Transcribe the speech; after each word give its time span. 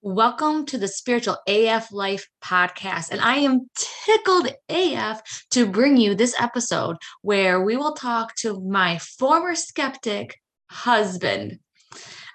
Welcome 0.00 0.64
to 0.66 0.78
the 0.78 0.86
Spiritual 0.86 1.38
AF 1.48 1.90
Life 1.90 2.28
podcast. 2.40 3.10
And 3.10 3.20
I 3.20 3.38
am 3.38 3.68
tickled 4.06 4.46
AF 4.68 5.20
to 5.50 5.66
bring 5.66 5.96
you 5.96 6.14
this 6.14 6.36
episode 6.40 6.98
where 7.22 7.60
we 7.60 7.76
will 7.76 7.94
talk 7.94 8.36
to 8.36 8.60
my 8.60 8.98
former 8.98 9.56
skeptic 9.56 10.38
husband 10.70 11.58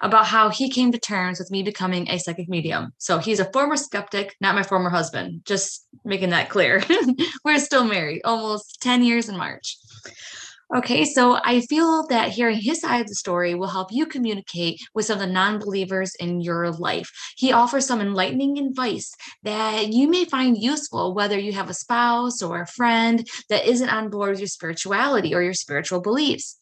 about 0.02 0.26
how 0.26 0.50
he 0.50 0.68
came 0.68 0.92
to 0.92 0.98
terms 0.98 1.38
with 1.38 1.50
me 1.50 1.62
becoming 1.62 2.06
a 2.10 2.18
psychic 2.18 2.50
medium. 2.50 2.92
So 2.98 3.16
he's 3.16 3.40
a 3.40 3.50
former 3.50 3.78
skeptic, 3.78 4.36
not 4.42 4.54
my 4.54 4.62
former 4.62 4.90
husband, 4.90 5.40
just 5.46 5.86
making 6.04 6.30
that 6.30 6.50
clear. 6.50 6.84
We're 7.46 7.58
still 7.60 7.84
married, 7.84 8.20
almost 8.26 8.82
10 8.82 9.02
years 9.04 9.30
in 9.30 9.38
March. 9.38 9.78
Okay, 10.74 11.04
so 11.04 11.38
I 11.44 11.60
feel 11.60 12.04
that 12.08 12.32
hearing 12.32 12.58
his 12.58 12.80
side 12.80 13.02
of 13.02 13.06
the 13.06 13.14
story 13.14 13.54
will 13.54 13.68
help 13.68 13.92
you 13.92 14.06
communicate 14.06 14.80
with 14.92 15.04
some 15.04 15.20
of 15.20 15.20
the 15.20 15.32
non 15.32 15.60
believers 15.60 16.16
in 16.16 16.40
your 16.40 16.72
life. 16.72 17.08
He 17.36 17.52
offers 17.52 17.86
some 17.86 18.00
enlightening 18.00 18.58
advice 18.58 19.14
that 19.44 19.92
you 19.92 20.08
may 20.08 20.24
find 20.24 20.60
useful, 20.60 21.14
whether 21.14 21.38
you 21.38 21.52
have 21.52 21.70
a 21.70 21.74
spouse 21.74 22.42
or 22.42 22.62
a 22.62 22.66
friend 22.66 23.24
that 23.50 23.66
isn't 23.66 23.88
on 23.88 24.10
board 24.10 24.30
with 24.30 24.40
your 24.40 24.48
spirituality 24.48 25.32
or 25.32 25.42
your 25.42 25.54
spiritual 25.54 26.00
beliefs. 26.00 26.58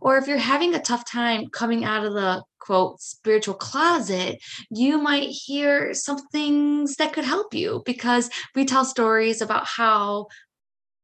Or 0.00 0.16
if 0.16 0.26
you're 0.26 0.38
having 0.38 0.74
a 0.74 0.80
tough 0.80 1.04
time 1.10 1.48
coming 1.52 1.84
out 1.84 2.06
of 2.06 2.14
the 2.14 2.42
quote 2.60 2.98
spiritual 3.02 3.56
closet, 3.56 4.38
you 4.70 4.96
might 4.96 5.28
hear 5.28 5.92
some 5.92 6.16
things 6.32 6.96
that 6.96 7.12
could 7.12 7.24
help 7.24 7.52
you 7.52 7.82
because 7.84 8.30
we 8.54 8.64
tell 8.64 8.86
stories 8.86 9.42
about 9.42 9.66
how 9.66 10.28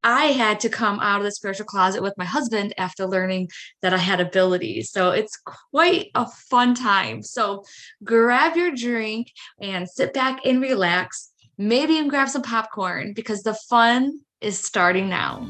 I 0.03 0.27
had 0.27 0.61
to 0.61 0.71
come 0.71 0.99
out 1.01 1.19
of 1.19 1.25
the 1.25 1.31
spiritual 1.31 1.67
closet 1.67 2.03
with 2.03 2.17
my 2.17 2.25
husband 2.25 2.73
after 2.79 3.07
learning 3.07 3.51
that 3.83 3.93
I 3.93 3.99
had 3.99 4.19
abilities. 4.19 4.91
So 4.91 5.11
it's 5.11 5.39
quite 5.71 6.11
a 6.15 6.27
fun 6.27 6.75
time. 6.75 7.23
So 7.23 7.65
grab 8.03 8.57
your 8.57 8.71
drink 8.71 9.31
and 9.61 9.87
sit 9.87 10.15
back 10.15 10.41
and 10.47 10.63
relax. 10.63 11.31
Maybe 11.59 11.95
even 11.95 12.09
grab 12.09 12.31
some 12.31 12.41
popcorn 12.41 13.13
because 13.13 13.43
the 13.43 13.53
fun 13.69 14.21
is 14.41 14.59
starting 14.59 15.11
now. 15.11 15.47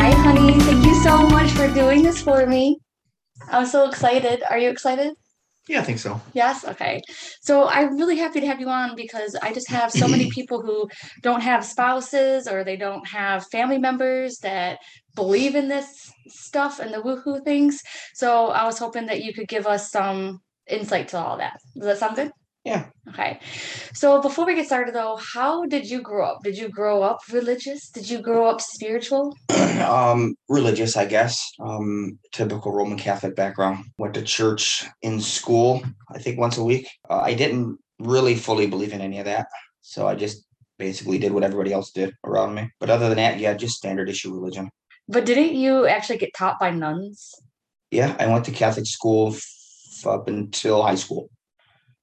Hi, 0.00 0.10
honey. 0.10 0.58
Thank 0.62 0.84
you 0.84 0.94
so 0.96 1.28
much 1.28 1.50
for 1.52 1.68
doing 1.68 2.02
this 2.02 2.20
for 2.20 2.44
me. 2.44 2.80
I'm 3.52 3.66
so 3.66 3.88
excited. 3.88 4.42
Are 4.50 4.58
you 4.58 4.68
excited? 4.68 5.14
Yeah, 5.68 5.80
I 5.80 5.84
think 5.84 6.00
so. 6.00 6.20
Yes. 6.34 6.64
Okay. 6.64 7.00
So 7.40 7.68
I'm 7.68 7.96
really 7.96 8.18
happy 8.18 8.40
to 8.40 8.46
have 8.46 8.60
you 8.60 8.68
on 8.68 8.96
because 8.96 9.36
I 9.40 9.52
just 9.52 9.70
have 9.70 9.92
so 9.92 10.08
many 10.08 10.28
people 10.34 10.60
who 10.60 10.88
don't 11.22 11.40
have 11.40 11.64
spouses 11.64 12.48
or 12.48 12.64
they 12.64 12.76
don't 12.76 13.06
have 13.06 13.46
family 13.52 13.78
members 13.78 14.38
that 14.38 14.78
believe 15.14 15.54
in 15.54 15.68
this 15.68 16.10
stuff 16.26 16.80
and 16.80 16.92
the 16.92 16.98
woohoo 16.98 17.44
things. 17.44 17.80
So 18.14 18.48
I 18.48 18.64
was 18.64 18.78
hoping 18.78 19.06
that 19.06 19.22
you 19.22 19.32
could 19.32 19.48
give 19.48 19.66
us 19.66 19.90
some 19.90 20.40
insight 20.68 21.08
to 21.08 21.18
all 21.18 21.36
that. 21.38 21.58
Does 21.76 21.84
that 21.84 21.98
sound 21.98 22.16
good? 22.16 22.32
Yeah. 22.64 22.86
Okay. 23.08 23.40
So 23.92 24.22
before 24.22 24.46
we 24.46 24.54
get 24.54 24.66
started 24.66 24.94
though, 24.94 25.16
how 25.16 25.66
did 25.66 25.90
you 25.90 26.00
grow 26.00 26.24
up? 26.24 26.44
Did 26.44 26.56
you 26.56 26.68
grow 26.68 27.02
up 27.02 27.18
religious? 27.32 27.88
Did 27.90 28.08
you 28.08 28.20
grow 28.20 28.46
up 28.46 28.60
spiritual? 28.60 29.36
um, 29.80 30.36
religious, 30.48 30.96
I 30.96 31.06
guess. 31.06 31.44
Um, 31.60 32.18
typical 32.32 32.72
Roman 32.72 32.98
Catholic 32.98 33.34
background. 33.34 33.86
Went 33.98 34.14
to 34.14 34.22
church 34.22 34.84
in 35.02 35.20
school, 35.20 35.82
I 36.08 36.18
think 36.18 36.38
once 36.38 36.56
a 36.56 36.62
week. 36.64 36.88
Uh, 37.10 37.18
I 37.18 37.34
didn't 37.34 37.78
really 37.98 38.36
fully 38.36 38.68
believe 38.68 38.92
in 38.92 39.00
any 39.00 39.18
of 39.18 39.24
that. 39.24 39.48
So 39.80 40.06
I 40.06 40.14
just 40.14 40.46
basically 40.78 41.18
did 41.18 41.32
what 41.32 41.42
everybody 41.42 41.72
else 41.72 41.90
did 41.90 42.14
around 42.24 42.54
me. 42.54 42.70
But 42.78 42.90
other 42.90 43.08
than 43.08 43.18
that, 43.18 43.40
yeah, 43.40 43.54
just 43.54 43.76
standard 43.76 44.08
issue 44.08 44.32
religion. 44.32 44.70
But 45.08 45.26
didn't 45.26 45.54
you 45.54 45.86
actually 45.86 46.18
get 46.18 46.34
taught 46.34 46.60
by 46.60 46.70
nuns? 46.70 47.34
Yeah, 47.90 48.16
I 48.20 48.28
went 48.28 48.44
to 48.44 48.52
Catholic 48.52 48.86
school 48.86 49.34
f- 49.34 50.06
up 50.06 50.28
until 50.28 50.82
high 50.82 50.94
school. 50.94 51.28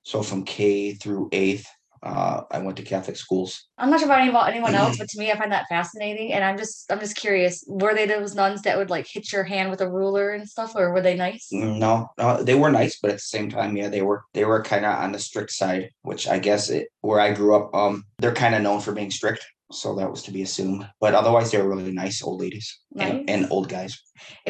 So 0.10 0.24
from 0.24 0.44
K 0.44 0.94
through 0.94 1.30
eighth, 1.32 1.68
uh, 2.02 2.42
I 2.50 2.58
went 2.58 2.78
to 2.78 2.84
Catholic 2.84 3.16
schools. 3.16 3.68
I'm 3.78 3.92
not 3.92 4.00
sure 4.00 4.08
about, 4.08 4.22
any, 4.22 4.32
about 4.32 4.50
anyone 4.50 4.74
else, 4.74 4.98
but 4.98 5.08
to 5.08 5.20
me, 5.20 5.32
I 5.32 5.38
find 5.38 5.52
that 5.52 5.68
fascinating. 5.70 6.34
And 6.34 6.44
I'm 6.44 6.58
just, 6.58 6.92
I'm 6.92 7.00
just 7.00 7.16
curious. 7.16 7.64
Were 7.68 7.94
they 7.94 8.08
those 8.08 8.34
nuns 8.34 8.64
that 8.64 8.76
would 8.76 8.90
like 8.90 9.06
hit 9.08 9.32
your 9.32 9.44
hand 9.44 9.70
with 9.70 9.82
a 9.82 9.88
ruler 9.88 10.32
and 10.32 10.50
stuff, 10.50 10.76
or 10.76 10.92
were 10.92 11.02
they 11.02 11.16
nice? 11.16 11.50
No, 11.52 12.10
no, 12.18 12.42
they 12.42 12.56
were 12.56 12.72
nice, 12.72 12.98
but 13.00 13.12
at 13.12 13.18
the 13.18 13.20
same 13.36 13.52
time, 13.52 13.78
yeah, 13.78 13.88
they 13.88 14.02
were 14.02 14.24
they 14.34 14.46
were 14.46 14.64
kind 14.64 14.84
of 14.84 14.98
on 14.98 15.12
the 15.12 15.20
strict 15.20 15.52
side, 15.52 15.92
which 16.02 16.28
I 16.28 16.40
guess 16.40 16.72
it, 16.72 16.88
where 17.02 17.20
I 17.20 17.32
grew 17.32 17.56
up, 17.56 17.76
um, 17.76 18.04
they're 18.18 18.34
kind 18.34 18.56
of 18.56 18.64
known 18.64 18.82
for 18.82 18.94
being 18.94 19.12
strict. 19.12 19.46
So 19.72 19.94
that 19.98 20.10
was 20.10 20.24
to 20.24 20.32
be 20.32 20.42
assumed. 20.42 20.90
But 21.00 21.14
otherwise, 21.14 21.52
they 21.52 21.62
were 21.62 21.70
really 21.70 21.92
nice 21.92 22.24
old 22.24 22.42
ladies 22.42 22.80
Nice. 22.94 23.12
and, 23.12 23.30
and 23.30 23.48
old 23.52 23.70
guys. 23.70 24.02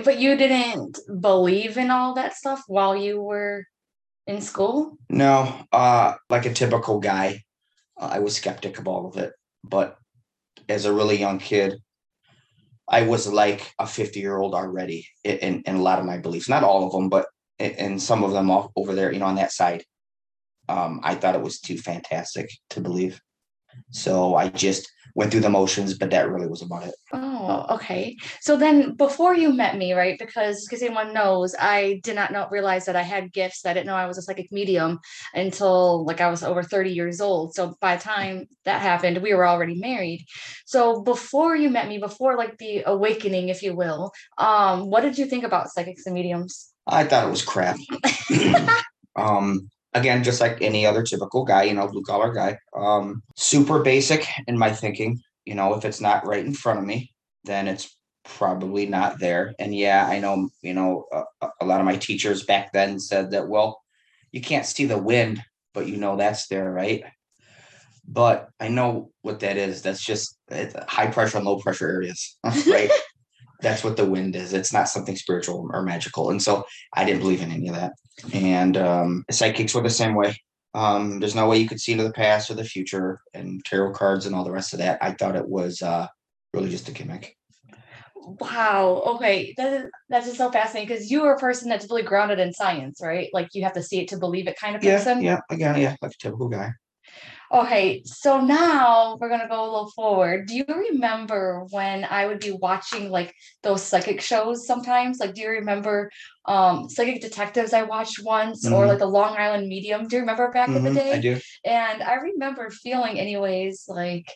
But 0.06 0.20
you 0.20 0.38
didn't 0.38 0.98
believe 1.20 1.78
in 1.78 1.92
all 1.92 2.14
that 2.14 2.38
stuff 2.38 2.64
while 2.68 2.96
you 2.96 3.22
were 3.22 3.66
in 4.30 4.42
school? 4.42 4.98
No, 5.10 5.66
uh, 5.72 6.14
like 6.30 6.46
a 6.46 6.54
typical 6.54 7.00
guy, 7.00 7.42
I 7.98 8.20
was 8.20 8.36
skeptic 8.36 8.78
of 8.78 8.88
all 8.88 9.08
of 9.08 9.18
it. 9.18 9.34
But 9.64 9.98
as 10.70 10.86
a 10.86 10.94
really 10.94 11.18
young 11.18 11.40
kid, 11.40 11.80
I 12.88 13.02
was 13.04 13.28
like 13.28 13.74
a 13.80 13.88
50 13.88 14.20
year 14.20 14.38
old 14.38 14.54
already 14.54 15.08
in, 15.24 15.64
in, 15.66 15.76
a 15.76 15.82
lot 15.82 16.00
of 16.00 16.06
my 16.06 16.18
beliefs. 16.18 16.48
Not 16.48 16.64
all 16.64 16.86
of 16.86 16.92
them, 16.92 17.10
but 17.10 17.26
in 17.58 18.00
some 18.00 18.24
of 18.24 18.32
them 18.32 18.50
off 18.52 18.72
over 18.76 18.94
there, 18.94 19.12
you 19.12 19.20
know, 19.20 19.26
on 19.26 19.36
that 19.36 19.52
side. 19.52 19.84
Um, 20.70 21.02
I 21.04 21.16
thought 21.16 21.36
it 21.36 21.42
was 21.42 21.60
too 21.60 21.78
fantastic 21.78 22.52
to 22.72 22.82
believe. 22.82 23.20
So 23.92 24.36
I 24.36 24.50
just 24.50 24.92
went 25.16 25.32
through 25.32 25.42
the 25.42 25.50
motions, 25.50 25.98
but 25.98 26.12
that 26.12 26.30
really 26.30 26.48
was 26.48 26.62
about 26.62 26.88
it. 26.88 26.96
Oh, 27.14 27.66
okay. 27.72 28.16
So 28.42 28.58
then 28.58 28.96
before 28.96 29.34
you 29.36 29.52
met 29.52 29.78
me, 29.78 29.94
right? 29.94 30.18
Because 30.18 30.66
because 30.66 30.82
anyone 30.82 31.14
knows, 31.14 31.56
I 31.60 32.00
did 32.04 32.16
not 32.16 32.32
know 32.32 32.48
realize 32.50 32.86
that 32.86 32.96
I 32.96 33.02
had 33.02 33.34
gifts. 33.34 33.66
I 33.66 33.74
didn't 33.74 33.88
know 33.88 33.96
I 33.96 34.06
was 34.06 34.18
a 34.18 34.22
psychic 34.22 34.52
medium 34.52 35.00
until 35.34 36.06
like 36.06 36.22
I 36.22 36.30
was 36.30 36.44
over 36.44 36.64
30 36.64 36.92
years 36.92 37.22
old. 37.22 37.56
So 37.56 37.76
by 37.82 37.96
the 37.96 38.04
time 38.04 38.48
that 38.66 38.82
happened, 38.82 39.22
we 39.22 39.34
were 39.34 39.48
already 39.48 39.80
married. 39.80 40.26
So 40.66 41.02
before 41.02 41.56
you 41.56 41.70
met 41.70 41.88
me, 41.88 41.98
before 41.98 42.38
like 42.38 42.58
the 42.58 42.84
awakening, 42.86 43.50
if 43.50 43.64
you 43.64 43.76
will, 43.76 44.12
um, 44.38 44.90
what 44.90 45.02
did 45.02 45.18
you 45.18 45.26
think 45.26 45.44
about 45.44 45.70
psychics 45.70 46.06
and 46.06 46.16
mediums? 46.16 46.72
I 46.88 47.04
thought 47.04 47.28
it 47.28 47.32
was 47.32 47.44
crap. 47.44 47.78
um, 49.16 49.70
again, 49.94 50.24
just 50.24 50.42
like 50.42 50.62
any 50.62 50.86
other 50.86 51.04
typical 51.04 51.44
guy, 51.46 51.64
you 51.64 51.74
know, 51.74 51.88
blue 51.88 52.04
collar 52.04 52.34
guy. 52.34 52.58
Um, 52.76 53.24
super 53.36 53.80
basic 53.80 54.28
in 54.48 54.58
my 54.58 54.72
thinking. 54.72 55.20
You 55.46 55.56
know, 55.56 55.74
if 55.76 55.86
it's 55.86 56.02
not 56.02 56.26
right 56.26 56.46
in 56.46 56.54
front 56.54 56.80
of 56.80 56.86
me, 56.86 57.12
then 57.44 57.68
it's 57.68 57.96
probably 58.24 58.86
not 58.86 59.20
there. 59.20 59.54
And 59.60 59.76
yeah, 59.76 60.06
I 60.06 60.20
know, 60.20 60.50
you 60.62 60.74
know, 60.74 61.06
a, 61.12 61.48
a 61.62 61.66
lot 61.66 61.80
of 61.80 61.86
my 61.86 61.96
teachers 61.98 62.46
back 62.46 62.72
then 62.72 63.00
said 63.00 63.32
that, 63.32 63.48
well, 63.48 63.82
you 64.32 64.42
can't 64.42 64.66
see 64.66 64.86
the 64.86 64.98
wind, 64.98 65.42
but 65.74 65.88
you 65.88 65.98
know 65.98 66.16
that's 66.16 66.48
there, 66.48 66.72
right? 66.72 67.04
But 68.08 68.50
I 68.60 68.68
know 68.70 69.12
what 69.22 69.40
that 69.42 69.58
is. 69.58 69.82
That's 69.82 70.04
just 70.04 70.38
high 70.88 71.08
pressure 71.08 71.38
and 71.38 71.46
low 71.46 71.60
pressure 71.60 71.88
areas, 71.88 72.38
right? 72.68 72.90
That's 73.62 73.84
what 73.84 73.98
the 73.98 74.06
wind 74.06 74.36
is. 74.36 74.54
It's 74.54 74.74
not 74.74 74.90
something 74.90 75.16
spiritual 75.16 75.70
or 75.74 75.84
magical. 75.84 76.30
And 76.30 76.42
so 76.42 76.66
I 76.94 77.06
didn't 77.06 77.22
believe 77.22 77.42
in 77.42 77.52
any 77.52 77.68
of 77.68 77.76
that. 77.76 77.94
And 78.34 78.78
um, 78.78 79.26
psychics 79.30 79.74
were 79.74 79.84
the 79.84 79.90
same 79.90 80.16
way. 80.16 80.36
Um, 80.74 81.20
there's 81.20 81.36
no 81.36 81.48
way 81.48 81.58
you 81.58 81.68
could 81.68 81.82
see 81.82 81.94
into 81.94 82.04
the 82.04 82.14
past 82.14 82.50
or 82.50 82.54
the 82.54 82.64
future 82.64 83.20
and 83.34 83.64
tarot 83.66 83.94
cards 83.94 84.26
and 84.26 84.36
all 84.36 84.44
the 84.44 84.52
rest 84.52 84.74
of 84.74 84.80
that. 84.80 85.00
I 85.02 85.12
thought 85.12 85.36
it 85.36 85.48
was 85.48 85.82
uh, 85.82 86.08
really 86.54 86.70
just 86.70 86.88
a 86.90 86.92
gimmick. 86.92 87.36
Wow. 88.16 89.02
Okay. 89.06 89.54
That 89.58 89.74
is, 89.74 89.90
that's 90.10 90.26
just 90.28 90.38
so 90.38 90.52
fascinating 90.52 90.88
because 90.88 91.10
you 91.10 91.24
are 91.24 91.36
a 91.36 91.40
person 91.40 91.70
that's 91.70 91.90
really 91.90 92.04
grounded 92.04 92.40
in 92.40 92.54
science, 92.54 93.00
right? 93.02 93.30
Like 93.34 93.50
you 93.54 93.64
have 93.64 93.74
to 93.74 93.84
see 93.84 94.02
it 94.02 94.10
to 94.10 94.18
believe 94.18 94.48
it 94.48 94.58
kind 94.60 94.76
of 94.76 94.84
Yeah, 94.84 94.98
person. 94.98 95.24
yeah, 95.24 95.40
again, 95.50 95.80
yeah, 95.82 95.96
like 96.02 96.12
a 96.12 96.18
typical 96.18 96.48
guy. 96.50 96.72
Okay, 97.52 98.04
so 98.06 98.40
now 98.42 99.18
we're 99.20 99.30
gonna 99.30 99.48
go 99.48 99.62
a 99.64 99.66
little 99.66 99.90
forward. 99.92 100.46
Do 100.48 100.56
you 100.56 100.66
remember 100.68 101.66
when 101.72 102.06
I 102.06 102.28
would 102.28 102.40
be 102.40 102.52
watching 102.52 103.10
like 103.10 103.34
those 103.64 103.82
psychic 103.82 104.22
shows 104.22 104.68
sometimes? 104.68 105.20
Like, 105.20 105.34
do 105.34 105.42
you 105.42 105.50
remember 105.50 106.12
um 106.46 106.88
Psychic 106.90 107.22
Detectives 107.22 107.74
I 107.74 107.84
watched 107.84 108.24
once 108.24 108.68
or 108.68 108.86
Mhm. 108.86 108.88
like 108.90 109.00
the 109.00 109.08
Long 109.08 109.36
Island 109.36 109.68
Medium? 109.68 110.08
Do 110.08 110.18
you 110.18 110.20
remember 110.22 110.52
back 110.52 110.70
in 110.70 110.84
the 110.84 110.92
Mhm, 110.92 110.96
day? 110.96 111.12
I 111.14 111.18
do. 111.22 111.40
And 111.66 112.04
I 112.04 112.14
remember 112.16 112.70
feeling 112.70 113.20
anyways, 113.20 113.86
like, 113.88 114.32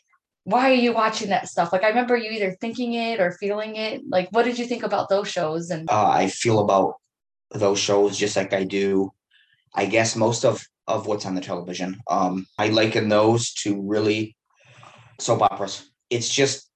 why 0.46 0.72
are 0.72 0.74
you 0.74 0.92
watching 0.92 1.30
that 1.30 1.48
stuff? 1.48 1.72
Like 1.72 1.84
I 1.84 1.90
remember 1.90 2.18
you 2.18 2.32
either 2.32 2.58
thinking 2.60 2.94
it 2.94 3.20
or 3.20 3.32
feeling 3.34 3.76
it. 3.76 4.02
Like, 4.10 4.30
what 4.32 4.44
did 4.44 4.58
you 4.58 4.66
think 4.66 4.82
about 4.82 5.10
those 5.10 5.30
shows? 5.30 5.70
And 5.70 5.88
Uh, 5.88 6.10
I 6.10 6.28
feel 6.30 6.58
about 6.60 6.96
those 7.52 7.78
shows 7.78 8.18
just 8.18 8.36
like 8.36 8.54
I 8.54 8.64
do, 8.64 9.14
I 9.76 9.86
guess, 9.86 10.16
most 10.16 10.46
of 10.46 10.66
of 10.88 11.08
what's 11.08 11.26
on 11.26 11.36
the 11.36 11.42
television. 11.42 12.00
Um, 12.10 12.46
I 12.58 12.68
liken 12.68 13.10
those 13.10 13.54
to 13.56 13.82
really 13.82 14.36
soap 15.20 15.42
operas. 15.42 15.90
It's 16.10 16.30
just 16.30 16.70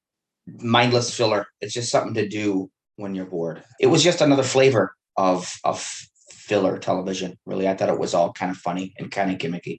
mindless 0.62 1.13
filler. 1.15 1.48
It's 1.62 1.74
just 1.74 1.92
something 1.92 2.13
to 2.15 2.27
do 2.27 2.69
when 2.95 3.15
you're 3.15 3.25
bored. 3.25 3.63
It 3.80 3.88
was 3.88 4.04
just 4.04 4.21
another 4.21 4.44
flavor 4.44 4.94
of 5.18 5.51
of 5.63 5.80
filler 6.31 6.77
television. 6.77 7.38
Really, 7.45 7.68
I 7.68 7.75
thought 7.75 7.89
it 7.89 8.00
was 8.00 8.13
all 8.13 8.33
kind 8.33 8.51
of 8.51 8.57
funny 8.57 8.94
and 8.98 9.12
kind 9.12 9.31
of 9.31 9.38
gimmicky. 9.38 9.77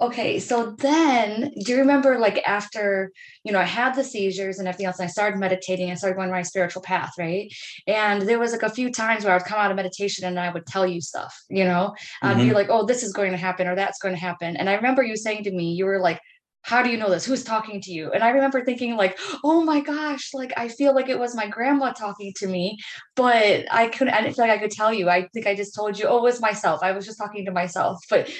Okay, 0.00 0.38
so 0.38 0.76
then 0.78 1.52
do 1.64 1.72
you 1.72 1.78
remember 1.78 2.18
like 2.20 2.40
after, 2.46 3.10
you 3.42 3.50
know, 3.50 3.58
I 3.58 3.64
had 3.64 3.96
the 3.96 4.04
seizures 4.04 4.60
and 4.60 4.68
everything 4.68 4.86
else, 4.86 5.00
and 5.00 5.06
I 5.08 5.10
started 5.10 5.40
meditating, 5.40 5.90
I 5.90 5.94
started 5.94 6.14
going 6.14 6.30
my 6.30 6.42
spiritual 6.42 6.82
path, 6.82 7.14
right? 7.18 7.52
And 7.88 8.22
there 8.22 8.38
was 8.38 8.52
like 8.52 8.62
a 8.62 8.70
few 8.70 8.92
times 8.92 9.24
where 9.24 9.32
I 9.32 9.36
would 9.36 9.46
come 9.46 9.58
out 9.58 9.72
of 9.72 9.76
meditation 9.76 10.24
and 10.24 10.38
I 10.38 10.52
would 10.52 10.66
tell 10.66 10.86
you 10.86 11.00
stuff, 11.00 11.36
you 11.50 11.64
know, 11.64 11.96
I'd 12.22 12.36
be 12.36 12.50
Mhm. 12.50 12.54
like, 12.54 12.68
oh, 12.70 12.86
this 12.86 13.02
is 13.02 13.12
going 13.12 13.32
to 13.32 13.36
happen 13.38 13.66
or 13.66 13.74
that's 13.74 13.98
going 13.98 14.14
to 14.14 14.20
happen. 14.20 14.56
And 14.56 14.70
I 14.70 14.74
remember 14.74 15.02
you 15.02 15.16
saying 15.16 15.42
to 15.44 15.50
me, 15.50 15.72
you 15.72 15.84
were 15.84 15.98
like, 16.00 16.20
how 16.62 16.82
do 16.82 16.90
you 16.90 16.96
know 16.98 17.08
this? 17.08 17.24
Who's 17.24 17.44
talking 17.44 17.80
to 17.82 17.92
you? 17.92 18.12
And 18.12 18.22
I 18.22 18.30
remember 18.30 18.64
thinking 18.64 18.96
like, 18.96 19.18
oh 19.44 19.62
my 19.62 19.80
gosh, 19.80 20.34
like 20.34 20.52
I 20.56 20.68
feel 20.68 20.94
like 20.94 21.08
it 21.08 21.18
was 21.18 21.34
my 21.34 21.46
grandma 21.46 21.92
talking 21.92 22.32
to 22.36 22.46
me, 22.46 22.78
but 23.16 23.64
I 23.70 23.88
couldn't, 23.88 24.14
I 24.14 24.20
didn't 24.20 24.36
feel 24.36 24.46
like 24.46 24.58
I 24.58 24.62
could 24.62 24.70
tell 24.70 24.92
you. 24.92 25.08
I 25.08 25.28
think 25.32 25.46
I 25.46 25.54
just 25.54 25.74
told 25.74 25.98
you, 25.98 26.06
oh, 26.06 26.18
it 26.18 26.22
was 26.22 26.40
myself. 26.40 26.80
I 26.82 26.92
was 26.92 27.06
just 27.06 27.18
talking 27.18 27.44
to 27.46 27.52
myself. 27.52 27.98
But 28.10 28.30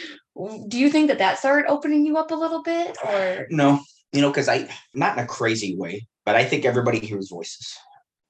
do 0.68 0.78
you 0.78 0.90
think 0.90 1.08
that 1.08 1.18
that 1.18 1.38
started 1.38 1.70
opening 1.70 2.04
you 2.04 2.16
up 2.16 2.30
a 2.30 2.34
little 2.34 2.62
bit 2.62 2.96
or? 3.06 3.46
No, 3.50 3.80
you 4.12 4.20
know, 4.20 4.30
because 4.30 4.48
I 4.48 4.68
not 4.94 5.16
in 5.16 5.24
a 5.24 5.26
crazy 5.26 5.76
way, 5.76 6.06
but 6.26 6.34
I 6.34 6.44
think 6.44 6.64
everybody 6.64 6.98
hears 7.00 7.30
voices. 7.30 7.76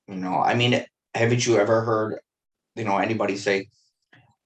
You 0.06 0.16
know, 0.16 0.38
I 0.38 0.54
mean, 0.54 0.84
haven't 1.14 1.46
you 1.46 1.58
ever 1.58 1.82
heard, 1.82 2.20
you 2.76 2.84
know, 2.84 2.98
anybody 2.98 3.36
say 3.36 3.68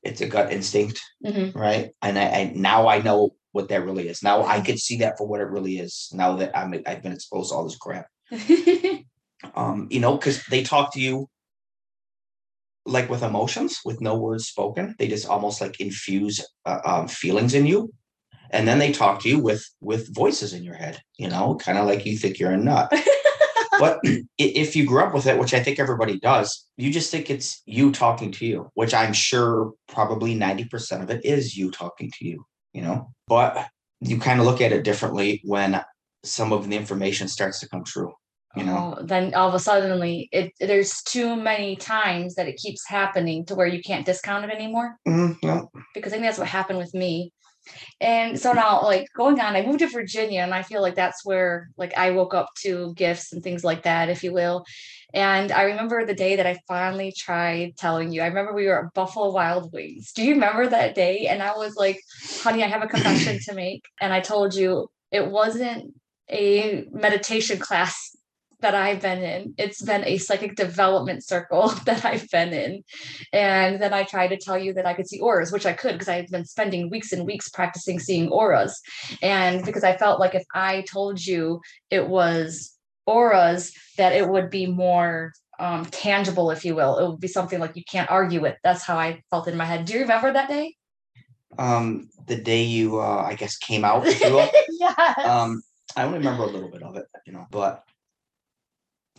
it's 0.02 0.20
a 0.20 0.26
gut 0.26 0.52
instinct, 0.52 1.00
Mhm. 1.24 1.54
right? 1.54 1.90
And 2.00 2.18
I, 2.18 2.24
I 2.24 2.52
now 2.54 2.88
I 2.88 3.00
know 3.00 3.34
what 3.52 3.69
that 3.69 3.84
really 3.84 4.08
is. 4.08 4.22
Now 4.22 4.44
I 4.44 4.60
could 4.60 4.78
see 4.78 4.99
that 4.99 5.16
for 5.19 5.26
what 5.26 5.40
it 5.40 5.49
really 5.49 5.78
is. 5.78 6.10
Now 6.12 6.37
that 6.37 6.56
I'm 6.56 6.75
I've 6.87 7.02
been 7.02 7.12
exposed 7.12 7.50
to 7.50 7.56
all 7.56 7.64
this 7.64 7.76
crap. 7.76 8.06
Um, 9.54 9.88
you 9.90 10.00
know, 10.00 10.16
because 10.16 10.44
they 10.46 10.62
talk 10.62 10.94
to 10.94 11.00
you 11.00 11.28
like 12.84 13.08
with 13.08 13.22
emotions, 13.22 13.81
with 13.84 14.00
no 14.00 14.16
words 14.16 14.46
spoken. 14.46 14.94
They 14.99 15.08
just 15.08 15.28
almost 15.28 15.60
like 15.60 15.81
infuse 15.81 16.44
uh, 16.64 16.81
um, 16.84 17.08
feelings 17.08 17.54
in 17.54 17.66
you, 17.66 17.93
and 18.50 18.66
then 18.66 18.78
they 18.78 18.93
talk 18.93 19.20
to 19.22 19.28
you 19.28 19.38
with 19.38 19.64
with 19.81 20.14
voices 20.14 20.52
in 20.52 20.62
your 20.64 20.75
head. 20.75 21.00
You 21.19 21.28
know, 21.28 21.56
kind 21.56 21.78
of 21.78 21.87
like 21.87 22.06
you 22.06 22.16
think 22.16 22.38
you're 22.38 22.52
a 22.52 22.56
nut. 22.56 22.93
but 23.78 24.00
if 24.38 24.76
you 24.76 24.87
grew 24.87 25.02
up 25.02 25.14
with 25.14 25.26
it, 25.26 25.38
which 25.38 25.54
I 25.54 25.62
think 25.62 25.78
everybody 25.78 26.19
does, 26.19 26.66
you 26.76 26.93
just 26.93 27.10
think 27.10 27.31
it's 27.31 27.62
you 27.66 27.93
talking 27.93 28.32
to 28.32 28.46
you, 28.46 28.70
which 28.75 28.94
I'm 28.94 29.12
sure 29.12 29.72
probably 29.88 30.37
90% 30.37 31.02
of 31.02 31.10
it 31.10 31.25
is 31.25 31.56
you 31.56 31.70
talking 31.70 32.10
to 32.19 32.26
you, 32.26 32.44
you 32.72 32.82
know. 32.82 33.12
But 33.32 33.67
you 34.00 34.19
kind 34.19 34.40
of 34.40 34.44
look 34.44 34.61
at 34.61 34.73
it 34.73 34.84
differently 34.84 35.40
when 35.44 35.81
some 36.23 36.52
of 36.52 36.69
the 36.69 36.76
information 36.76 37.29
starts 37.29 37.61
to 37.61 37.69
come 37.70 37.82
true, 37.82 38.12
you 38.56 38.64
know. 38.64 38.96
Oh, 38.99 39.02
then 39.02 39.32
all 39.32 39.49
of 39.49 39.55
a 39.55 39.58
suddenly 39.58 40.29
it 40.32 40.52
there's 40.61 41.00
too 41.02 41.34
many 41.34 41.76
times 41.76 42.34
that 42.34 42.46
it 42.46 42.58
keeps 42.58 42.87
happening 42.87 43.46
to 43.46 43.55
where 43.55 43.67
you 43.67 43.81
can't 43.81 44.05
discount 44.05 44.44
it 44.44 44.50
anymore. 44.50 44.96
Mm-hmm, 45.08 45.46
no, 45.46 45.70
because 45.94 46.12
I 46.12 46.17
think 46.17 46.26
that's 46.26 46.38
what 46.38 46.46
happened 46.46 46.79
with 46.79 46.93
me. 46.93 47.32
And 48.02 48.38
so 48.38 48.52
now, 48.52 48.82
like 48.82 49.06
going 49.17 49.40
on, 49.40 49.56
I 49.56 49.64
moved 49.64 49.78
to 49.78 49.88
Virginia, 49.88 50.43
and 50.43 50.52
I 50.52 50.62
feel 50.62 50.82
like 50.82 50.96
that's 50.96 51.25
where 51.25 51.70
like 51.78 51.96
I 51.96 52.11
woke 52.11 52.35
up 52.35 52.49
to 52.64 52.93
gifts 52.94 53.32
and 53.32 53.43
things 53.43 53.64
like 53.64 53.85
that, 53.85 54.11
if 54.11 54.23
you 54.23 54.35
will. 54.35 54.67
And 55.14 55.53
I 55.53 55.62
remember 55.64 56.05
the 56.05 56.14
day 56.14 56.37
that 56.37 56.47
I 56.47 56.61
finally 56.67 57.12
tried 57.17 57.76
telling 57.76 58.12
you. 58.12 58.23
I 58.23 58.26
remember 58.26 58.55
we 58.55 58.67
were 58.67 58.87
at 58.87 58.94
Buffalo 58.94 59.32
Wild 59.32 59.73
Wings. 59.73 60.12
Do 60.12 60.23
you 60.23 60.35
remember 60.35 60.67
that 60.69 60.94
day? 60.94 61.26
And 61.26 61.43
I 61.43 61.56
was 61.56 61.76
like, 61.76 62.00
"Honey, 62.43 62.62
I 62.62 62.69
have 62.69 62.82
a 62.82 62.88
confession 62.88 63.38
to 63.47 63.55
make." 63.55 63.85
And 64.00 64.12
I 64.12 64.20
told 64.20 64.55
you 64.55 64.88
it 65.11 65.31
wasn't 65.31 65.94
a 66.31 66.87
meditation 66.91 67.59
class 67.59 68.17
that 68.62 68.75
I've 68.75 69.03
been 69.03 69.23
in. 69.23 69.55
It's 69.59 69.82
been 69.82 70.05
a 70.06 70.17
psychic 70.17 70.55
development 70.56 71.25
circle 71.25 71.69
that 71.85 72.05
I've 72.05 72.29
been 72.31 72.53
in. 72.53 72.82
And 73.32 73.82
then 73.82 73.93
I 73.93 74.05
tried 74.05 74.29
to 74.29 74.38
tell 74.38 74.56
you 74.56 74.73
that 74.75 74.87
I 74.87 74.94
could 74.94 75.09
see 75.09 75.20
auras, 75.20 75.53
which 75.53 75.67
I 75.67 75.75
could 75.75 75.93
because 75.93 76.09
I 76.09 76.17
had 76.17 76.29
been 76.29 76.47
spending 76.47 76.88
weeks 76.88 77.12
and 77.12 77.26
weeks 77.26 77.50
practicing 77.50 77.99
seeing 77.99 78.29
auras. 78.29 78.81
And 79.20 79.64
because 79.64 79.85
I 79.85 79.97
felt 79.97 80.20
like 80.20 80.35
if 80.35 80.44
I 80.55 80.82
told 80.82 81.25
you 81.25 81.61
it 81.91 82.09
was 82.09 82.73
auras, 83.06 83.72
that 83.99 84.12
it 84.12 84.28
would 84.28 84.50
be 84.50 84.66
more 84.66 85.32
um, 85.58 85.84
tangible, 85.87 86.50
if 86.50 86.64
you 86.64 86.75
will. 86.75 86.99
It 86.99 87.08
would 87.08 87.20
be 87.20 87.28
something 87.28 87.60
like 87.60 87.76
you 87.76 87.84
can't 87.90 88.10
argue 88.10 88.40
with. 88.40 88.56
That's 88.64 88.82
how 88.82 88.96
I 88.99 89.22
felt 89.31 89.49
in 89.49 89.56
my 89.56 89.64
head. 89.64 89.84
Do 89.84 89.94
you 89.94 90.00
remember 90.00 90.32
that 90.32 90.49
day? 90.49 90.75
um, 91.58 92.08
the 92.26 92.37
day 92.37 92.62
you, 92.62 93.00
uh, 93.00 93.25
I 93.26 93.34
guess, 93.34 93.56
came 93.56 93.84
out, 93.84 94.04
yes. 94.06 95.19
um, 95.25 95.62
I 95.96 96.04
only 96.04 96.19
remember 96.19 96.44
a 96.44 96.46
little 96.46 96.70
bit 96.70 96.82
of 96.82 96.96
it, 96.96 97.06
you 97.26 97.32
know, 97.32 97.46
but 97.50 97.84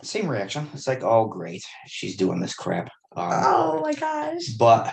same 0.02 0.28
reaction. 0.28 0.68
It's 0.74 0.88
like, 0.88 1.02
oh, 1.02 1.26
great, 1.26 1.64
she's 1.86 2.16
doing 2.16 2.40
this 2.40 2.54
crap. 2.54 2.90
Um, 3.16 3.30
oh 3.30 3.80
my 3.80 3.94
gosh. 3.94 4.48
but 4.58 4.92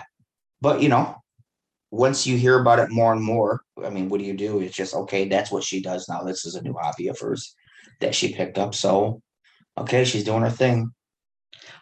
but 0.60 0.80
you 0.80 0.88
know 0.88 1.16
once 1.90 2.24
you 2.24 2.36
hear 2.36 2.60
about 2.60 2.78
it 2.78 2.88
more 2.88 3.12
and 3.12 3.20
more 3.20 3.62
i 3.84 3.90
mean 3.90 4.08
what 4.08 4.20
do 4.20 4.24
you 4.24 4.36
do 4.36 4.60
it's 4.60 4.76
just 4.76 4.94
okay 4.94 5.26
that's 5.28 5.50
what 5.50 5.64
she 5.64 5.82
does 5.82 6.08
now 6.08 6.22
this 6.22 6.44
is 6.44 6.54
a 6.54 6.62
new 6.62 6.72
hobby 6.72 7.08
of 7.08 7.18
hers 7.18 7.56
that 8.00 8.14
she 8.14 8.34
picked 8.34 8.58
up 8.58 8.74
so 8.74 9.20
okay 9.76 10.04
she's 10.04 10.24
doing 10.24 10.42
her 10.42 10.50
thing 10.50 10.92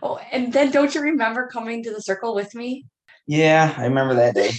Oh, 0.03 0.19
and 0.33 0.53
then 0.53 0.71
don't 0.71 0.95
you 0.95 1.01
remember 1.03 1.47
coming 1.47 1.83
to 1.83 1.91
the 1.93 2.01
circle 2.01 2.35
with 2.35 2.55
me? 2.55 2.87
yeah 3.27 3.75
i 3.77 3.85
remember 3.85 4.15
that 4.15 4.35
day 4.35 4.51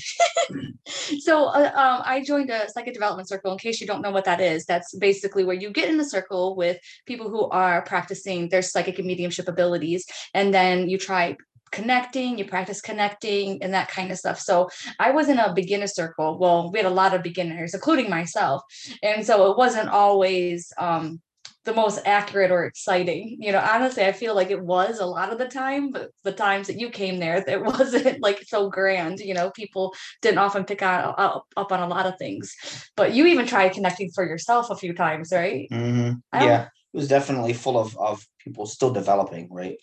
So 1.20 1.46
uh, 1.46 1.72
um, 1.76 2.02
I 2.06 2.24
joined 2.24 2.50
a 2.50 2.70
psychic 2.70 2.94
development 2.94 3.30
circle. 3.30 3.52
In 3.52 3.58
case 3.58 3.80
you 3.80 3.88
don't 3.88 4.02
know 4.02 4.12
what 4.12 4.26
that 4.26 4.42
is, 4.42 4.66
that's 4.66 4.96
basically 4.96 5.44
where 5.44 5.56
you 5.56 5.70
get 5.70 5.90
in 5.90 6.00
a 6.00 6.06
circle 6.06 6.56
with 6.56 6.78
people 7.06 7.30
who 7.30 7.50
are 7.50 7.82
practicing 7.84 8.50
their 8.50 8.62
psychic 8.62 8.98
and 8.98 9.08
mediumship 9.08 9.48
abilities, 9.48 10.06
and 10.34 10.54
then 10.54 10.90
you 10.90 10.98
try 10.98 11.36
connecting, 11.72 12.38
you 12.38 12.46
practice 12.46 12.82
connecting, 12.82 13.62
and 13.64 13.74
that 13.74 13.88
kind 13.90 14.12
of 14.12 14.18
stuff. 14.18 14.40
So 14.40 14.70
I 15.00 15.12
was 15.12 15.30
in 15.30 15.40
a 15.40 15.54
beginner 15.54 15.88
circle. 15.88 16.38
Well, 16.38 16.72
we 16.72 16.80
had 16.80 16.86
a 16.86 16.90
lot 16.90 17.14
of 17.14 17.24
beginners, 17.24 17.74
including 17.74 18.10
myself, 18.10 18.62
and 19.02 19.26
so 19.26 19.52
it 19.52 19.58
wasn't 19.58 19.90
always. 19.90 20.72
Um, 20.78 21.22
the 21.64 21.74
most 21.74 22.00
accurate 22.06 22.52
or 22.52 22.66
exciting. 22.66 23.38
You 23.40 23.52
know, 23.52 23.60
honestly, 23.60 24.04
I 24.04 24.12
feel 24.12 24.36
like 24.36 24.50
it 24.52 24.62
was 24.62 25.00
a 25.00 25.06
lot 25.06 25.32
of 25.32 25.38
the 25.38 25.48
time, 25.48 25.92
but 25.92 26.10
the 26.24 26.32
times 26.32 26.68
that 26.68 26.80
you 26.80 26.90
came 26.90 27.20
there, 27.20 27.44
it 27.48 27.64
wasn't 27.64 28.22
like 28.22 28.44
so 28.48 28.70
grand. 28.70 29.20
You 29.20 29.34
know, 29.34 29.52
people 29.52 29.94
didn't 30.22 30.40
often 30.40 30.66
pick 30.66 30.82
on, 30.82 31.14
up, 31.18 31.46
up 31.56 31.72
on 31.72 31.82
a 31.82 31.88
lot 31.88 32.06
of 32.06 32.18
things. 32.18 32.56
But 32.96 33.14
you 33.14 33.26
even 33.28 33.46
tried 33.46 33.74
connecting 33.74 34.12
for 34.12 34.26
yourself 34.26 34.70
a 34.70 34.76
few 34.76 34.94
times, 34.94 35.32
right? 35.32 35.68
Mhm. 35.72 36.22
Yeah 36.34 36.68
it 36.94 36.98
was 36.98 37.08
definitely 37.08 37.54
full 37.54 37.78
of 37.78 37.98
of 37.98 38.26
people 38.38 38.66
still 38.66 38.92
developing 38.92 39.48
right 39.52 39.78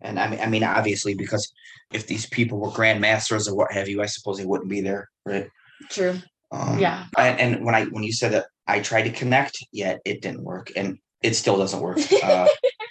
and 0.00 0.18
i 0.18 0.28
mean 0.28 0.40
i 0.40 0.46
mean 0.46 0.64
obviously 0.64 1.14
because 1.14 1.52
if 1.92 2.06
these 2.06 2.26
people 2.26 2.58
were 2.58 2.70
grandmasters 2.70 3.48
or 3.48 3.54
what 3.54 3.72
have 3.72 3.88
you 3.88 4.02
i 4.02 4.06
suppose 4.06 4.38
they 4.38 4.44
wouldn't 4.44 4.70
be 4.70 4.80
there 4.80 5.08
right 5.24 5.48
True. 5.88 6.16
um, 6.52 6.78
Yeah. 6.78 7.06
and, 7.18 7.40
and 7.40 7.64
when 7.64 7.74
I 7.74 7.84
when 7.86 8.04
you 8.04 8.12
said 8.12 8.32
that 8.32 8.46
I 8.66 8.80
tried 8.80 9.02
to 9.02 9.10
connect, 9.10 9.58
yet 9.72 10.00
it 10.04 10.22
didn't 10.22 10.42
work, 10.44 10.72
and 10.76 10.98
it 11.22 11.34
still 11.34 11.56
doesn't 11.56 11.80
work. 11.80 11.98
Uh, 12.22 12.46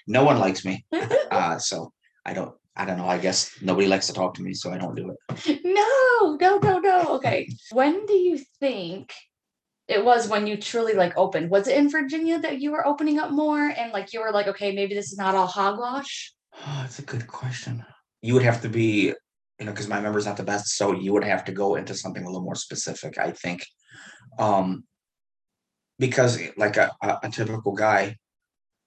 no 0.08 0.24
one 0.26 0.40
likes 0.40 0.66
me, 0.66 0.84
uh, 1.32 1.58
so 1.58 1.94
I 2.26 2.34
don't. 2.34 2.54
I 2.76 2.86
don't 2.86 2.98
know. 2.98 3.08
I 3.08 3.18
guess 3.18 3.52
nobody 3.62 3.88
likes 3.88 4.08
to 4.08 4.14
talk 4.14 4.34
to 4.36 4.42
me, 4.42 4.54
so 4.54 4.72
I 4.72 4.78
don't 4.78 4.96
do 4.96 5.14
it. 5.14 5.62
no, 5.64 6.38
no, 6.40 6.58
no, 6.58 6.80
no. 6.80 7.16
Okay. 7.16 7.50
When 7.72 8.06
do 8.06 8.14
you 8.14 8.40
think 8.60 9.14
it 9.92 10.04
was 10.04 10.28
when 10.30 10.48
you 10.48 10.56
truly 10.56 10.94
like 10.94 11.18
opened? 11.18 11.50
Was 11.50 11.68
it 11.68 11.78
in 11.78 11.90
Virginia 11.90 12.40
that 12.40 12.62
you 12.62 12.72
were 12.72 12.88
opening 12.88 13.20
up 13.20 13.32
more 13.32 13.60
and 13.60 13.92
like 13.92 14.14
you 14.14 14.22
were 14.22 14.32
like, 14.32 14.48
okay, 14.48 14.74
maybe 14.74 14.96
this 14.96 15.12
is 15.12 15.18
not 15.18 15.36
all 15.36 15.48
hogwash? 15.48 16.34
that's 16.66 17.00
a 17.00 17.04
good 17.04 17.28
question. 17.28 17.84
You 18.22 18.34
would 18.34 18.44
have 18.44 18.62
to 18.62 18.70
be, 18.70 19.14
you 19.60 19.66
know, 19.66 19.72
because 19.72 19.88
my 19.88 20.00
memory's 20.00 20.26
not 20.26 20.38
the 20.38 20.44
best, 20.44 20.78
so 20.78 20.94
you 20.94 21.12
would 21.14 21.24
have 21.24 21.44
to 21.46 21.52
go 21.52 21.76
into 21.76 21.94
something 21.94 22.24
a 22.24 22.26
little 22.26 22.44
more 22.44 22.56
specific. 22.56 23.18
I 23.18 23.32
think, 23.32 23.66
um, 24.40 24.84
because 26.02 26.42
like 26.58 26.78
a, 26.78 26.92
a, 27.04 27.30
typical 27.30 27.74
guy, 27.74 28.18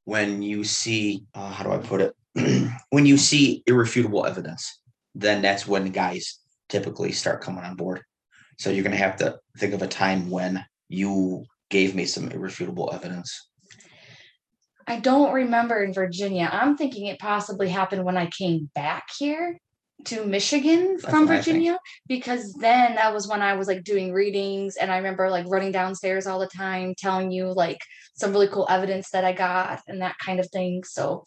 when 0.04 0.42
you 0.42 0.64
see, 0.64 1.24
uh, 1.32 1.48
how 1.48 1.62
do 1.62 1.70
I 1.70 1.78
put 1.78 2.00
it? 2.00 2.72
when 2.90 3.06
you 3.06 3.16
see 3.16 3.62
irrefutable 3.68 4.26
evidence, 4.26 4.80
then 5.14 5.40
that's 5.40 5.64
when 5.64 5.92
guys 5.92 6.40
typically 6.68 7.12
start 7.12 7.40
coming 7.40 7.62
on 7.62 7.76
board. 7.76 8.02
So 8.58 8.70
you're 8.70 8.82
going 8.82 8.96
to 8.96 9.02
have 9.02 9.16
to 9.18 9.38
think 9.58 9.74
of 9.74 9.82
a 9.82 9.86
time 9.86 10.28
when 10.28 10.64
you 10.88 11.44
gave 11.70 11.94
me 11.94 12.04
some 12.04 12.32
irrefutable 12.32 12.90
evidence. 12.92 13.48
I 14.88 14.98
don't 14.98 15.32
remember 15.32 15.84
in 15.84 15.92
Virginia. 15.92 16.50
I'm 16.52 16.76
thinking 16.76 17.06
it 17.06 17.20
possibly 17.20 17.68
happened 17.68 18.04
when 18.04 18.16
I 18.16 18.26
came 18.26 18.70
back 18.74 19.04
here 19.16 19.60
to 20.06 20.24
Michigan 20.24 20.96
That's 21.00 21.04
from 21.04 21.26
what 21.26 21.30
I 21.30 21.36
think. 21.36 21.46
Virginia 21.46 21.78
because 22.08 22.52
then 22.54 22.96
that 22.96 23.14
was 23.14 23.26
when 23.26 23.42
I 23.42 23.54
was 23.54 23.68
like 23.68 23.84
doing 23.84 24.12
readings 24.12 24.76
and 24.76 24.92
I 24.92 24.96
remember 24.98 25.30
like 25.30 25.46
running 25.48 25.72
downstairs 25.72 26.26
all 26.26 26.38
the 26.38 26.46
time 26.46 26.94
telling 26.98 27.30
you 27.30 27.52
like 27.52 27.78
some 28.14 28.32
really 28.32 28.48
cool 28.48 28.66
evidence 28.68 29.10
that 29.10 29.24
I 29.24 29.32
got 29.32 29.80
and 29.88 30.02
that 30.02 30.16
kind 30.18 30.40
of 30.40 30.50
thing. 30.50 30.82
So 30.84 31.24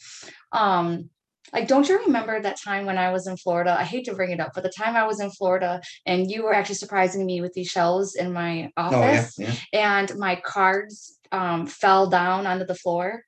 um 0.52 1.10
like 1.54 1.68
don't 1.68 1.88
you 1.88 2.00
remember 2.00 2.42
that 2.42 2.60
time 2.62 2.86
when 2.86 2.98
I 2.98 3.12
was 3.12 3.26
in 3.26 3.38
Florida? 3.38 3.76
I 3.80 3.84
hate 3.84 4.06
to 4.06 4.14
bring 4.16 4.32
it 4.32 4.40
up, 4.40 4.52
but 4.54 4.64
the 4.64 4.70
time 4.70 4.96
I 4.96 5.08
was 5.08 5.22
in 5.22 5.32
Florida 5.32 5.82
and 6.06 6.30
you 6.30 6.44
were 6.44 6.54
actually 6.54 6.76
surprising 6.76 7.26
me 7.26 7.42
with 7.42 7.54
these 7.54 7.68
shells 7.70 8.16
in 8.16 8.34
my 8.34 8.70
Oh 8.76 8.92
yeah, 8.92 9.22
office 9.22 9.40
yeah. 9.40 9.54
and 9.74 10.16
my 10.18 10.36
cards 10.36 11.17
um, 11.32 11.68
fell 11.68 12.10
down 12.10 12.48
onto 12.48 12.66
the 12.66 12.76
floor, 12.76 13.24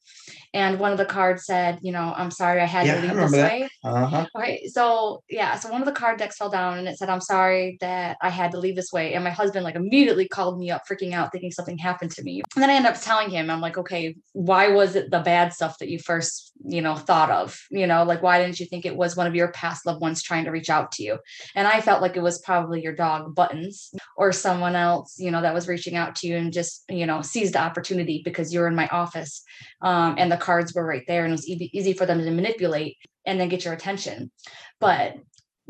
and 0.53 0.79
one 0.79 0.91
of 0.91 0.97
the 0.97 1.05
cards 1.05 1.45
said, 1.45 1.79
"You 1.81 1.91
know, 1.91 2.13
I'm 2.15 2.31
sorry, 2.31 2.61
I 2.61 2.65
had 2.65 2.87
Yeah, 2.87 2.95
to 2.95 3.01
leave 3.01 3.15
this 3.15 3.31
that. 3.31 3.51
way." 3.51 3.69
Uh-huh. 3.83 4.25
Okay, 4.35 4.67
so 4.67 5.23
yeah, 5.29 5.57
so 5.57 5.69
one 5.69 5.81
of 5.81 5.85
the 5.85 5.93
card 5.93 6.19
decks 6.19 6.37
fell 6.37 6.49
down 6.49 6.77
and 6.79 6.87
it 6.87 6.97
said, 6.97 7.09
I'm 7.09 7.21
sorry 7.21 7.77
that 7.81 8.17
I 8.21 8.29
had 8.29 8.51
to 8.51 8.59
leave 8.59 8.75
this 8.75 8.91
way. 8.91 9.13
And 9.13 9.23
my 9.23 9.29
husband 9.29 9.63
like 9.63 9.75
immediately 9.75 10.27
called 10.27 10.59
me 10.59 10.69
up, 10.69 10.83
freaking 10.89 11.13
out, 11.13 11.31
thinking 11.31 11.51
something 11.51 11.77
happened 11.77 12.11
to 12.11 12.23
me. 12.23 12.41
And 12.55 12.61
then 12.61 12.69
I 12.69 12.73
ended 12.73 12.91
up 12.91 13.01
telling 13.01 13.29
him, 13.29 13.49
I'm 13.49 13.61
like, 13.61 13.77
okay, 13.77 14.15
why 14.33 14.69
was 14.69 14.95
it 14.95 15.11
the 15.11 15.19
bad 15.19 15.53
stuff 15.53 15.77
that 15.79 15.89
you 15.89 15.99
first, 15.99 16.51
you 16.65 16.81
know, 16.81 16.95
thought 16.95 17.29
of? 17.29 17.59
You 17.69 17.87
know, 17.87 18.03
like 18.03 18.21
why 18.21 18.41
didn't 18.41 18.59
you 18.59 18.65
think 18.65 18.85
it 18.85 18.95
was 18.95 19.15
one 19.15 19.27
of 19.27 19.35
your 19.35 19.51
past 19.51 19.85
loved 19.85 20.01
ones 20.01 20.21
trying 20.21 20.45
to 20.45 20.51
reach 20.51 20.69
out 20.69 20.91
to 20.93 21.03
you? 21.03 21.17
And 21.55 21.67
I 21.67 21.81
felt 21.81 22.01
like 22.01 22.17
it 22.17 22.23
was 22.23 22.39
probably 22.39 22.81
your 22.81 22.95
dog 22.95 23.33
buttons 23.35 23.93
or 24.17 24.31
someone 24.31 24.75
else, 24.75 25.15
you 25.17 25.31
know, 25.31 25.41
that 25.41 25.53
was 25.53 25.67
reaching 25.67 25.95
out 25.95 26.15
to 26.17 26.27
you 26.27 26.35
and 26.37 26.51
just, 26.51 26.83
you 26.89 27.05
know, 27.05 27.21
seized 27.21 27.53
the 27.53 27.59
opportunity 27.61 27.88
because 28.23 28.53
you're 28.53 28.67
in 28.67 28.75
my 28.75 28.87
office. 28.87 29.43
Um, 29.81 30.15
and 30.17 30.31
the 30.31 30.37
cards 30.37 30.73
were 30.73 30.85
right 30.85 31.03
there 31.07 31.23
and 31.23 31.31
it 31.31 31.37
was 31.37 31.47
easy, 31.47 31.69
easy 31.77 31.93
for 31.93 32.05
them 32.05 32.19
to 32.19 32.31
manipulate 32.31 32.97
and 33.25 33.39
then 33.39 33.49
get 33.49 33.65
your 33.65 33.73
attention. 33.73 34.31
But 34.79 35.15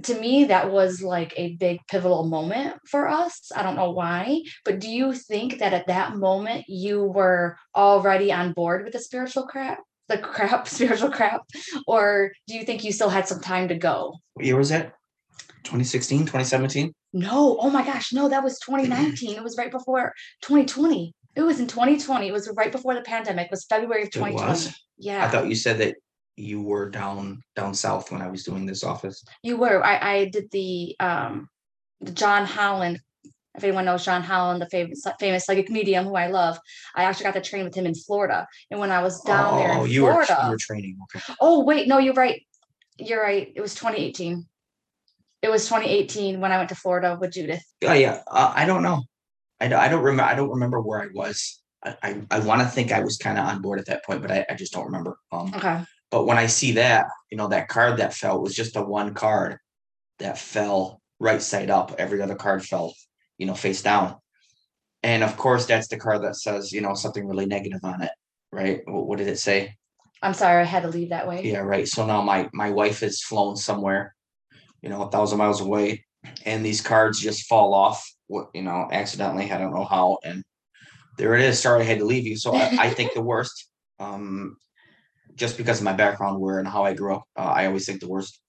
to 0.04 0.20
me, 0.20 0.46
that 0.46 0.72
was 0.72 1.02
like 1.02 1.34
a 1.36 1.56
big 1.58 1.80
pivotal 1.88 2.26
moment 2.26 2.78
for 2.88 3.08
us. 3.08 3.52
I 3.56 3.64
don't 3.64 3.76
know 3.76 3.92
why, 3.92 4.42
but 4.64 4.80
do 4.80 4.90
you 4.90 5.14
think 5.14 5.60
that 5.60 5.74
at 5.74 5.88
that 5.88 6.16
moment 6.16 6.66
you 6.68 7.04
were 7.04 7.58
already 7.76 8.32
on 8.32 8.54
board 8.54 8.84
with 8.84 8.94
the 8.94 9.00
spiritual 9.00 9.48
crap, 9.48 9.80
the 10.08 10.18
crap, 10.18 10.68
spiritual 10.68 11.12
crap, 11.12 11.42
or 11.88 12.32
do 12.48 12.56
you 12.56 12.64
think 12.64 12.84
you 12.84 12.92
still 12.92 13.10
had 13.10 13.28
some 13.28 13.42
time 13.42 13.68
to 13.68 13.76
go? 13.76 14.16
What 14.34 14.46
year 14.46 14.58
was 14.58 14.70
that? 14.70 14.94
2016, 15.64 16.22
2017? 16.22 16.94
No, 17.12 17.58
oh 17.60 17.70
my 17.70 17.84
gosh, 17.84 18.14
no, 18.14 18.30
that 18.30 18.44
was 18.44 18.60
2019. 18.60 19.36
it 19.36 19.44
was 19.44 19.58
right 19.58 19.72
before 19.72 20.14
2020. 20.44 21.14
It 21.36 21.41
was 21.41 21.59
in 21.59 21.67
2020. 21.67 22.27
It 22.27 22.31
was 22.31 22.51
right 22.55 22.71
before 22.71 22.95
the 22.95 23.01
pandemic. 23.01 23.45
It 23.45 23.51
was 23.51 23.65
February 23.65 24.03
of 24.03 24.07
It 24.07 24.13
2020. 24.13 24.50
was? 24.50 24.74
Yeah. 24.98 25.25
I 25.25 25.29
thought 25.29 25.48
you 25.48 25.55
said 25.55 25.77
that 25.79 25.95
you 26.39 26.62
were 26.62 26.89
down 26.89 27.43
down 27.55 27.74
south 27.74 28.12
when 28.12 28.21
I 28.21 28.29
was 28.29 28.43
doing 28.43 28.65
this 28.65 28.83
office. 28.83 29.24
You 29.43 29.57
were. 29.57 29.83
I, 29.83 30.12
I 30.12 30.25
did 30.25 30.50
the 30.51 30.95
um 31.00 31.50
the 32.01 32.12
John 32.12 32.45
Holland. 32.45 33.00
If 33.55 33.63
anyone 33.63 33.86
knows 33.86 34.05
John 34.05 34.24
Holland, 34.24 34.62
the 34.62 34.69
famous 34.69 35.05
famous 35.19 35.45
psychic 35.45 35.69
medium 35.69 36.05
who 36.05 36.15
I 36.15 36.27
love, 36.27 36.57
I 36.95 37.03
actually 37.03 37.25
got 37.25 37.33
to 37.33 37.41
train 37.41 37.65
with 37.65 37.75
him 37.75 37.86
in 37.86 37.93
Florida. 37.93 38.48
And 38.71 38.79
when 38.79 38.91
I 38.91 39.01
was 39.01 39.21
down 39.21 39.57
there 39.57 39.74
oh, 39.74 39.83
in 39.83 39.91
you 39.91 40.03
were 40.03 40.24
you 40.24 40.50
were 40.50 40.57
training. 40.57 40.98
Okay. 41.03 41.33
oh 41.41 41.63
wait, 41.63 41.88
no, 41.88 41.98
you're 41.98 42.13
right. 42.13 42.41
You're 42.98 43.21
right. 43.21 43.51
It 43.53 43.62
was 43.62 43.75
2018. 43.75 44.45
It 45.41 45.50
was 45.50 45.65
2018 45.65 46.41
when 46.41 46.51
I 46.51 46.57
went 46.57 46.69
to 46.69 46.75
Florida 46.75 47.17
with 47.19 47.31
Judith. 47.31 47.63
Yeah, 47.81 47.93
yeah. 47.93 48.21
Uh, 48.27 48.51
I 48.55 48.65
don't 48.65 48.83
know. 48.83 49.03
I, 49.62 49.68
don't- 49.68 49.80
I 49.80 49.88
don't 49.89 50.04
remember. 50.04 50.24
I 50.32 50.36
don't 50.36 50.50
remember 50.50 50.80
where 50.82 51.01
I 51.01 51.08
was. 51.13 51.62
I 51.84 51.96
I, 52.04 52.22
I 52.32 52.39
want 52.39 52.62
to 52.62 52.68
think 52.68 52.92
I 52.92 53.01
was 53.01 53.18
kind 53.18 53.38
of 53.38 53.46
on 53.46 53.62
board 53.62 53.80
at 53.80 53.86
that 53.88 54.04
point, 54.06 54.22
but 54.22 54.32
I, 54.32 54.46
I 54.50 54.54
just 54.56 54.74
don't 54.74 54.86
remember. 54.86 55.18
Um, 55.32 55.54
Okay. 55.56 55.82
but 56.12 56.25
when 56.25 56.38
I 56.38 56.48
see 56.48 56.74
that, 56.74 57.06
you 57.32 57.38
know, 57.38 57.48
that 57.50 57.68
card 57.68 57.98
that 57.98 58.13
fell 58.13 58.42
was 58.42 58.56
just 58.56 58.74
the 58.74 58.84
one 58.84 59.13
card 59.13 59.58
that 60.20 60.38
fell 60.38 61.01
right 61.20 61.42
side 61.42 61.70
up. 61.70 61.96
Every 61.98 62.22
other 62.22 62.36
card 62.36 62.66
fell, 62.66 62.94
you 63.38 63.46
know, 63.46 63.54
face 63.54 63.82
down. 63.82 64.16
And 65.04 65.24
of 65.24 65.38
course, 65.38 65.66
that's 65.66 65.88
the 65.88 65.98
card 65.98 66.24
that 66.24 66.36
says, 66.36 66.72
you 66.74 66.82
know, 66.82 66.94
something 66.94 67.25
really 67.25 67.46
negative 67.46 67.80
on 67.84 68.01
it, 68.01 68.12
right? 68.51 68.82
What, 68.86 69.08
what 69.08 69.18
did 69.18 69.28
it 69.30 69.39
say? 69.39 69.75
I'm 70.22 70.34
sorry 70.34 70.62
I 70.62 70.66
had 70.66 70.84
to 70.84 70.89
leave 70.89 71.10
that 71.10 71.28
way. 71.28 71.44
Yeah, 71.46 71.60
right. 71.60 71.88
So 71.88 72.06
now 72.06 72.22
my 72.22 72.50
my 72.51 72.72
wife 72.72 73.04
is 73.04 73.22
flown 73.24 73.56
somewhere, 73.56 74.13
you 74.82 74.89
know, 74.89 75.04
a 75.04 75.10
thousand 75.10 75.38
miles 75.38 75.62
away, 75.62 76.04
and 76.46 76.66
these 76.66 76.82
cards 76.82 77.22
just 77.22 77.48
fall 77.48 77.74
off. 77.74 78.06
What 78.29 78.50
you 78.53 78.62
know, 78.62 78.88
accidentally. 78.91 79.51
I 79.51 79.57
don't 79.57 79.74
know 79.74 79.83
how, 79.83 80.19
and 80.24 80.43
there 81.17 81.36
it 81.36 81.41
is. 81.41 81.59
Sorry, 81.59 81.81
I 81.81 81.86
had 81.86 82.00
to 82.00 82.05
leave 82.05 82.25
you. 82.25 82.38
So 82.38 82.55
I, 82.55 82.69
I 82.79 82.89
think 82.98 83.13
the 83.13 83.21
worst. 83.21 83.67
Um, 84.00 84.55
just 85.36 85.57
because 85.57 85.79
of 85.79 85.83
my 85.86 85.93
background, 85.93 86.39
where 86.39 86.59
and 86.59 86.67
how 86.67 86.83
I 86.86 86.93
grew 86.93 87.15
up, 87.15 87.24
uh, 87.38 87.41
I 87.59 87.65
always 87.65 87.86
think 87.86 88.00
the 88.00 88.07
worst. 88.07 88.39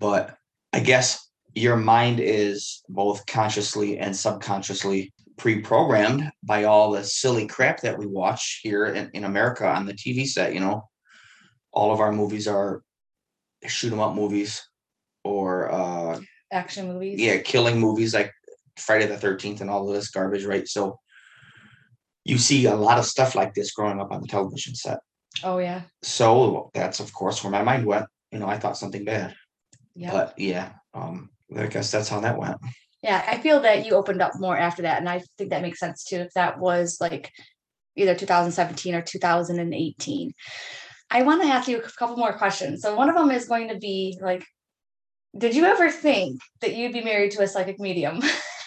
But 0.00 0.36
I 0.72 0.80
guess 0.80 1.28
your 1.54 1.76
mind 1.76 2.20
is 2.20 2.82
both 2.88 3.24
consciously 3.26 3.98
and 3.98 4.14
subconsciously 4.16 5.12
pre-programmed 5.36 6.30
by 6.42 6.64
all 6.64 6.90
the 6.92 7.04
silly 7.04 7.46
crap 7.46 7.80
that 7.82 7.98
we 7.98 8.06
watch 8.06 8.60
here 8.62 8.86
in, 8.86 9.10
in 9.14 9.24
America 9.24 9.66
on 9.68 9.86
the 9.86 9.94
TV 9.94 10.26
set. 10.26 10.54
You 10.54 10.60
know, 10.60 10.82
all 11.72 11.92
of 11.92 12.00
our 12.00 12.12
movies 12.12 12.48
are 12.48 12.82
shoot 13.66 13.92
'em 13.92 14.00
up 14.00 14.14
movies 14.14 14.62
or 15.24 15.70
uh 15.72 16.20
Action 16.52 16.88
movies. 16.88 17.20
yeah 17.20 17.38
killing 17.38 17.78
movies 17.78 18.14
like 18.14 18.32
friday 18.78 19.06
the 19.06 19.16
13th 19.16 19.60
and 19.60 19.70
all 19.70 19.88
of 19.88 19.94
this 19.94 20.10
garbage 20.10 20.44
right 20.44 20.68
so 20.68 20.98
you 22.24 22.38
see 22.38 22.66
a 22.66 22.74
lot 22.74 22.98
of 22.98 23.04
stuff 23.04 23.34
like 23.34 23.54
this 23.54 23.72
growing 23.72 24.00
up 24.00 24.10
on 24.12 24.20
the 24.20 24.26
television 24.28 24.74
set 24.74 24.98
Oh 25.44 25.58
yeah. 25.58 25.82
so 26.02 26.70
that's 26.74 27.00
of 27.00 27.12
course 27.12 27.42
where 27.44 27.50
my 27.50 27.62
mind 27.62 27.86
went 27.86 28.06
you 28.32 28.38
know 28.38 28.46
i 28.48 28.58
thought 28.58 28.76
something 28.78 29.04
bad 29.04 29.34
Yeah. 29.94 30.10
but 30.10 30.38
yeah 30.38 30.72
um 30.94 31.30
i 31.56 31.66
guess 31.66 31.90
that's 31.90 32.08
how 32.08 32.20
that 32.20 32.38
went 32.38 32.56
Yeah, 33.00 33.22
I 33.32 33.38
feel 33.38 33.60
that 33.60 33.86
you 33.86 33.92
opened 33.94 34.20
up 34.20 34.32
more 34.40 34.58
after 34.58 34.82
that, 34.82 34.98
and 34.98 35.08
I 35.08 35.22
think 35.36 35.50
that 35.50 35.62
makes 35.62 35.78
sense 35.78 36.02
too. 36.02 36.16
If 36.16 36.32
that 36.34 36.58
was 36.58 36.98
like 37.00 37.30
either 37.94 38.16
2017 38.16 38.92
or 38.96 39.02
2018, 39.02 40.32
I 41.08 41.22
want 41.22 41.42
to 41.42 41.48
ask 41.48 41.68
you 41.68 41.78
a 41.78 41.82
couple 41.82 42.16
more 42.16 42.32
questions. 42.36 42.82
So 42.82 42.96
one 42.96 43.08
of 43.08 43.14
them 43.14 43.30
is 43.30 43.46
going 43.46 43.68
to 43.68 43.78
be 43.78 44.18
like, 44.20 44.44
did 45.36 45.54
you 45.54 45.64
ever 45.64 45.92
think 45.92 46.40
that 46.60 46.74
you'd 46.74 46.92
be 46.92 47.04
married 47.04 47.30
to 47.32 47.42
a 47.42 47.46
psychic 47.46 47.78
medium? 47.78 48.18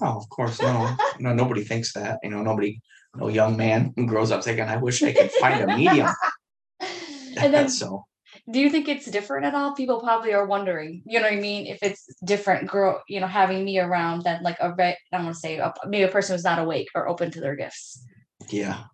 oh 0.00 0.16
of 0.16 0.28
course 0.28 0.60
no 0.62 0.96
no 1.18 1.32
nobody 1.32 1.64
thinks 1.64 1.92
that 1.92 2.18
you 2.22 2.30
know 2.30 2.42
nobody 2.42 2.80
no 3.16 3.28
young 3.28 3.56
man 3.56 3.90
grows 4.06 4.30
up 4.30 4.42
thinking 4.44 4.64
i 4.64 4.76
wish 4.76 5.02
i 5.02 5.12
could 5.12 5.30
find 5.32 5.62
a 5.70 5.76
medium 5.76 6.08
and 7.36 7.52
then 7.54 7.68
so 7.68 8.04
do 8.50 8.60
you 8.60 8.70
think 8.70 8.88
it's 8.88 9.06
different 9.06 9.44
at 9.46 9.54
all? 9.54 9.72
People 9.74 10.00
probably 10.00 10.32
are 10.32 10.46
wondering, 10.46 11.02
you 11.06 11.18
know 11.18 11.24
what 11.26 11.32
I 11.34 11.40
mean? 11.40 11.66
If 11.66 11.82
it's 11.82 12.06
different, 12.24 12.68
girl, 12.68 13.02
you 13.08 13.20
know, 13.20 13.26
having 13.26 13.64
me 13.64 13.78
around 13.78 14.22
than 14.22 14.42
like 14.42 14.56
a 14.60 14.72
re- 14.74 14.96
I'm 15.12 15.22
gonna 15.22 15.34
say 15.34 15.58
a, 15.58 15.72
maybe 15.86 16.04
a 16.04 16.08
person 16.08 16.34
who's 16.34 16.44
not 16.44 16.58
awake 16.58 16.88
or 16.94 17.08
open 17.08 17.30
to 17.32 17.40
their 17.40 17.56
gifts. 17.56 18.02
yeah 18.50 18.84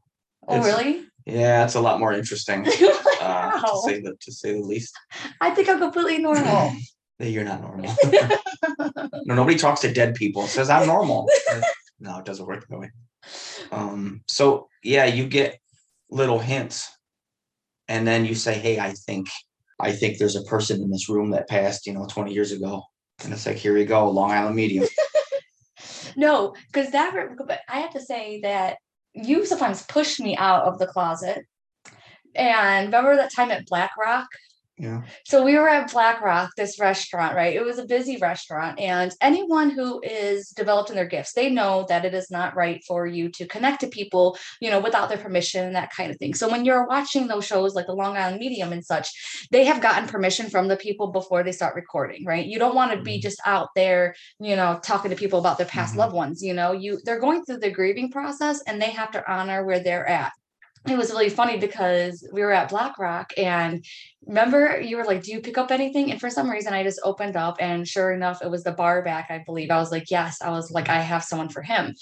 Oh, 0.49 0.56
It's- 0.56 0.66
really? 0.66 1.04
yeah 1.26 1.64
it's 1.64 1.75
a 1.75 1.80
lot 1.80 2.00
more 2.00 2.12
interesting 2.12 2.66
uh, 3.20 3.50
to 3.61 3.78
say 3.87 4.00
the 4.00 4.14
to 4.20 4.32
say 4.32 4.52
the 4.52 4.61
least 4.61 4.92
I 5.40 5.50
think 5.50 5.68
I'm 5.68 5.78
completely 5.78 6.18
normal. 6.18 6.73
That 7.18 7.30
you're 7.30 7.44
not 7.44 7.61
normal. 7.61 7.94
No 9.26 9.35
nobody 9.35 9.56
talks 9.56 9.80
to 9.80 9.92
dead 9.92 10.14
people. 10.14 10.47
Says 10.47 10.71
i'm 10.71 10.87
normal. 10.87 11.28
No 12.00 12.18
it 12.18 12.25
doesn't 12.25 12.47
work 12.47 12.66
that 12.68 12.78
way. 12.78 12.90
Um 13.73 14.23
so 14.28 14.68
yeah 14.83 15.06
you 15.06 15.26
get 15.26 15.59
little 16.11 16.38
hints 16.38 16.90
and 17.88 18.06
then 18.06 18.25
you 18.25 18.35
say 18.35 18.54
hey 18.54 18.78
i 18.78 18.92
think 18.92 19.28
i 19.80 19.90
think 19.92 20.18
there's 20.18 20.37
a 20.37 20.42
person 20.42 20.83
in 20.83 20.90
this 20.90 21.09
room 21.09 21.30
that 21.30 21.49
passed 21.49 21.87
you 21.87 21.92
know 21.92 22.06
20 22.06 22.33
years 22.33 22.52
ago. 22.52 22.83
And 23.23 23.33
it's 23.33 23.47
like 23.47 23.56
here 23.56 23.75
we 23.75 23.85
go 23.85 24.11
long 24.11 24.30
island 24.30 24.56
medium. 24.56 24.87
No, 26.16 26.54
because 26.73 26.92
that, 26.92 27.14
but 27.47 27.61
I 27.68 27.80
have 27.80 27.92
to 27.92 28.00
say 28.00 28.40
that 28.42 28.76
you 29.14 29.47
sometimes 29.47 29.83
push 29.87 30.21
me 30.21 30.37
out 30.37 30.64
of 30.64 30.78
the 30.78 30.87
closet. 30.87 31.44
And 32.35 32.87
remember 32.87 33.16
that 33.16 33.33
time 33.33 33.50
at 33.50 33.66
Black 33.66 33.92
Rock? 33.97 34.28
Yeah 34.76 35.02
So 35.24 35.44
we 35.44 35.56
were 35.56 35.68
at 35.68 35.92
Black 35.92 36.20
Rock, 36.20 36.50
this 36.56 36.80
restaurant, 36.80 37.36
right? 37.36 37.54
It 37.54 37.64
was 37.64 37.78
a 37.78 37.86
busy 37.86 38.16
restaurant. 38.16 38.80
And 38.80 39.12
anyone 39.20 39.70
who 39.70 40.00
is 40.02 40.48
developed 40.48 40.90
in 40.90 40.96
their 40.96 41.06
gifts, 41.06 41.32
they 41.32 41.48
know 41.48 41.86
that 41.88 42.04
it 42.04 42.12
is 42.12 42.28
not 42.30 42.56
right 42.56 42.82
for 42.86 43.06
you 43.06 43.30
to 43.30 43.46
connect 43.46 43.80
to 43.80 43.86
people, 43.86 44.36
you 44.60 44.70
know, 44.70 44.80
without 44.80 45.08
their 45.08 45.18
permission 45.18 45.64
and 45.64 45.76
that 45.76 45.92
kind 45.96 46.10
of 46.10 46.18
thing. 46.18 46.34
So 46.34 46.50
when 46.50 46.64
you're 46.64 46.88
watching 46.88 47.28
those 47.28 47.46
shows 47.46 47.74
like 47.74 47.86
the 47.86 47.94
Long 47.94 48.16
Island 48.16 48.40
Medium 48.40 48.72
and 48.72 48.84
such, 48.84 49.08
they 49.52 49.64
have 49.64 49.80
gotten 49.80 50.08
permission 50.08 50.50
from 50.50 50.66
the 50.66 50.76
people 50.76 51.12
before 51.12 51.44
they 51.44 51.52
start 51.52 51.76
recording, 51.76 52.24
right? 52.24 52.44
You 52.44 52.58
don't 52.58 52.74
want 52.74 52.92
to 52.92 53.00
be 53.00 53.18
Mhm. 53.18 53.22
just 53.22 53.40
out 53.46 53.68
there, 53.76 54.14
you 54.40 54.56
know, 54.56 54.80
talking 54.82 55.10
to 55.10 55.16
people 55.16 55.38
about 55.38 55.58
their 55.58 55.66
past 55.68 55.94
Mhm. 55.94 55.98
loved 55.98 56.14
ones, 56.14 56.42
you 56.42 56.52
know, 56.54 56.72
you 56.72 56.98
they're 57.04 57.20
going 57.20 57.44
through 57.44 57.58
the 57.58 57.70
grieving 57.70 58.10
process 58.10 58.60
and 58.66 58.82
they 58.82 58.90
have 58.90 59.12
to 59.12 59.32
honor 59.32 59.64
where 59.64 59.80
they're 59.80 60.08
at. 60.08 60.32
It 60.86 60.98
was 60.98 61.10
really 61.10 61.30
funny 61.30 61.56
because 61.56 62.28
we 62.30 62.42
were 62.42 62.52
at 62.52 62.68
Black 62.68 62.98
Rock 62.98 63.32
and 63.38 63.82
remember 64.26 64.80
you 64.80 64.98
were 64.98 65.04
like, 65.04 65.22
Do 65.22 65.32
you 65.32 65.40
pick 65.40 65.56
up 65.56 65.70
anything? 65.70 66.10
And 66.10 66.20
for 66.20 66.28
some 66.28 66.50
reason 66.50 66.74
I 66.74 66.82
just 66.82 67.00
opened 67.04 67.36
up 67.36 67.56
and 67.58 67.88
sure 67.88 68.12
enough, 68.12 68.42
it 68.42 68.50
was 68.50 68.64
the 68.64 68.72
bar 68.72 69.02
back, 69.02 69.30
I 69.30 69.42
believe. 69.46 69.70
I 69.70 69.78
was 69.78 69.90
like, 69.90 70.10
Yes, 70.10 70.42
I 70.42 70.50
was 70.50 70.70
like, 70.70 70.90
I 70.90 71.00
have 71.00 71.24
someone 71.24 71.48
for 71.48 71.62
him. 71.62 71.94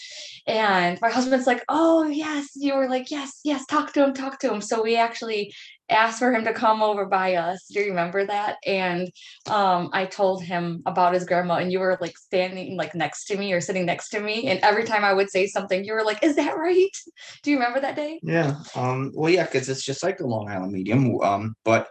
And 0.49 1.01
my 1.01 1.11
husband's 1.11 1.47
like, 1.47 1.65
Oh, 1.69 2.09
yes. 2.09 2.51
You 2.57 2.75
were 2.75 2.89
like, 2.89 3.11
Yes, 3.11 3.39
yes, 3.45 3.65
talk 3.67 3.93
to 3.93 4.05
him, 4.05 4.15
talk 4.15 4.41
to 4.41 4.53
him. 4.53 4.61
So 4.61 4.83
we 4.83 4.97
actually 4.97 5.55
asked 5.93 6.19
for 6.19 6.33
him 6.33 6.45
to 6.45 6.53
come 6.53 6.83
over 6.83 7.07
by 7.07 7.35
us. 7.35 7.67
Do 7.69 7.81
you 7.81 7.91
remember 7.91 8.27
that? 8.27 8.57
And 8.67 9.11
um, 9.49 9.91
I 9.93 10.07
told 10.07 10.43
him 10.43 10.83
about 10.87 11.15
his 11.15 11.25
grandma, 11.25 11.57
and 11.57 11.71
you 11.71 11.79
were 11.79 11.97
like 12.01 12.19
standing 12.19 12.77
like 12.77 12.95
next 12.95 13.27
to 13.27 13.37
me 13.37 13.53
or 13.53 13.61
sitting 13.61 13.87
next 13.87 14.11
to 14.11 14.21
me. 14.21 14.49
And 14.49 14.61
every 14.61 14.85
time 14.85 15.05
I 15.05 15.13
would 15.13 15.31
say 15.31 15.47
something, 15.47 15.85
you 15.85 15.93
were 15.93 16.05
like, 16.05 16.23
Is 16.23 16.37
that 16.37 16.57
right? 16.57 16.97
Do 17.43 17.51
you 17.51 17.59
remember 17.59 17.81
that 17.81 17.97
day? 17.97 18.21
Yeah. 18.23 18.57
Um, 18.75 19.13
well, 19.15 19.31
yeah, 19.31 19.45
because 19.45 19.69
it's 19.69 19.85
just 19.85 20.03
like 20.03 20.19
the 20.19 20.27
Long 20.27 20.49
Island 20.49 20.73
medium, 20.73 21.21
um, 21.21 21.55
but 21.65 21.89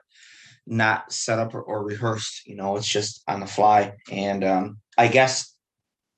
not 0.67 1.11
set 1.11 1.39
up 1.39 1.53
or, 1.53 1.61
or 1.61 1.83
rehearsed. 1.83 2.47
You 2.47 2.55
know, 2.55 2.75
it's 2.77 2.87
just 2.87 3.23
on 3.27 3.39
the 3.39 3.47
fly. 3.47 3.93
And 4.11 4.43
um, 4.43 4.77
I 4.97 5.07
guess 5.07 5.55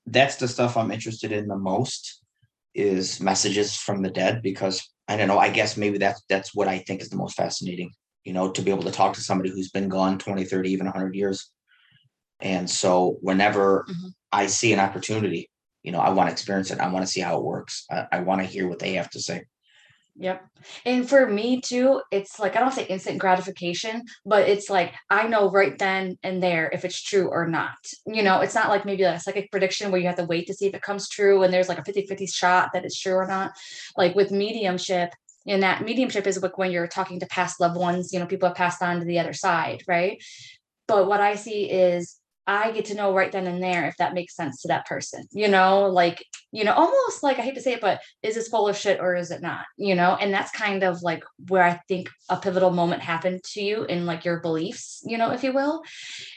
that's 0.06 0.36
the 0.38 0.48
stuff 0.48 0.78
I'm 0.78 0.92
interested 0.92 1.32
in 1.32 1.48
the 1.48 1.58
most 1.58 2.22
is 2.76 3.22
messages 3.22 3.76
from 3.76 4.02
the 4.02 4.10
dead 4.10 4.42
because 4.42 4.88
I 5.08 5.18
don't 5.18 5.28
know. 5.28 5.40
I 5.40 5.50
guess 5.50 5.78
maybe 5.78 5.98
that's 5.98 6.22
that's 6.30 6.56
what 6.56 6.68
I 6.68 6.80
think 6.80 7.02
is 7.02 7.10
the 7.10 7.18
most 7.18 7.36
fascinating, 7.36 7.92
you 8.24 8.34
know, 8.34 8.52
to 8.52 8.62
be 8.62 8.72
able 8.72 8.84
to 8.84 8.92
talk 8.92 9.14
to 9.14 9.22
somebody 9.22 9.50
who's 9.50 9.70
been 9.70 9.90
gone 9.90 10.18
20, 10.18 10.46
30, 10.46 10.72
even 10.72 10.86
100 10.88 11.16
years. 11.16 11.52
And 12.40 12.70
so 12.70 13.18
whenever 13.22 13.86
Mhm. 13.90 14.14
I 14.32 14.48
see 14.48 14.74
an 14.74 14.80
opportunity, 14.80 15.50
you 15.84 15.92
know, 15.92 16.00
I 16.00 16.10
want 16.10 16.30
to 16.30 16.34
experience 16.34 16.72
it. 16.72 16.80
I 16.80 16.88
want 16.90 17.06
to 17.06 17.12
see 17.12 17.22
how 17.22 17.38
it 17.38 17.44
works. 17.44 17.86
I, 17.92 18.08
I 18.14 18.20
want 18.22 18.42
to 18.42 18.48
hear 18.48 18.68
what 18.68 18.80
they 18.80 18.94
have 18.94 19.10
to 19.12 19.22
say. 19.22 19.44
Yep. 20.16 20.46
And 20.86 21.10
for 21.10 21.26
me 21.28 21.60
too, 21.60 22.02
it's 22.12 22.40
like 22.40 22.56
I 22.56 22.60
don't 22.60 22.72
say 22.72 22.86
instant 22.86 23.18
gratification, 23.18 24.04
but 24.26 24.48
it's 24.48 24.70
like 24.70 24.94
I 25.10 25.28
know 25.28 25.50
right 25.50 25.78
then 25.78 26.18
and 26.22 26.42
there 26.42 26.70
if 26.72 26.86
it's 26.86 27.02
true 27.02 27.30
or 27.30 27.48
not. 27.48 27.78
You 28.06 28.22
know, 28.22 28.42
it's 28.42 28.54
not 28.54 28.70
like 28.70 28.86
maybe 28.86 29.04
a 29.04 29.20
psychic 29.20 29.50
prediction 29.50 29.92
where 29.92 30.00
you 30.00 30.08
have 30.08 30.18
to 30.18 30.26
wait 30.26 30.46
to 30.48 30.54
see 30.54 30.68
if 30.68 30.76
it 30.76 30.84
comes 30.84 31.10
true 31.10 31.42
and 31.42 31.52
there's 31.52 31.68
like 31.68 31.80
a 31.80 31.84
50-50 31.84 32.32
shot 32.32 32.70
that 32.74 32.86
it's 32.86 33.00
true 33.00 33.16
or 33.16 33.26
not. 33.26 33.54
Like 33.98 34.16
with 34.16 34.32
mediumship, 34.32 35.10
and 35.48 35.64
that 35.64 35.84
mediumship 35.84 36.28
is 36.28 36.42
like 36.42 36.58
when 36.58 36.72
you're 36.72 36.88
talking 36.88 37.20
to 37.20 37.26
past 37.26 37.60
loved 37.60 37.76
ones, 37.76 38.14
you 38.14 38.20
know, 38.20 38.28
people 38.28 38.48
have 38.48 38.56
passed 38.56 38.82
on 38.82 39.00
to 39.00 39.06
the 39.06 39.20
other 39.20 39.34
side, 39.34 39.84
right? 39.88 40.24
But 40.88 41.08
what 41.08 41.22
I 41.22 41.36
see 41.36 41.70
is 41.70 42.20
I 42.46 42.72
get 42.72 42.86
to 42.86 42.96
know 42.96 43.14
right 43.14 43.32
then 43.32 43.48
and 43.48 43.64
there 43.64 43.86
if 43.86 43.96
that 43.98 44.14
makes 44.14 44.36
sense 44.36 44.62
to 44.62 44.68
that 44.68 44.86
person, 44.86 45.26
you 45.32 45.48
know, 45.48 45.88
like, 45.88 46.26
you 46.52 46.64
know, 46.64 46.74
almost 46.74 47.24
like 47.24 47.40
I 47.40 47.42
hate 47.42 47.56
to 47.56 47.62
say 47.62 47.74
it, 47.74 47.82
but 47.82 48.02
is 48.22 48.36
this 48.36 48.50
full 48.50 48.68
of 48.68 48.78
shit 48.78 49.00
or 49.00 49.16
is 49.16 49.32
it 49.32 49.42
not, 49.42 49.66
you 49.78 49.96
know? 49.96 50.18
And 50.20 50.34
that's 50.34 50.52
kind 50.52 50.84
of 50.84 51.02
like 51.02 51.24
where 51.48 51.64
I 51.64 51.80
think 51.88 52.10
a 52.30 52.38
pivotal 52.38 52.72
moment 52.72 53.02
happened 53.02 53.44
to 53.54 53.62
you 53.62 53.86
in 53.86 54.06
like 54.06 54.26
your 54.26 54.42
beliefs, 54.42 55.02
you 55.06 55.18
know, 55.18 55.32
if 55.32 55.44
you 55.44 55.54
will. 55.54 55.84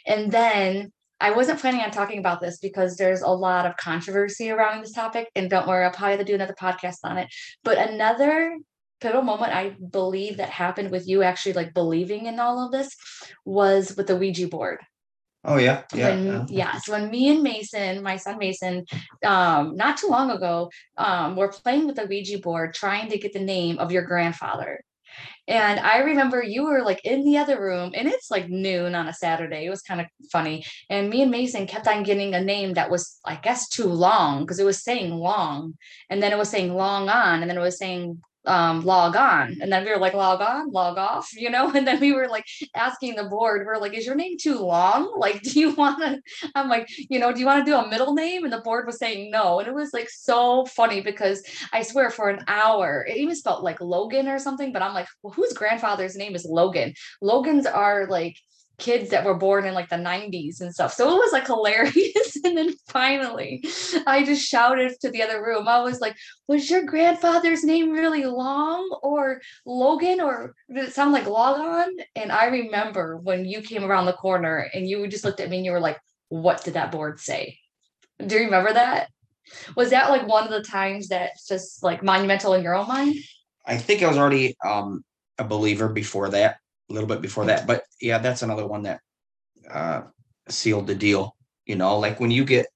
And 0.07 0.31
then 0.31 0.93
I 1.21 1.33
wasn't 1.33 1.61
planning 1.61 1.81
on 1.81 1.91
talking 1.91 2.19
about 2.19 2.41
this 2.41 2.59
because 2.59 2.97
there's 2.97 3.23
a 3.23 3.29
lot 3.29 3.67
of 3.67 3.77
controversy 3.77 4.51
around 4.51 4.83
this 4.83 4.93
topic. 4.93 5.29
And 5.35 5.51
don't 5.51 5.67
worry, 5.67 5.85
I'll 5.85 5.91
probably 5.91 6.25
do 6.25 6.35
another 6.35 6.57
podcast 6.61 6.99
on 7.03 7.19
it. 7.19 7.29
But 7.65 7.79
another 7.79 8.57
pivotal 9.01 9.23
moment 9.23 9.53
I 9.53 9.77
believe 9.91 10.37
that 10.37 10.51
happened 10.51 10.91
with 10.91 11.09
you 11.09 11.23
actually 11.23 11.55
like 11.55 11.75
believing 11.75 12.27
in 12.27 12.39
all 12.39 12.65
of 12.65 12.73
this 12.73 12.95
was 13.45 13.95
with 13.97 14.07
the 14.07 14.17
Ouija 14.17 14.49
board 14.49 14.79
Oh 15.47 15.59
yeah, 15.59 15.85
yeah, 15.95 16.09
when 16.09 16.81
So 16.81 16.93
when 16.93 17.09
me 17.09 17.31
and 17.31 17.43
mason 17.43 18.03
my 18.03 18.17
son 18.17 18.37
mason 18.39 18.85
um 19.25 19.77
not 19.77 19.97
too 19.97 20.09
long 20.09 20.33
ago 20.33 20.71
um 20.97 21.37
were 21.37 21.49
playing 21.49 21.87
with 21.87 21.97
the 21.97 22.07
ouija 22.07 22.39
board 22.39 22.75
trying 22.75 23.09
to 23.11 23.19
get 23.19 23.33
the 23.33 23.39
name 23.39 23.79
of 23.79 23.93
your 23.93 24.03
grandfather. 24.03 24.83
And 25.47 25.79
i 25.79 25.99
remember 25.99 26.43
you 26.43 26.65
were 26.65 26.83
like 26.83 27.05
in 27.05 27.25
the 27.25 27.39
other 27.39 27.61
room 27.63 27.93
and 27.95 28.09
it's 28.09 28.29
like 28.29 28.49
noon 28.49 28.97
on 28.97 29.07
a 29.07 29.15
saturday. 29.15 29.67
It 29.67 29.71
was 29.71 29.83
kind 29.83 30.01
of 30.01 30.09
funny. 30.33 30.65
And 30.91 31.09
me 31.09 31.23
and 31.23 31.31
mason 31.31 31.69
kept 31.69 31.87
on 31.87 32.03
getting 32.03 32.35
a 32.35 32.41
name 32.41 32.75
that 32.75 32.91
was 32.91 33.21
i 33.25 33.37
guess 33.37 33.69
too 33.69 33.87
long 33.87 34.41
because 34.41 34.59
it 34.59 34.67
was 34.67 34.83
saying 34.83 35.15
long. 35.15 35.75
And 36.11 36.21
then 36.21 36.33
it 36.33 36.39
was 36.39 36.51
saying 36.51 36.75
long 36.75 37.09
on 37.09 37.43
and 37.43 37.49
then 37.49 37.57
it 37.57 37.69
was 37.69 37.79
saying 37.79 38.21
um 38.47 38.83
log 38.83 39.17
on. 39.17 39.57
And 39.61 39.73
then 39.73 39.85
we 39.85 39.91
were 39.91 39.99
like 39.99 40.15
log 40.15 40.41
on 40.41 40.71
log 40.71 40.99
off 40.99 41.31
you 41.35 41.51
know? 41.51 41.71
And 41.77 41.87
then 41.87 42.01
we 42.01 42.13
were 42.13 42.29
like 42.29 42.47
asking 42.75 43.17
the 43.17 43.25
board 43.25 43.67
we're 43.67 43.79
like 43.79 43.95
is 43.95 44.07
your 44.07 44.15
name 44.15 44.37
too 44.39 44.59
long? 44.59 45.13
Like 45.27 45.43
do 45.43 45.59
you 45.59 45.73
want 45.73 45.99
to 46.01 46.23
i'm 46.55 46.69
like 46.69 46.89
you 47.11 47.19
know 47.19 47.33
do 47.33 47.41
you 47.41 47.47
want 47.47 47.65
to 47.65 47.71
do 47.71 47.77
a 47.77 47.89
middle 47.89 48.15
name? 48.15 48.45
And 48.45 48.53
the 48.53 48.61
board 48.61 48.87
was 48.87 48.99
saying 48.99 49.31
no. 49.31 49.59
And 49.59 49.69
it 49.69 49.75
was 49.75 49.93
like 49.93 50.09
so 50.09 50.67
funny 50.67 51.01
because 51.01 51.43
i 51.73 51.83
swear 51.83 52.11
for 52.11 52.29
an 52.29 52.45
hour 52.49 53.05
it 53.09 53.17
even 53.17 53.35
spelled 53.35 53.65
like 53.65 53.81
logan 53.81 54.29
or 54.29 54.39
something 54.39 54.73
but 54.73 54.83
i'm 54.83 54.95
like 54.95 55.09
well, 55.23 55.33
whose 55.33 55.53
grandfather's 55.53 56.17
name 56.17 56.35
is 56.35 56.45
logan? 56.45 56.95
Logans 57.21 57.67
are 57.67 58.07
like 58.07 58.37
kids 58.79 59.11
that 59.11 59.25
were 59.25 59.35
born 59.35 59.67
in 59.67 59.75
like 59.75 59.89
the 59.89 59.97
90s 59.97 60.61
and 60.61 60.73
stuff. 60.73 60.93
So 60.93 61.09
it 61.11 61.17
was 61.17 61.33
like 61.33 61.47
hilarious. 61.47 62.37
and 62.45 62.57
then 62.57 62.75
finally, 62.89 63.65
I 64.07 64.25
just 64.25 64.47
shouted 64.47 64.93
to 65.01 65.11
the 65.11 65.23
other 65.23 65.43
room. 65.43 65.69
I 65.69 65.81
was 65.81 66.01
like, 66.01 66.17
Was 66.49 66.71
your 66.71 66.85
grandfather's 66.85 67.65
name 67.65 67.91
really 67.91 68.25
long 68.25 68.99
or 69.03 69.41
Logan 69.65 70.21
or 70.21 70.55
did 70.73 70.85
it 70.85 70.95
sound 70.95 71.13
like 71.13 71.27
Logon? 71.27 71.97
And 72.15 72.31
I 72.31 72.47
remember 72.47 73.17
when 73.17 73.45
you 73.45 73.63
came 73.63 73.85
around 73.85 74.07
the 74.07 74.13
corner 74.13 74.69
and 74.75 74.89
you 74.89 75.07
just 75.09 75.25
looked 75.25 75.41
at 75.41 75.49
me 75.49 75.57
and 75.57 75.67
you 75.67 75.73
were 75.73 75.81
like, 75.81 75.99
What 76.29 76.65
did 76.65 76.75
that 76.75 76.93
board 76.93 77.21
say? 77.21 77.59
Do 78.25 78.37
you 78.37 78.45
remember 78.45 78.73
that? 78.73 79.09
Was 79.77 79.91
that 79.91 80.11
like 80.11 80.27
one 80.27 80.45
of 80.45 80.51
the 80.51 80.63
times 80.63 81.09
that's 81.09 81.47
just 81.47 81.83
like 81.83 82.03
monumental 82.03 82.55
in 82.55 82.63
your 82.63 82.75
own 82.75 82.89
mind? 82.89 83.15
I 83.65 83.79
think 83.79 84.03
I 84.03 84.09
was 84.09 84.19
already 84.19 84.55
um 84.65 85.05
a 85.39 85.45
believer 85.45 85.89
before 85.89 86.31
that, 86.31 86.59
a 86.89 86.93
little 86.93 87.09
bit 87.09 87.21
before 87.21 87.47
that. 87.47 87.67
But 87.67 87.85
yeah, 88.01 88.19
that's 88.19 88.43
another 88.43 88.67
one 88.67 88.83
that 88.83 89.01
uh 89.71 90.03
sealed 90.49 90.87
the 90.87 90.95
deal. 90.95 91.37
You 91.65 91.77
know, 91.77 91.99
like 91.99 92.21
when 92.21 92.31
you 92.31 92.45
get 92.45 92.67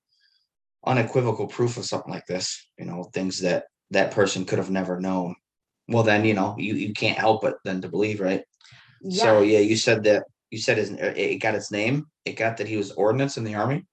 unequivocal 0.85 1.47
proof 1.47 1.77
of 1.77 1.85
something 1.85 2.13
like 2.13 2.27
this, 2.27 2.67
you 2.79 2.87
know, 2.87 3.05
things 3.05 3.41
that 3.41 3.65
that 3.91 4.11
person 4.11 4.45
could 4.45 4.59
have 4.59 4.71
never 4.71 5.01
known. 5.01 5.37
Well, 5.89 6.03
then 6.03 6.25
you 6.25 6.35
know 6.35 6.57
you 6.59 6.75
you 6.75 6.93
can't 6.93 7.19
help 7.19 7.43
but 7.43 7.59
then 7.65 7.81
to 7.83 7.89
believe, 7.89 8.21
right? 8.21 8.45
So 9.09 9.43
yeah, 9.43 9.61
you 9.61 9.77
said 9.77 10.05
that 10.05 10.25
you 10.51 10.59
said 10.59 10.79
his 10.79 10.91
it 10.91 11.17
it 11.17 11.37
got 11.39 11.55
its 11.55 11.71
name. 11.71 12.07
It 12.25 12.33
got 12.33 12.57
that 12.59 12.69
he 12.69 12.77
was 12.77 12.93
ordnance 12.93 13.37
in 13.39 13.45
the 13.45 13.55
army, 13.55 13.87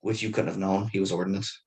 which 0.00 0.22
you 0.22 0.30
couldn't 0.30 0.48
have 0.48 0.58
known. 0.58 0.88
He 0.88 1.00
was 1.00 1.12
ordnance. 1.12 1.62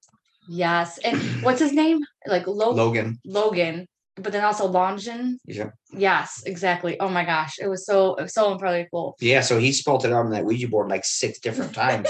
Yes. 0.47 0.97
And 0.99 1.17
what's 1.43 1.59
his 1.59 1.73
name? 1.73 1.99
Like 2.25 2.47
Lo- 2.47 2.71
Logan. 2.71 3.19
Logan, 3.25 3.87
but 4.17 4.33
then 4.33 4.43
also 4.43 4.67
Longin. 4.67 5.37
Yeah. 5.45 5.71
Yes, 5.91 6.43
exactly. 6.45 6.99
Oh 6.99 7.09
my 7.09 7.25
gosh. 7.25 7.57
It 7.59 7.67
was 7.67 7.85
so 7.85 8.15
it 8.15 8.23
was 8.23 8.33
so 8.33 8.51
incredibly 8.51 8.87
cool. 8.91 9.15
Yeah. 9.19 9.41
So 9.41 9.59
he 9.59 9.71
spelled 9.71 10.05
it 10.05 10.11
out 10.11 10.25
on 10.25 10.31
that 10.31 10.45
Ouija 10.45 10.67
board 10.67 10.89
like 10.89 11.05
six 11.05 11.39
different 11.39 11.73
times, 11.73 12.09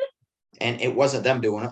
and 0.60 0.80
it 0.80 0.94
wasn't 0.94 1.24
them 1.24 1.40
doing 1.40 1.64
it. 1.64 1.70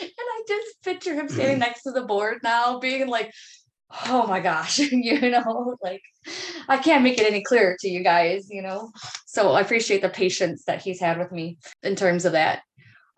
And 0.00 0.10
I 0.18 0.42
just 0.46 0.82
picture 0.82 1.14
him 1.14 1.28
standing 1.28 1.58
next 1.58 1.82
to 1.82 1.92
the 1.92 2.02
board 2.02 2.38
now, 2.42 2.78
being 2.78 3.08
like, 3.08 3.32
oh 4.06 4.26
my 4.26 4.40
gosh, 4.40 4.78
you 4.92 5.30
know, 5.30 5.76
like 5.82 6.02
I 6.68 6.78
can't 6.78 7.02
make 7.02 7.18
it 7.18 7.26
any 7.26 7.42
clearer 7.42 7.76
to 7.80 7.88
you 7.88 8.02
guys, 8.02 8.48
you 8.50 8.62
know. 8.62 8.90
So 9.26 9.52
I 9.52 9.60
appreciate 9.60 10.02
the 10.02 10.08
patience 10.08 10.64
that 10.64 10.82
he's 10.82 11.00
had 11.00 11.18
with 11.18 11.32
me 11.32 11.58
in 11.82 11.96
terms 11.96 12.24
of 12.24 12.32
that. 12.32 12.62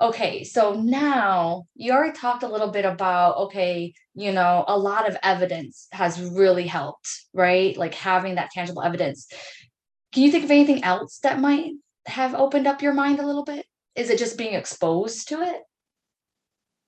Okay, 0.01 0.45
so 0.45 0.73
now 0.73 1.65
you 1.75 1.93
already 1.93 2.17
talked 2.17 2.43
a 2.43 2.49
little 2.49 2.71
bit 2.71 2.87
about, 2.87 3.37
okay, 3.37 3.93
you 4.15 4.33
know, 4.33 4.65
a 4.67 4.79
lot 4.79 5.07
of 5.07 5.17
evidence 5.23 5.89
has 5.93 6.19
really 6.21 6.67
helped, 6.67 7.09
right? 7.35 7.77
Like 7.77 7.95
having 7.95 8.37
that 8.37 8.51
tangible 8.51 8.83
evidence. 8.83 9.29
Can 10.13 10.23
you 10.23 10.33
think 10.33 10.45
of 10.45 10.51
anything 10.51 10.83
else 10.85 11.19
that 11.19 11.39
might 11.39 11.73
have 12.07 12.35
opened 12.35 12.67
up 12.67 12.81
your 12.81 12.95
mind 12.95 13.21
a 13.21 13.27
little 13.27 13.45
bit? 13.45 13.67
Is 13.95 14.09
it 14.09 14.19
just 14.19 14.39
being 14.39 14.55
exposed 14.55 15.29
to 15.29 15.43
it? 15.43 15.63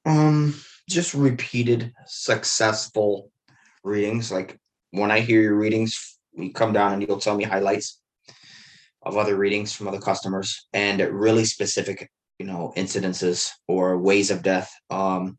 Um, 0.07 0.55
just 0.89 1.13
repeated 1.13 1.93
successful 2.07 3.31
readings. 3.85 4.33
Like 4.33 4.59
when 4.91 5.11
I 5.11 5.21
hear 5.21 5.43
your 5.43 5.57
readings, 5.57 6.19
you 6.33 6.53
come 6.53 6.73
down 6.73 6.95
and 6.95 7.03
you'll 7.03 7.21
tell 7.21 7.37
me 7.37 7.45
highlights 7.45 8.01
of 9.03 9.17
other 9.19 9.37
readings 9.37 9.73
from 9.73 9.89
other 9.89 10.01
customers 10.01 10.67
and 10.73 11.01
really 11.01 11.45
specific, 11.45 12.11
you 12.43 12.49
know, 12.49 12.73
incidences 12.77 13.53
or 13.69 13.97
ways 13.99 14.33
of 14.33 14.43
death, 14.43 14.75
um, 14.91 15.39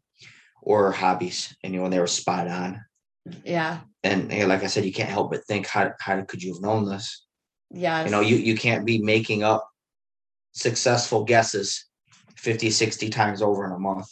or 0.62 0.90
hobbies, 0.94 1.54
and 1.62 1.74
you 1.74 1.82
know, 1.82 1.90
they 1.90 2.00
were 2.00 2.08
spot 2.08 2.48
on. 2.48 2.80
Yeah. 3.44 3.82
And 4.04 4.32
hey, 4.32 4.46
like 4.46 4.64
I 4.64 4.68
said, 4.68 4.86
you 4.86 4.94
can't 4.94 5.10
help 5.10 5.32
but 5.32 5.44
think, 5.44 5.68
how 5.68 5.92
how 6.00 6.22
could 6.22 6.42
you 6.42 6.54
have 6.54 6.62
known 6.62 6.88
this? 6.88 7.26
Yeah. 7.72 8.06
You 8.06 8.12
know, 8.12 8.22
you 8.22 8.38
you 8.38 8.56
can't 8.56 8.86
be 8.86 9.00
making 9.00 9.44
up 9.44 9.68
successful 10.54 11.26
guesses 11.26 11.88
50, 12.38 12.70
60 12.70 13.10
times 13.10 13.42
over 13.42 13.66
in 13.66 13.74
a 13.74 13.80
month. 13.80 14.08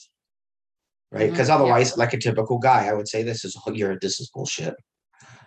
Right. 1.14 1.32
Because 1.32 1.48
yeah. 1.48 1.56
otherwise, 1.56 1.98
like 1.98 2.12
a 2.12 2.18
typical 2.18 2.58
guy, 2.58 2.88
I 2.88 2.94
would 2.94 3.08
say 3.08 3.24
this 3.24 3.46
is 3.46 3.56
oh, 3.66 3.72
you're 3.72 3.98
this 4.00 4.20
is 4.20 4.30
bullshit. 4.34 4.76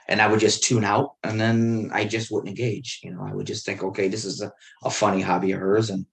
And 0.08 0.22
I 0.22 0.28
would 0.28 0.40
just 0.40 0.64
tune 0.64 0.84
out 0.84 1.16
and 1.22 1.38
then 1.38 1.90
I 1.92 2.06
just 2.06 2.30
wouldn't 2.30 2.48
engage. 2.48 3.00
You 3.02 3.12
know, 3.12 3.26
I 3.28 3.34
would 3.34 3.46
just 3.46 3.66
think, 3.66 3.82
okay, 3.82 4.08
this 4.08 4.24
is 4.24 4.40
a, 4.40 4.50
a 4.82 4.90
funny 4.90 5.20
hobby 5.20 5.52
of 5.52 5.60
hers 5.60 5.90
and 5.90 6.06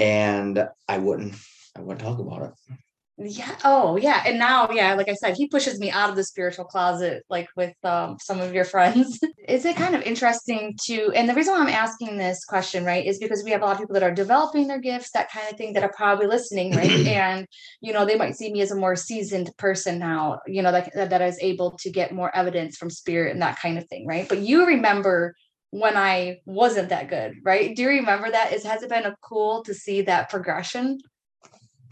and 0.00 0.68
I 0.88 0.98
wouldn't 0.98 1.34
I 1.76 1.80
wouldn't 1.80 2.00
talk 2.00 2.18
about 2.18 2.42
it. 2.42 2.76
Yeah. 3.22 3.54
Oh, 3.64 3.96
yeah. 3.96 4.22
And 4.24 4.38
now, 4.38 4.70
yeah, 4.70 4.94
like 4.94 5.10
I 5.10 5.12
said, 5.12 5.36
he 5.36 5.46
pushes 5.46 5.78
me 5.78 5.90
out 5.90 6.08
of 6.08 6.16
the 6.16 6.24
spiritual 6.24 6.64
closet, 6.64 7.22
like 7.28 7.48
with 7.54 7.74
um, 7.84 8.16
some 8.18 8.40
of 8.40 8.54
your 8.54 8.64
friends. 8.74 9.20
is 9.46 9.66
it 9.66 9.76
kind 9.76 9.94
of 9.94 10.00
interesting 10.02 10.74
to, 10.86 11.12
and 11.14 11.28
the 11.28 11.34
reason 11.34 11.52
why 11.52 11.60
I'm 11.60 11.68
asking 11.68 12.16
this 12.16 12.46
question, 12.46 12.82
right, 12.82 13.04
is 13.04 13.18
because 13.18 13.44
we 13.44 13.50
have 13.50 13.60
a 13.60 13.66
lot 13.66 13.72
of 13.72 13.78
people 13.78 13.92
that 13.92 14.02
are 14.02 14.14
developing 14.14 14.68
their 14.68 14.80
gifts, 14.80 15.10
that 15.12 15.30
kind 15.30 15.46
of 15.50 15.58
thing, 15.58 15.74
that 15.74 15.82
are 15.82 15.92
probably 15.94 16.28
listening, 16.28 16.72
right? 16.74 16.90
and, 17.06 17.46
you 17.82 17.92
know, 17.92 18.06
they 18.06 18.16
might 18.16 18.36
see 18.36 18.50
me 18.50 18.62
as 18.62 18.70
a 18.70 18.76
more 18.76 18.96
seasoned 18.96 19.50
person 19.58 19.98
now, 19.98 20.40
you 20.46 20.62
know, 20.62 20.72
that, 20.72 20.90
that 20.94 21.20
is 21.20 21.38
able 21.42 21.72
to 21.72 21.90
get 21.90 22.14
more 22.14 22.34
evidence 22.34 22.78
from 22.78 22.88
spirit 22.88 23.32
and 23.32 23.42
that 23.42 23.60
kind 23.60 23.76
of 23.76 23.86
thing, 23.88 24.06
right? 24.06 24.26
But 24.30 24.38
you 24.38 24.66
remember 24.66 25.34
when 25.70 25.96
I 25.96 26.40
wasn't 26.44 26.88
that 26.88 27.08
good, 27.08 27.36
right? 27.44 27.74
Do 27.74 27.82
you 27.82 27.88
remember 27.88 28.30
that? 28.30 28.52
Is 28.52 28.64
has 28.64 28.82
it 28.82 28.90
been 28.90 29.06
a 29.06 29.16
cool 29.22 29.62
to 29.64 29.74
see 29.74 30.02
that 30.02 30.28
progression? 30.28 30.98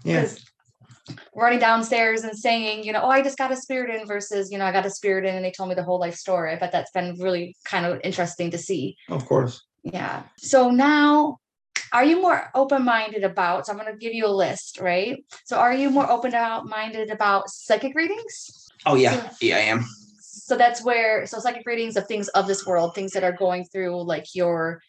Yeah. 0.04 0.22
'Cause 0.22 0.44
running 1.34 1.58
downstairs 1.58 2.24
and 2.24 2.36
saying, 2.36 2.84
you 2.84 2.92
know, 2.92 3.00
oh, 3.02 3.08
I 3.08 3.22
just 3.22 3.38
got 3.38 3.52
a 3.52 3.56
spirit 3.56 3.94
in 3.94 4.06
versus, 4.06 4.50
you 4.50 4.58
know, 4.58 4.64
I 4.64 4.72
got 4.72 4.86
a 4.86 4.90
spirit 4.90 5.24
in 5.24 5.34
and 5.36 5.44
they 5.44 5.52
told 5.52 5.68
me 5.68 5.74
the 5.74 5.84
whole 5.84 5.98
life 5.98 6.16
story. 6.16 6.56
But 6.58 6.72
that's 6.72 6.90
been 6.90 7.16
really 7.20 7.54
kind 7.64 7.86
of 7.86 8.00
interesting 8.02 8.50
to 8.50 8.58
see. 8.58 8.96
Of 9.08 9.24
course. 9.26 9.62
Yeah. 9.84 10.24
So 10.38 10.70
now, 10.70 11.38
are 11.92 12.04
you 12.04 12.20
more 12.20 12.50
open 12.54 12.84
minded 12.84 13.24
about? 13.24 13.66
So 13.66 13.72
I'm 13.72 13.78
going 13.78 13.90
to 13.90 13.98
give 13.98 14.12
you 14.12 14.26
a 14.26 14.28
list, 14.28 14.80
right? 14.80 15.24
So 15.44 15.56
are 15.56 15.72
you 15.72 15.90
more 15.90 16.10
open 16.10 16.32
minded 16.64 17.10
about 17.10 17.48
psychic 17.48 17.94
readings? 17.94 18.68
Oh 18.84 18.94
yeah, 18.94 19.30
yeah, 19.40 19.56
I 19.56 19.60
am. 19.60 19.84
So 20.48 20.56
that's 20.56 20.82
where 20.82 21.26
so 21.26 21.38
psychic 21.38 21.66
readings 21.66 21.94
of 21.96 22.06
things 22.06 22.28
of 22.28 22.46
this 22.46 22.64
world, 22.64 22.94
things 22.94 23.12
that 23.12 23.22
are 23.22 23.32
going 23.32 23.66
through 23.66 24.02
like 24.02 24.34
your 24.34 24.80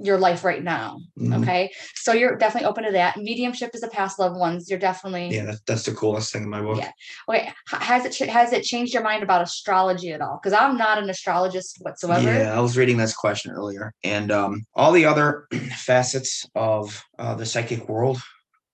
your 0.00 0.18
life 0.18 0.44
right 0.44 0.62
now. 0.62 1.00
Mhm. 1.18 1.42
Okay. 1.42 1.70
So 1.94 2.12
you're 2.12 2.36
definitely 2.36 2.68
open 2.68 2.84
to 2.84 2.92
that. 2.92 3.16
Mediumship 3.16 3.74
is 3.74 3.82
a 3.84 3.88
past 3.88 4.18
loved 4.18 4.36
ones. 4.36 4.68
You're 4.68 4.78
definitely 4.80 5.28
Yeah, 5.28 5.44
that's, 5.44 5.60
that's 5.66 5.82
the 5.84 5.92
coolest 5.92 6.32
thing 6.32 6.42
in 6.42 6.50
my 6.50 6.60
book. 6.62 6.78
Yeah. 6.78 6.90
okay. 7.28 7.52
Has 7.68 8.04
it 8.04 8.28
has 8.28 8.52
it 8.52 8.64
changed 8.64 8.92
your 8.92 9.04
mind 9.04 9.22
about 9.22 9.40
astrology 9.42 10.10
at 10.10 10.20
all? 10.20 10.40
Because 10.42 10.52
I'm 10.52 10.76
not 10.76 10.98
an 10.98 11.08
astrologist 11.08 11.78
whatsoever. 11.80 12.32
Yeah, 12.32 12.56
I 12.56 12.60
was 12.60 12.76
reading 12.76 12.96
this 12.96 13.14
question 13.14 13.52
earlier, 13.52 13.92
and 14.02 14.32
um, 14.32 14.64
all 14.74 14.90
the 14.90 15.04
other 15.04 15.46
facets 15.76 16.44
of 16.56 17.00
uh, 17.20 17.36
the 17.36 17.46
psychic 17.46 17.88
world, 17.88 18.20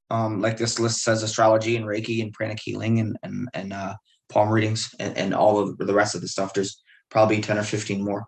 um, 0.08 0.40
like 0.40 0.56
this 0.56 0.78
list 0.78 1.02
says, 1.02 1.22
astrology 1.22 1.76
and 1.76 1.84
Reiki 1.84 2.22
and 2.22 2.32
pranic 2.32 2.60
healing 2.60 3.00
and 3.00 3.18
and 3.22 3.48
and 3.52 3.72
uh, 3.74 3.94
palm 4.28 4.50
readings 4.50 4.94
and, 4.98 5.16
and 5.16 5.34
all 5.34 5.58
of 5.58 5.78
the 5.78 5.94
rest 5.94 6.14
of 6.14 6.20
the 6.20 6.28
stuff. 6.28 6.54
There's 6.54 6.82
probably 7.10 7.40
ten 7.40 7.58
or 7.58 7.62
fifteen 7.62 8.04
more. 8.04 8.26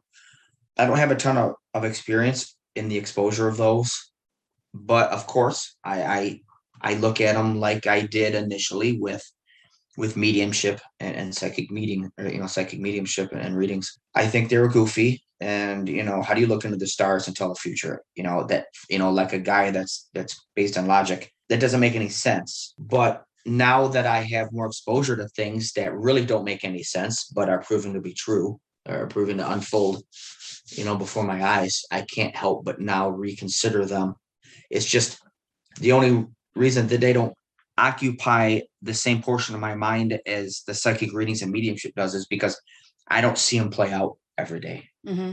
I 0.76 0.86
don't 0.86 0.98
have 0.98 1.10
a 1.10 1.16
ton 1.16 1.36
of, 1.36 1.54
of 1.74 1.84
experience 1.84 2.56
in 2.74 2.88
the 2.88 2.98
exposure 2.98 3.48
of 3.48 3.56
those, 3.56 4.12
but 4.74 5.10
of 5.10 5.26
course, 5.26 5.76
I 5.82 6.02
I, 6.02 6.40
I 6.82 6.94
look 6.94 7.20
at 7.20 7.34
them 7.34 7.58
like 7.58 7.86
I 7.86 8.02
did 8.02 8.34
initially 8.34 8.98
with 8.98 9.24
with 9.96 10.16
mediumship 10.16 10.80
and, 11.00 11.16
and 11.16 11.34
psychic 11.34 11.70
meeting, 11.70 12.10
or, 12.18 12.28
you 12.28 12.38
know, 12.38 12.46
psychic 12.46 12.78
mediumship 12.78 13.32
and, 13.32 13.40
and 13.40 13.56
readings. 13.56 13.98
I 14.14 14.26
think 14.26 14.50
they 14.50 14.58
were 14.58 14.68
goofy. 14.68 15.22
And 15.40 15.86
you 15.86 16.02
know, 16.02 16.22
how 16.22 16.32
do 16.32 16.40
you 16.40 16.46
look 16.46 16.64
into 16.64 16.78
the 16.78 16.86
stars 16.86 17.26
and 17.26 17.36
tell 17.36 17.50
the 17.50 17.54
future? 17.56 18.02
You 18.14 18.22
know 18.22 18.46
that 18.46 18.66
you 18.88 18.98
know, 18.98 19.10
like 19.10 19.34
a 19.34 19.38
guy 19.38 19.70
that's 19.70 20.08
that's 20.14 20.46
based 20.54 20.78
on 20.78 20.86
logic. 20.86 21.30
That 21.48 21.60
doesn't 21.60 21.80
make 21.80 21.94
any 21.94 22.08
sense. 22.08 22.74
But 22.78 23.22
now 23.46 23.88
that 23.88 24.06
I 24.06 24.22
have 24.22 24.52
more 24.52 24.66
exposure 24.66 25.16
to 25.16 25.28
things 25.28 25.72
that 25.72 25.94
really 25.94 26.24
don't 26.24 26.44
make 26.44 26.64
any 26.64 26.82
sense, 26.82 27.24
but 27.24 27.48
are 27.48 27.62
proven 27.62 27.94
to 27.94 28.00
be 28.00 28.12
true, 28.12 28.60
or 28.88 29.06
proven 29.06 29.38
to 29.38 29.50
unfold, 29.50 30.02
you 30.70 30.84
know, 30.84 30.96
before 30.96 31.24
my 31.24 31.44
eyes, 31.44 31.82
I 31.90 32.02
can't 32.02 32.34
help 32.34 32.64
but 32.64 32.80
now 32.80 33.08
reconsider 33.08 33.84
them. 33.86 34.14
It's 34.70 34.84
just 34.84 35.20
the 35.80 35.92
only 35.92 36.26
reason 36.54 36.88
that 36.88 37.00
they 37.00 37.12
don't 37.12 37.34
occupy 37.78 38.60
the 38.82 38.94
same 38.94 39.22
portion 39.22 39.54
of 39.54 39.60
my 39.60 39.74
mind 39.74 40.18
as 40.26 40.62
the 40.66 40.74
psychic 40.74 41.12
readings 41.12 41.42
and 41.42 41.52
mediumship 41.52 41.94
does 41.94 42.14
is 42.14 42.26
because 42.26 42.60
I 43.08 43.20
don't 43.20 43.38
see 43.38 43.58
them 43.58 43.70
play 43.70 43.92
out 43.92 44.16
every 44.38 44.60
day. 44.60 44.88
hmm 45.06 45.32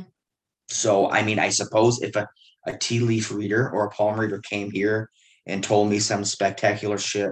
So, 0.70 1.10
I 1.10 1.24
mean, 1.24 1.40
I 1.40 1.50
suppose 1.50 2.02
if 2.02 2.16
a, 2.16 2.28
a 2.68 2.78
tea 2.78 3.00
leaf 3.00 3.32
reader 3.32 3.70
or 3.70 3.86
a 3.86 3.90
palm 3.90 4.20
reader 4.20 4.40
came 4.40 4.72
here 4.72 5.10
and 5.46 5.64
told 5.64 5.90
me 5.90 6.00
some 6.00 6.24
spectacular 6.26 6.98
shit, 6.98 7.32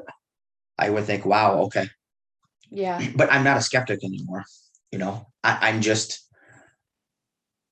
I 0.82 0.90
would 0.90 1.06
think, 1.06 1.26
wow, 1.26 1.62
okay. 1.64 1.88
Yeah. 2.70 3.02
But 3.16 3.32
I'm 3.32 3.44
not 3.44 3.58
a 3.58 3.62
skeptic 3.62 4.04
anymore. 4.04 4.44
You 4.92 5.00
know, 5.00 5.28
I, 5.44 5.70
I'm 5.70 5.82
just, 5.82 6.28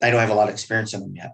I 0.01 0.09
don't 0.09 0.21
have 0.21 0.29
a 0.29 0.35
lot 0.35 0.47
of 0.47 0.53
experience 0.53 0.93
in 0.93 1.01
them 1.01 1.15
yet. 1.15 1.31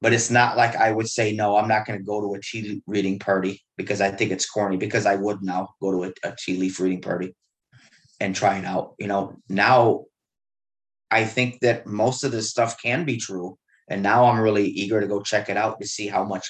But 0.00 0.12
it's 0.12 0.30
not 0.30 0.56
like 0.56 0.76
I 0.76 0.92
would 0.92 1.08
say, 1.08 1.32
no, 1.32 1.56
I'm 1.56 1.68
not 1.68 1.84
going 1.84 1.98
to 1.98 2.04
go 2.04 2.20
to 2.20 2.34
a 2.34 2.40
tea 2.40 2.82
reading 2.86 3.18
party 3.18 3.60
because 3.76 4.00
I 4.00 4.10
think 4.10 4.30
it's 4.30 4.48
corny, 4.48 4.76
because 4.76 5.06
I 5.06 5.16
would 5.16 5.42
now 5.42 5.70
go 5.82 5.90
to 5.90 6.04
a, 6.04 6.28
a 6.28 6.34
tea 6.38 6.56
leaf 6.56 6.80
reading 6.80 7.00
party 7.00 7.34
and 8.20 8.34
try 8.34 8.58
it 8.58 8.64
out. 8.64 8.94
You 8.98 9.08
know, 9.08 9.36
now 9.48 10.04
I 11.10 11.24
think 11.24 11.60
that 11.60 11.86
most 11.86 12.24
of 12.24 12.30
this 12.32 12.50
stuff 12.50 12.80
can 12.80 13.04
be 13.04 13.16
true. 13.16 13.58
And 13.90 14.02
now 14.02 14.26
I'm 14.26 14.40
really 14.40 14.66
eager 14.66 15.00
to 15.00 15.06
go 15.06 15.20
check 15.20 15.48
it 15.48 15.56
out 15.56 15.80
to 15.80 15.86
see 15.86 16.06
how 16.06 16.22
much, 16.22 16.46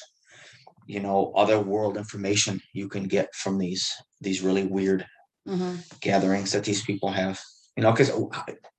you 0.89 1.01
know, 1.01 1.33
other 1.37 1.61
world 1.61 1.99
information 1.99 2.61
you 2.73 2.89
can 2.89 3.05
get 3.05 3.33
from 3.35 3.59
these 3.59 3.95
these 4.21 4.43
really 4.43 4.65
weird 4.65 5.07
hmm 5.47 5.77
gatherings 6.01 6.53
that 6.53 6.65
these 6.65 6.83
people 6.83 7.11
have. 7.11 7.39
You 7.77 7.83
know, 7.85 7.93
because 7.93 8.11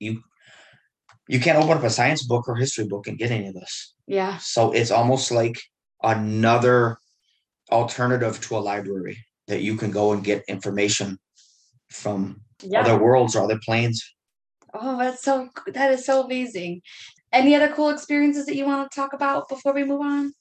you 0.00 0.20
you 1.28 1.40
can't 1.40 1.58
open 1.62 1.78
up 1.78 1.84
a 1.84 1.90
science 1.90 2.24
book 2.26 2.48
or 2.48 2.56
history 2.56 2.86
book 2.86 3.06
and 3.06 3.16
get 3.16 3.30
any 3.30 3.46
of 3.46 3.54
this. 3.54 3.94
Yeah. 4.08 4.36
So 4.38 4.72
it's 4.72 4.90
almost 4.90 5.30
like 5.30 5.58
another 6.02 6.98
alternative 7.70 8.40
to 8.40 8.56
a 8.58 8.64
library 8.70 9.24
that 9.46 9.62
you 9.62 9.76
can 9.76 9.92
go 9.92 10.12
and 10.12 10.24
get 10.24 10.44
information 10.48 11.18
from 11.90 12.42
Yeah. 12.62 12.80
other 12.80 12.98
worlds 12.98 13.36
or 13.36 13.44
other 13.44 13.60
planes. 13.64 14.02
Oh, 14.74 14.98
that's 14.98 15.22
so 15.22 15.48
that 15.68 15.92
is 15.92 16.04
so 16.04 16.24
amazing. 16.24 16.82
Any 17.32 17.54
other 17.54 17.72
cool 17.72 17.90
experiences 17.90 18.46
that 18.46 18.56
you 18.56 18.66
want 18.66 18.90
to 18.90 19.00
talk 19.00 19.12
about 19.12 19.48
before 19.48 19.72
we 19.72 19.84
move 19.84 20.00
on? 20.00 20.34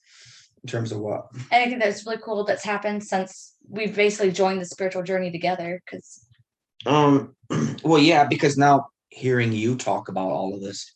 In 0.64 0.68
terms 0.70 0.92
of 0.92 1.00
what? 1.00 1.28
Anything 1.52 1.80
that's 1.80 2.06
really 2.06 2.20
cool 2.22 2.44
that's 2.44 2.64
happened 2.64 3.04
since 3.04 3.56
we've 3.68 3.96
basically 3.96 4.32
joined 4.32 4.62
the 4.62 4.66
spiritual 4.66 5.04
journey 5.04 5.32
together? 5.32 5.82
Because 5.86 6.26
Um, 6.86 7.36
well, 7.84 8.02
yeah, 8.02 8.26
because 8.26 8.58
now 8.58 8.88
hearing 9.10 9.52
you 9.52 9.76
talk 9.76 10.10
about 10.10 10.30
all 10.30 10.54
of 10.54 10.62
this, 10.62 10.96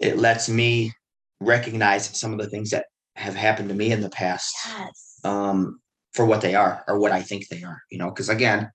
it 0.00 0.18
lets 0.18 0.48
me 0.48 0.92
recognize 1.40 2.16
some 2.18 2.32
of 2.32 2.38
the 2.38 2.48
things 2.48 2.70
that 2.70 2.86
have 3.16 3.34
happened 3.34 3.68
to 3.68 3.74
me 3.74 3.92
in 3.92 4.00
the 4.00 4.10
past. 4.10 4.54
yes, 4.66 5.20
um, 5.24 5.80
for 6.12 6.24
what 6.24 6.40
they 6.40 6.54
are 6.54 6.84
or 6.86 6.98
what 6.98 7.12
I 7.12 7.22
think 7.22 7.48
they 7.48 7.62
are, 7.62 7.80
you 7.90 7.98
know, 7.98 8.08
because 8.08 8.28
again, 8.28 8.70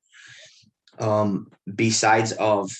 um, 0.99 1.47
besides 1.75 2.31
of 2.33 2.71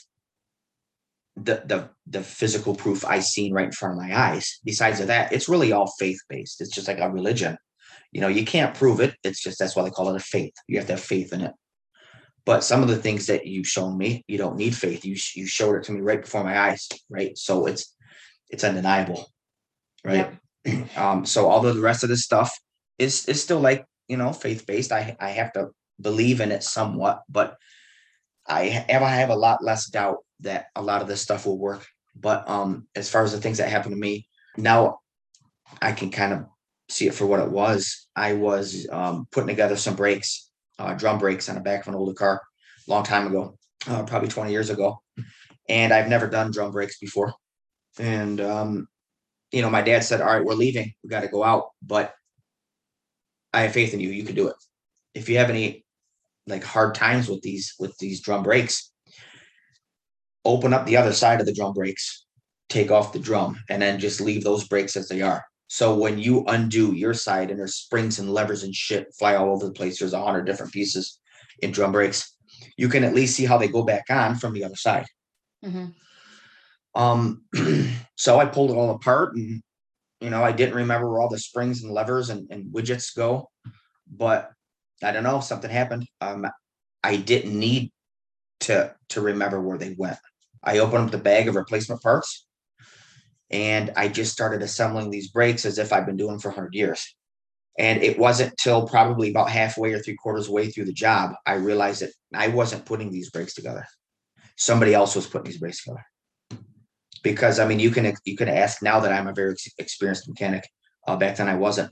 the 1.44 1.64
the 1.66 1.90
the 2.08 2.24
physical 2.24 2.76
proof 2.76 3.06
I 3.06 3.20
seen 3.20 3.54
right 3.54 3.66
in 3.66 3.72
front 3.72 3.96
of 3.96 4.02
my 4.02 4.18
eyes, 4.18 4.60
besides 4.64 5.00
of 5.00 5.08
that, 5.08 5.32
it's 5.32 5.50
really 5.50 5.72
all 5.72 5.92
faith 6.00 6.20
based. 6.30 6.62
It's 6.62 6.74
just 6.74 6.88
like 6.88 7.00
a 7.00 7.10
religion. 7.10 7.58
You 8.12 8.22
know, 8.22 8.28
you 8.28 8.46
can't 8.46 8.76
prove 8.76 9.00
it. 9.00 9.16
It's 9.24 9.42
just 9.42 9.60
that's 9.60 9.76
why 9.76 9.84
they 9.84 9.92
call 9.92 10.10
it 10.10 10.16
a 10.16 10.24
faith. 10.24 10.54
You 10.68 10.78
have 10.78 10.88
to 10.88 10.94
have 10.94 11.02
faith 11.02 11.34
in 11.34 11.42
it. 11.42 11.54
But 12.46 12.64
some 12.64 12.82
of 12.82 12.90
the 12.90 12.98
things 12.98 13.28
that 13.28 13.46
you've 13.46 13.68
shown 13.68 13.98
me, 13.98 14.24
you 14.28 14.38
don't 14.38 14.58
need 14.58 14.76
faith. 14.76 15.06
You 15.06 15.16
you 15.36 15.46
showed 15.46 15.76
it 15.76 15.84
to 15.84 15.92
me 15.92 16.02
right 16.02 16.22
before 16.22 16.44
my 16.44 16.58
eyes, 16.58 16.88
right? 17.10 17.38
So 17.38 17.68
it's 17.68 17.96
it's 18.50 18.64
undeniable, 18.64 19.32
right? 20.04 20.32
Um, 20.98 21.26
so 21.26 21.48
all 21.48 21.62
the 21.62 21.80
rest 21.80 22.04
of 22.04 22.10
this 22.10 22.24
stuff 22.24 22.56
is 22.98 23.26
is 23.28 23.42
still 23.42 23.62
like 23.62 23.86
you 24.08 24.18
know 24.18 24.34
faith 24.34 24.66
based, 24.68 24.92
I 24.92 25.16
I 25.20 25.30
have 25.30 25.54
to 25.54 25.70
believe 26.02 26.42
in 26.42 26.52
it 26.52 26.64
somewhat, 26.64 27.22
but 27.30 27.56
I 28.50 28.66
have 28.66 29.04
I 29.04 29.10
have 29.10 29.30
a 29.30 29.36
lot 29.36 29.64
less 29.64 29.90
doubt 29.90 30.18
that 30.42 30.66
a 30.76 30.82
lot 30.82 31.02
of 31.02 31.08
this 31.08 31.22
stuff 31.22 31.46
will 31.46 31.60
work. 31.60 31.86
But 32.16 32.50
um, 32.50 32.88
as 32.96 33.10
far 33.10 33.24
as 33.24 33.32
the 33.32 33.40
things 33.40 33.60
that 33.60 33.70
happened 33.70 33.94
to 33.94 34.00
me, 34.00 34.28
now 34.58 35.00
I 35.82 35.92
can 35.92 36.10
kind 36.10 36.34
of 36.34 36.46
see 36.90 37.08
it 37.08 37.14
for 37.14 37.28
what 37.28 37.40
it 37.40 37.52
was. 37.52 38.08
I 38.16 38.34
was 38.34 38.88
um, 38.92 39.28
putting 39.32 39.48
together 39.48 39.78
some 39.78 39.96
brakes, 39.96 40.50
uh, 40.80 40.96
drum 40.96 41.20
brakes 41.20 41.48
on 41.48 41.56
the 41.56 41.62
back 41.62 41.82
of 41.82 41.90
an 41.90 41.96
older 41.96 42.14
car, 42.14 42.42
a 42.88 42.92
long 42.92 43.04
time 43.04 43.28
ago, 43.28 43.58
uh, 43.88 44.04
probably 44.04 44.28
20 44.28 44.52
years 44.52 44.70
ago, 44.70 45.02
and 45.70 45.94
I've 45.94 46.10
never 46.10 46.28
done 46.28 46.52
drum 46.52 46.72
brakes 46.72 46.98
before. 46.98 47.34
And 48.00 48.42
um, 48.42 48.88
you 49.52 49.62
know, 49.62 49.70
my 49.70 49.82
dad 49.82 50.04
said, 50.04 50.22
"All 50.22 50.28
right, 50.28 50.44
we're 50.44 50.54
leaving. 50.56 50.94
We 51.04 51.10
got 51.10 51.22
to 51.22 51.28
go 51.28 51.44
out, 51.44 51.70
but 51.82 52.14
I 53.54 53.62
have 53.62 53.74
faith 53.74 53.94
in 53.94 54.00
you. 54.00 54.10
You 54.10 54.24
can 54.24 54.36
do 54.36 54.48
it. 54.48 54.56
If 55.14 55.30
you 55.30 55.38
have 55.38 55.50
any 55.50 55.86
like 56.50 56.64
hard 56.64 56.96
times 56.96 57.30
with 57.30 57.42
these 57.42 57.74
with 57.80 57.98
these 58.00 58.22
drum 58.22 58.44
brakes, 58.44 58.92
open 60.46 60.74
up 60.74 60.86
the 60.86 60.98
other 60.98 61.14
side 61.14 61.40
of 61.40 61.46
the 61.46 61.54
drum 61.54 61.74
brakes, 61.74 62.26
take 62.70 62.92
off 62.92 63.14
the 63.14 63.20
drum, 63.20 63.58
and 63.70 63.82
then 63.82 64.00
just 64.00 64.22
leave 64.22 64.44
those 64.44 64.68
brakes 64.68 64.98
as 64.98 65.08
they 65.08 65.22
are. 65.22 65.44
So 65.68 65.96
when 65.96 66.18
you 66.18 66.44
undo 66.48 66.94
your 66.94 67.14
side 67.14 67.52
and 67.52 67.60
there's 67.60 67.76
springs 67.76 68.18
and 68.18 68.34
levers 68.34 68.64
and 68.64 68.74
shit 68.74 69.14
fly 69.18 69.36
all 69.36 69.52
over 69.52 69.68
the 69.68 69.72
place, 69.72 70.00
there's 70.00 70.14
a 70.14 70.24
hundred 70.24 70.46
different 70.46 70.74
pieces 70.74 71.20
in 71.62 71.72
drum 71.72 71.92
brakes. 71.92 72.36
You 72.76 72.90
can 72.90 73.04
at 73.04 73.14
least 73.14 73.36
see 73.36 73.46
how 73.46 73.58
they 73.58 73.68
go 73.68 73.84
back 73.84 74.06
on 74.10 74.36
from 74.36 74.54
the 74.54 74.64
other 74.64 74.76
side. 74.76 75.06
hmm 75.64 75.86
Um, 76.96 77.44
so 78.18 78.40
I 78.40 78.46
pulled 78.46 78.72
it 78.72 78.78
all 78.78 78.90
apart 78.96 79.36
and, 79.36 79.62
you 80.20 80.32
know, 80.32 80.44
I 80.44 80.52
didn't 80.52 80.76
remember 80.76 81.10
where 81.10 81.22
all 81.22 81.30
the 81.30 81.38
springs 81.38 81.84
and 81.84 81.94
levers 81.94 82.32
and, 82.32 82.50
and 82.50 82.74
widgets 82.74 83.16
go, 83.16 83.50
but 84.08 84.52
I 85.04 85.12
don't 85.12 85.24
know, 85.24 85.40
something 85.40 85.70
happened. 85.70 86.08
Um, 86.22 86.46
I 87.04 87.16
didn't 87.18 87.58
need 87.58 87.92
to, 88.62 88.94
to 89.10 89.22
remember 89.22 89.62
where 89.62 89.78
they 89.78 89.96
went. 89.98 90.18
I 90.64 90.80
opened 90.80 91.06
up 91.06 91.12
the 91.12 91.18
bag 91.18 91.48
of 91.48 91.56
replacement 91.56 92.02
parts 92.02 92.46
and 93.50 93.92
I 93.96 94.10
just 94.10 94.34
started 94.34 94.62
assembling 94.62 95.10
these 95.10 95.30
brakes 95.30 95.66
as 95.66 95.78
if 95.78 95.94
I've 95.94 96.06
been 96.06 96.18
doing 96.18 96.40
for 96.40 96.52
hundred 96.52 96.76
years. 96.76 97.16
And 97.78 98.04
it 98.04 98.20
wasn't 98.20 98.58
till 98.58 98.88
probably 98.88 99.30
about 99.30 99.50
halfway 99.50 99.94
or 99.94 100.00
three 100.00 100.16
quarters 100.16 100.50
way 100.50 100.70
through 100.70 100.86
the 100.86 100.94
job, 100.94 101.36
I 101.46 101.54
realized 101.54 102.02
that 102.02 102.12
I 102.34 102.50
wasn't 102.50 102.86
putting 102.86 103.10
these 103.10 103.30
brakes 103.30 103.54
together. 103.54 103.86
Somebody 104.58 104.94
else 104.94 105.16
was 105.16 105.28
putting 105.28 105.46
these 105.46 105.60
brakes 105.60 105.84
together 105.84 106.06
because 107.24 107.60
I 107.60 107.68
mean, 107.68 107.80
you 107.80 107.92
can 107.92 108.14
you 108.26 108.36
can 108.36 108.50
ask 108.50 108.82
now 108.82 109.00
that 109.00 109.12
I'm 109.12 109.28
a 109.28 109.34
very 109.34 109.56
experienced 109.78 110.28
mechanic. 110.28 110.68
Uh, 111.08 111.16
back 111.16 111.38
then, 111.38 111.48
I 111.48 111.56
wasn't. 111.56 111.92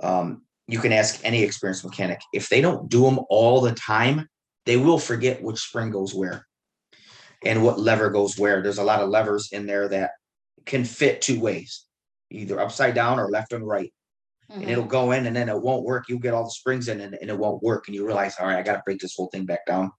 Um, 0.00 0.42
you 0.68 0.78
can 0.78 0.92
ask 0.92 1.20
any 1.24 1.42
experienced 1.42 1.84
mechanic 1.84 2.20
if 2.32 2.48
they 2.48 2.60
don't 2.60 2.88
do 2.88 3.02
them 3.02 3.18
all 3.30 3.60
the 3.60 3.72
time, 3.72 4.28
they 4.66 4.76
will 4.76 4.98
forget 4.98 5.42
which 5.42 5.58
spring 5.58 5.90
goes 5.90 6.14
where 6.14 6.46
and 7.44 7.64
what 7.64 7.80
lever 7.80 8.10
goes 8.10 8.38
where. 8.38 8.62
There's 8.62 8.78
a 8.78 8.84
lot 8.84 9.00
of 9.00 9.08
levers 9.08 9.50
in 9.52 9.66
there 9.66 9.88
that 9.88 10.10
can 10.66 10.84
fit 10.84 11.22
two 11.22 11.40
ways, 11.40 11.84
either 12.30 12.60
upside 12.60 12.94
down 12.94 13.18
or 13.18 13.30
left 13.30 13.54
and 13.54 13.66
right, 13.66 13.92
and 14.50 14.64
Mhm. 14.64 14.68
it'll 14.68 14.84
go 14.84 15.12
in 15.12 15.26
and 15.26 15.34
then 15.34 15.48
it 15.48 15.60
won't 15.60 15.84
work. 15.84 16.08
You 16.08 16.18
get 16.18 16.34
all 16.34 16.44
the 16.44 16.50
springs 16.50 16.88
in 16.88 17.00
and, 17.00 17.14
and 17.14 17.30
it 17.30 17.38
won't 17.38 17.62
work, 17.62 17.88
and 17.88 17.94
you 17.94 18.06
realize, 18.06 18.34
all 18.38 18.46
right, 18.46 18.58
I 18.58 18.62
got 18.62 18.76
to 18.76 18.82
break 18.84 19.00
this 19.00 19.16
whole 19.16 19.28
thing 19.28 19.46
back 19.46 19.64
down 19.66 19.90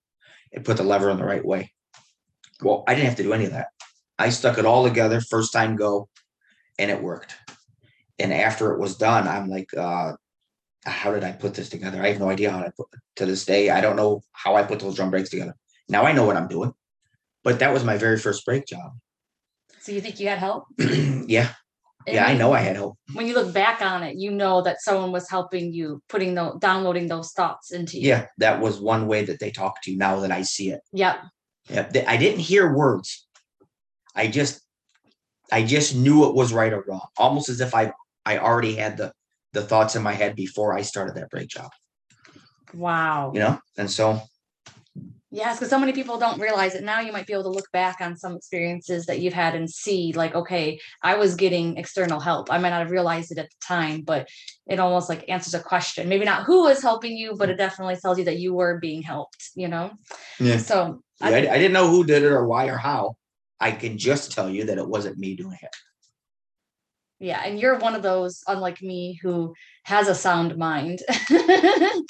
and 0.54 0.64
put 0.64 0.78
the 0.78 0.84
lever 0.84 1.10
in 1.10 1.18
the 1.18 1.26
right 1.26 1.44
way. 1.44 1.74
Well, 2.62 2.84
I 2.88 2.94
didn't 2.94 3.08
have 3.08 3.18
to 3.18 3.24
do 3.24 3.34
any 3.34 3.46
of 3.46 3.52
that. 3.52 3.70
I 4.20 4.30
stuck 4.30 4.58
it 4.60 4.66
all 4.66 4.84
together, 4.84 5.22
first 5.22 5.52
time 5.52 5.76
go, 5.76 6.10
and 6.78 6.92
it 6.92 7.02
worked. 7.02 7.36
And 8.20 8.34
after 8.34 8.74
it 8.74 8.80
was 8.80 8.98
done, 8.98 9.28
I'm 9.28 9.50
like, 9.50 9.74
uh, 9.76 10.14
how 10.86 11.12
did 11.12 11.24
I 11.24 11.32
put 11.32 11.54
this 11.54 11.70
together? 11.70 12.02
I 12.02 12.10
have 12.10 12.20
no 12.20 12.30
idea 12.30 12.52
how 12.52 12.60
I 12.60 12.72
put 12.76 12.88
to 13.18 13.26
this 13.26 13.46
day. 13.46 13.70
I 13.70 13.82
don't 13.82 13.96
know 13.96 14.22
how 14.32 14.56
I 14.56 14.64
put 14.64 14.80
those 14.80 14.96
drum 14.96 15.12
brakes 15.12 15.30
together. 15.30 15.56
Now 15.88 16.04
I 16.06 16.12
know 16.12 16.26
what 16.26 16.38
I'm 16.38 16.48
doing, 16.48 16.74
but 17.44 17.60
that 17.60 17.74
was 17.74 17.84
my 17.84 17.98
very 17.98 18.18
first 18.18 18.46
brake 18.46 18.66
job. 18.66 18.92
So 19.82 19.92
you 19.92 20.02
think 20.02 20.20
you 20.20 20.28
had 20.28 20.40
help? 20.40 20.66
yeah. 20.78 21.54
Yeah, 22.08 22.26
I 22.26 22.36
know 22.36 22.54
I 22.54 22.60
had 22.60 22.76
help. 22.76 22.98
When 23.14 23.28
you 23.28 23.34
look 23.34 23.54
back 23.54 23.82
on 23.82 24.04
it, 24.04 24.16
you 24.16 24.32
know 24.32 24.62
that 24.62 24.82
someone 24.82 25.12
was 25.12 25.30
helping 25.30 25.74
you, 25.74 26.02
putting 26.10 26.34
the 26.34 26.54
downloading 26.60 27.08
those 27.08 27.32
thoughts 27.34 27.72
into 27.72 28.00
you. 28.00 28.08
Yeah, 28.08 28.28
that 28.38 28.62
was 28.62 28.80
one 28.80 29.08
way 29.08 29.26
that 29.26 29.40
they 29.40 29.52
talked 29.52 29.84
to 29.84 29.92
you 29.92 29.98
now 29.98 30.20
that 30.22 30.32
I 30.32 30.42
see 30.42 30.72
it. 30.72 30.82
Yep. 30.94 31.20
Yep. 31.70 31.96
I 32.08 32.18
didn't 32.18 32.40
hear 32.40 32.74
words. 32.74 33.28
I 34.16 34.28
just, 34.28 34.62
I 35.52 35.64
just 35.64 35.96
knew 35.96 36.28
it 36.28 36.36
was 36.36 36.54
right 36.54 36.74
or 36.74 36.84
wrong, 36.88 37.06
almost 37.18 37.50
as 37.50 37.62
if 37.62 37.76
I, 37.76 37.94
I 38.26 38.40
already 38.40 38.76
had 38.76 38.98
the, 38.98 39.14
the 39.54 39.62
thoughts 39.62 39.96
in 39.96 40.04
my 40.04 40.14
head 40.14 40.36
before 40.36 40.78
I 40.78 40.82
started 40.82 41.16
that 41.16 41.30
brake 41.30 41.50
job. 41.50 41.72
Wow. 42.74 43.32
You 43.34 43.40
know, 43.40 43.60
and 43.78 43.90
so 43.90 44.22
Yes, 45.32 45.58
because 45.58 45.70
so 45.70 45.78
many 45.78 45.92
people 45.92 46.18
don't 46.18 46.40
realize 46.40 46.74
it. 46.74 46.84
Now 46.84 47.02
you 47.02 47.12
might 47.12 47.28
be 47.28 47.34
able 47.34 47.44
to 47.44 47.50
look 47.50 47.72
back 47.72 48.02
on 48.02 48.18
some 48.18 48.36
experiences 48.36 49.06
that 49.06 49.20
you've 49.20 49.34
had 49.34 49.54
and 49.54 49.70
see, 49.70 50.12
like, 50.14 50.34
okay, 50.34 50.80
I 51.04 51.18
was 51.18 51.36
getting 51.36 51.78
external 51.78 52.20
help. 52.20 52.52
I 52.52 52.58
might 52.58 52.72
not 52.72 52.80
have 52.80 52.90
realized 52.90 53.32
it 53.32 53.38
at 53.38 53.48
the 53.48 53.56
time, 53.62 54.02
but 54.02 54.28
it 54.66 54.80
almost 54.80 55.08
like 55.08 55.30
answers 55.30 55.54
a 55.54 55.60
question. 55.60 56.10
Maybe 56.10 56.26
not 56.26 56.46
who 56.46 56.64
was 56.64 56.82
helping 56.82 57.16
you, 57.16 57.36
but 57.38 57.52
it 57.52 57.58
definitely 57.58 57.98
tells 57.98 58.18
you 58.18 58.26
that 58.26 58.40
you 58.40 58.56
were 58.56 58.80
being 58.80 59.04
helped, 59.04 59.52
you 59.56 59.68
know? 59.68 59.92
yeah, 60.40 60.58
So 60.58 61.04
I, 61.22 61.32
I, 61.32 61.38
I 61.38 61.58
didn't 61.60 61.74
know 61.74 61.90
who 61.90 62.04
did 62.04 62.24
it 62.24 62.32
or 62.32 62.48
why 62.48 62.66
or 62.68 62.78
how. 62.78 63.16
I 63.60 63.72
can 63.72 64.00
just 64.00 64.32
tell 64.32 64.50
you 64.50 64.64
that 64.66 64.80
it 64.80 64.88
wasn't 64.88 65.20
me 65.20 65.36
doing 65.36 65.60
it. 65.62 65.76
Yeah, 67.20 67.42
and 67.46 67.60
you're 67.60 67.78
one 67.78 67.96
of 67.96 68.02
those, 68.02 68.44
unlike 68.48 68.82
me, 68.82 69.20
who 69.22 69.54
has 69.84 70.08
a 70.08 70.16
sound 70.16 70.58
mind. 70.58 71.00
I'd 71.40 72.02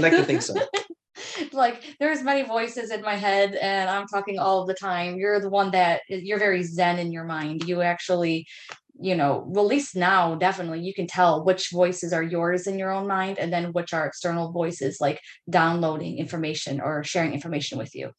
like 0.00 0.12
to 0.12 0.24
think 0.24 0.42
so. 0.42 0.56
like 1.52 1.96
there's 2.00 2.22
many 2.22 2.42
voices 2.42 2.90
in 2.90 3.00
my 3.00 3.14
head 3.14 3.54
and 3.54 3.88
i'm 3.88 4.06
talking 4.08 4.38
all 4.38 4.66
the 4.66 4.74
time 4.74 5.16
you're 5.16 5.38
the 5.38 5.48
one 5.48 5.70
that 5.70 6.00
you're 6.08 6.40
very 6.40 6.64
zen 6.64 6.98
in 6.98 7.12
your 7.12 7.22
mind 7.22 7.62
you 7.68 7.82
actually 7.82 8.44
you 9.00 9.14
know 9.14 9.44
well, 9.46 9.64
at 9.64 9.70
least 9.70 9.94
now 9.94 10.34
definitely 10.34 10.80
you 10.80 10.92
can 10.92 11.06
tell 11.06 11.44
which 11.44 11.70
voices 11.70 12.12
are 12.12 12.22
yours 12.22 12.66
in 12.66 12.80
your 12.80 12.90
own 12.90 13.06
mind 13.06 13.38
and 13.38 13.52
then 13.52 13.72
which 13.72 13.94
are 13.94 14.06
external 14.06 14.50
voices 14.50 14.98
like 15.00 15.20
downloading 15.48 16.18
information 16.18 16.80
or 16.80 17.04
sharing 17.04 17.32
information 17.32 17.78
with 17.78 17.94
you 17.94 18.10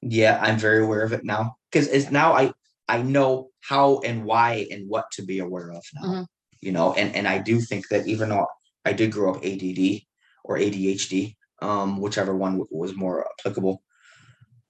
Yeah, 0.00 0.38
I'm 0.40 0.58
very 0.58 0.84
aware 0.84 1.02
of 1.02 1.12
it 1.12 1.24
now 1.24 1.56
because 1.70 1.88
it's 1.88 2.10
now 2.10 2.32
I 2.32 2.52
I 2.88 3.02
know 3.02 3.50
how 3.60 4.00
and 4.00 4.24
why 4.24 4.66
and 4.70 4.88
what 4.88 5.10
to 5.12 5.22
be 5.22 5.40
aware 5.40 5.70
of 5.70 5.84
now. 5.94 6.08
Mhm. 6.08 6.26
You 6.60 6.72
know, 6.72 6.94
and 6.94 7.14
and 7.14 7.28
I 7.28 7.38
do 7.38 7.60
think 7.60 7.88
that 7.88 8.06
even 8.06 8.30
though 8.30 8.46
I 8.84 8.92
did 8.92 9.12
grow 9.12 9.34
up 9.34 9.44
ADD 9.44 10.06
or 10.44 10.56
ADHD, 10.56 11.36
um, 11.60 12.00
whichever 12.00 12.34
one 12.34 12.64
was 12.70 12.94
more 12.94 13.26
applicable, 13.38 13.82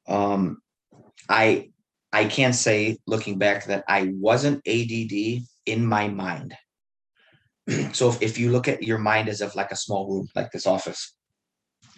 um, 0.07 0.61
I 1.28 1.70
I 2.12 2.24
can 2.24 2.52
say 2.52 2.98
looking 3.07 3.38
back 3.38 3.66
that 3.66 3.85
I 3.88 4.12
wasn't 4.14 4.66
ADD 4.66 5.42
in 5.66 5.87
my 5.87 6.09
mind. 6.09 6.57
so 7.92 8.09
if, 8.09 8.22
if 8.22 8.38
you 8.38 8.50
look 8.50 8.66
at 8.66 8.83
your 8.83 8.98
mind 8.98 9.28
as 9.28 9.40
if 9.40 9.54
like 9.54 9.70
a 9.70 9.76
small 9.76 10.11
room, 10.11 10.28
like 10.35 10.50
this 10.50 10.66
office, 10.66 11.14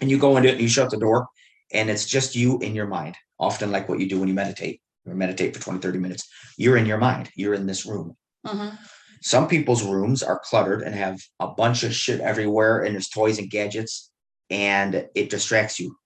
and 0.01 0.11
you 0.11 0.19
go 0.19 0.37
into 0.37 0.49
it 0.49 0.53
and 0.53 0.61
you 0.61 0.69
shut 0.69 0.91
the 0.91 0.99
door, 0.99 1.29
and 1.73 1.89
it's 1.89 2.07
just 2.07 2.37
you 2.37 2.59
in 2.59 2.75
your 2.75 2.87
mind 2.87 3.17
often 3.39 3.73
like 3.73 3.89
what 3.89 4.01
you 4.01 4.09
do 4.09 4.19
when 4.21 4.29
you 4.29 4.35
meditate 4.35 4.83
meditate 5.07 5.55
for 5.55 5.63
20 5.63 5.81
30 5.81 5.99
minutes 5.99 6.29
you're 6.57 6.77
in 6.77 6.87
your 6.87 6.99
mind 6.99 7.31
you're 7.35 7.55
in 7.55 7.67
this 7.67 7.87
room. 7.87 8.17
Mhm. 8.47 8.79
some 9.23 9.49
people's 9.49 9.83
rooms 9.83 10.23
are 10.23 10.41
cluttered 10.43 10.83
and 10.83 10.95
have 10.95 11.21
a 11.41 11.49
bunch 11.49 11.83
of 11.83 11.95
shit 11.95 12.21
everywhere 12.21 12.85
and 12.85 12.95
there's 12.95 13.09
toys 13.09 13.39
and 13.39 13.51
gadgets 13.51 14.11
and 14.49 15.07
it 15.15 15.31
distracts 15.31 15.79
you. 15.79 15.97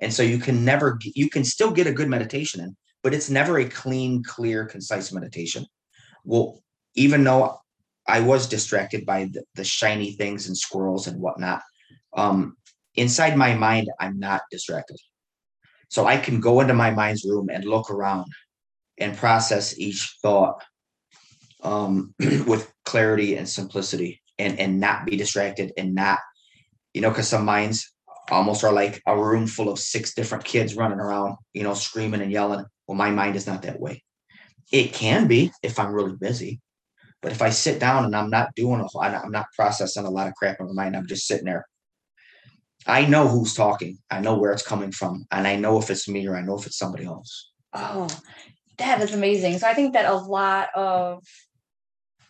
And 0.00 0.12
so 0.12 0.22
you 0.22 0.38
can 0.38 0.64
never 0.64 0.98
you 1.02 1.28
can 1.28 1.44
still 1.44 1.70
get 1.70 1.86
a 1.86 1.92
good 1.92 2.08
meditation 2.08 2.60
in 2.60 2.76
but 3.02 3.14
it's 3.14 3.30
never 3.30 3.58
a 3.58 3.68
clean 3.68 4.22
clear 4.22 4.64
concise 4.64 5.12
meditation. 5.12 5.66
Well 6.24 6.62
even 6.94 7.24
though 7.24 7.58
i 8.06 8.20
was 8.20 8.48
distracted 8.48 9.06
by 9.06 9.24
the, 9.32 9.42
the 9.54 9.64
shiny 9.64 10.12
things 10.12 10.46
and 10.46 10.56
squirrels 10.56 11.06
and 11.06 11.20
whatnot 11.20 11.62
um 12.16 12.56
inside 12.94 13.36
my 13.36 13.54
mind 13.54 13.88
i'm 14.00 14.18
not 14.18 14.42
distracted 14.50 14.96
so 15.92 16.06
I 16.06 16.16
can 16.16 16.40
go 16.40 16.60
into 16.60 16.72
my 16.72 16.90
mind's 16.90 17.22
room 17.22 17.50
and 17.52 17.66
look 17.66 17.90
around 17.90 18.32
and 18.96 19.14
process 19.14 19.78
each 19.78 20.16
thought 20.22 20.64
um, 21.62 22.14
with 22.46 22.72
clarity 22.86 23.36
and 23.36 23.46
simplicity 23.46 24.22
and, 24.38 24.58
and 24.58 24.80
not 24.80 25.04
be 25.04 25.18
distracted 25.18 25.70
and 25.76 25.94
not, 25.94 26.18
you 26.94 27.02
know, 27.02 27.10
because 27.10 27.28
some 27.28 27.44
minds 27.44 27.92
almost 28.30 28.64
are 28.64 28.72
like 28.72 29.02
a 29.06 29.14
room 29.14 29.46
full 29.46 29.68
of 29.68 29.78
six 29.78 30.14
different 30.14 30.44
kids 30.44 30.76
running 30.76 30.98
around, 30.98 31.36
you 31.52 31.62
know, 31.62 31.74
screaming 31.74 32.22
and 32.22 32.32
yelling. 32.32 32.64
Well, 32.86 32.96
my 32.96 33.10
mind 33.10 33.36
is 33.36 33.46
not 33.46 33.60
that 33.62 33.78
way. 33.78 34.02
It 34.72 34.94
can 34.94 35.28
be 35.28 35.52
if 35.62 35.78
I'm 35.78 35.92
really 35.92 36.16
busy. 36.18 36.62
But 37.20 37.32
if 37.32 37.42
I 37.42 37.50
sit 37.50 37.78
down 37.78 38.06
and 38.06 38.16
I'm 38.16 38.30
not 38.30 38.54
doing 38.54 38.80
a 38.80 38.84
whole, 38.84 39.02
I'm 39.02 39.30
not 39.30 39.52
processing 39.54 40.06
a 40.06 40.10
lot 40.10 40.28
of 40.28 40.34
crap 40.36 40.56
in 40.58 40.68
my 40.68 40.84
mind, 40.84 40.96
I'm 40.96 41.06
just 41.06 41.26
sitting 41.26 41.44
there 41.44 41.66
I 42.86 43.06
know 43.06 43.28
who's 43.28 43.54
talking. 43.54 43.98
I 44.10 44.20
know 44.20 44.36
where 44.38 44.52
it's 44.52 44.66
coming 44.66 44.92
from, 44.92 45.26
and 45.30 45.46
I 45.46 45.56
know 45.56 45.78
if 45.78 45.90
it's 45.90 46.08
me 46.08 46.26
or 46.26 46.36
I 46.36 46.42
know 46.42 46.58
if 46.58 46.66
it's 46.66 46.78
somebody 46.78 47.04
else. 47.04 47.50
oh 47.74 48.08
that 48.78 49.00
is 49.02 49.12
amazing 49.14 49.58
so 49.58 49.66
i 49.68 49.74
think 49.74 49.92
that 49.92 50.06
a 50.06 50.14
lot 50.14 50.68
of 50.74 51.22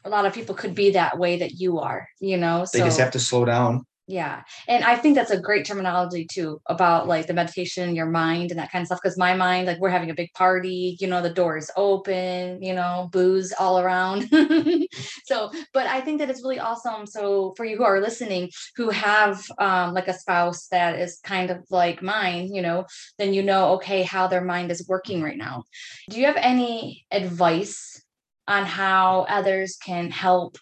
a 0.04 0.08
lot 0.08 0.26
of 0.26 0.32
people 0.34 0.54
could 0.54 0.74
be 0.74 0.90
that 0.90 1.16
way 1.18 1.38
that 1.38 1.52
you 1.52 1.78
are 1.78 2.08
you 2.20 2.36
know 2.36 2.66
They 2.72 2.80
so 2.80 2.84
just 2.84 2.98
have 2.98 3.12
to 3.12 3.20
slow 3.20 3.44
down. 3.44 3.86
Yeah. 4.08 4.42
And 4.66 4.82
I 4.82 4.96
think 4.96 5.14
that's 5.14 5.30
a 5.30 5.40
great 5.40 5.64
terminology 5.64 6.26
too 6.30 6.60
about 6.66 7.06
like 7.06 7.28
the 7.28 7.34
meditation, 7.34 7.94
your 7.94 8.06
mind 8.06 8.50
and 8.50 8.58
that 8.58 8.72
kind 8.72 8.82
of 8.82 8.86
stuff. 8.86 9.00
Cause 9.00 9.16
my 9.16 9.34
mind, 9.34 9.68
like 9.68 9.78
we're 9.78 9.90
having 9.90 10.10
a 10.10 10.14
big 10.14 10.32
party, 10.34 10.96
you 10.98 11.06
know, 11.06 11.22
the 11.22 11.30
door 11.30 11.56
is 11.56 11.70
open, 11.76 12.60
you 12.60 12.74
know, 12.74 13.08
booze 13.12 13.52
all 13.58 13.78
around. 13.78 14.28
so, 15.24 15.52
but 15.72 15.86
I 15.86 16.00
think 16.00 16.18
that 16.18 16.28
it's 16.28 16.42
really 16.42 16.58
awesome. 16.58 17.06
So 17.06 17.54
for 17.56 17.64
you 17.64 17.76
who 17.76 17.84
are 17.84 18.00
listening, 18.00 18.50
who 18.74 18.90
have 18.90 19.40
um, 19.58 19.94
like 19.94 20.08
a 20.08 20.18
spouse 20.18 20.66
that 20.68 20.98
is 20.98 21.20
kind 21.22 21.50
of 21.50 21.58
like 21.70 22.02
mine, 22.02 22.52
you 22.52 22.60
know, 22.60 22.84
then 23.18 23.32
you 23.32 23.42
know, 23.42 23.74
okay, 23.74 24.02
how 24.02 24.26
their 24.26 24.44
mind 24.44 24.72
is 24.72 24.88
working 24.88 25.22
right 25.22 25.38
now. 25.38 25.62
Do 26.10 26.18
you 26.18 26.26
have 26.26 26.36
any 26.36 27.06
advice 27.12 28.02
on 28.48 28.64
how 28.64 29.26
others 29.28 29.76
can 29.76 30.10
help 30.10 30.58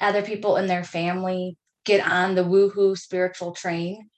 other 0.00 0.22
people 0.22 0.56
in 0.56 0.66
their 0.66 0.84
family 0.84 1.56
get 1.88 2.06
on 2.06 2.34
the 2.34 2.44
woohoo 2.44 2.96
spiritual 2.96 3.52
train. 3.52 4.08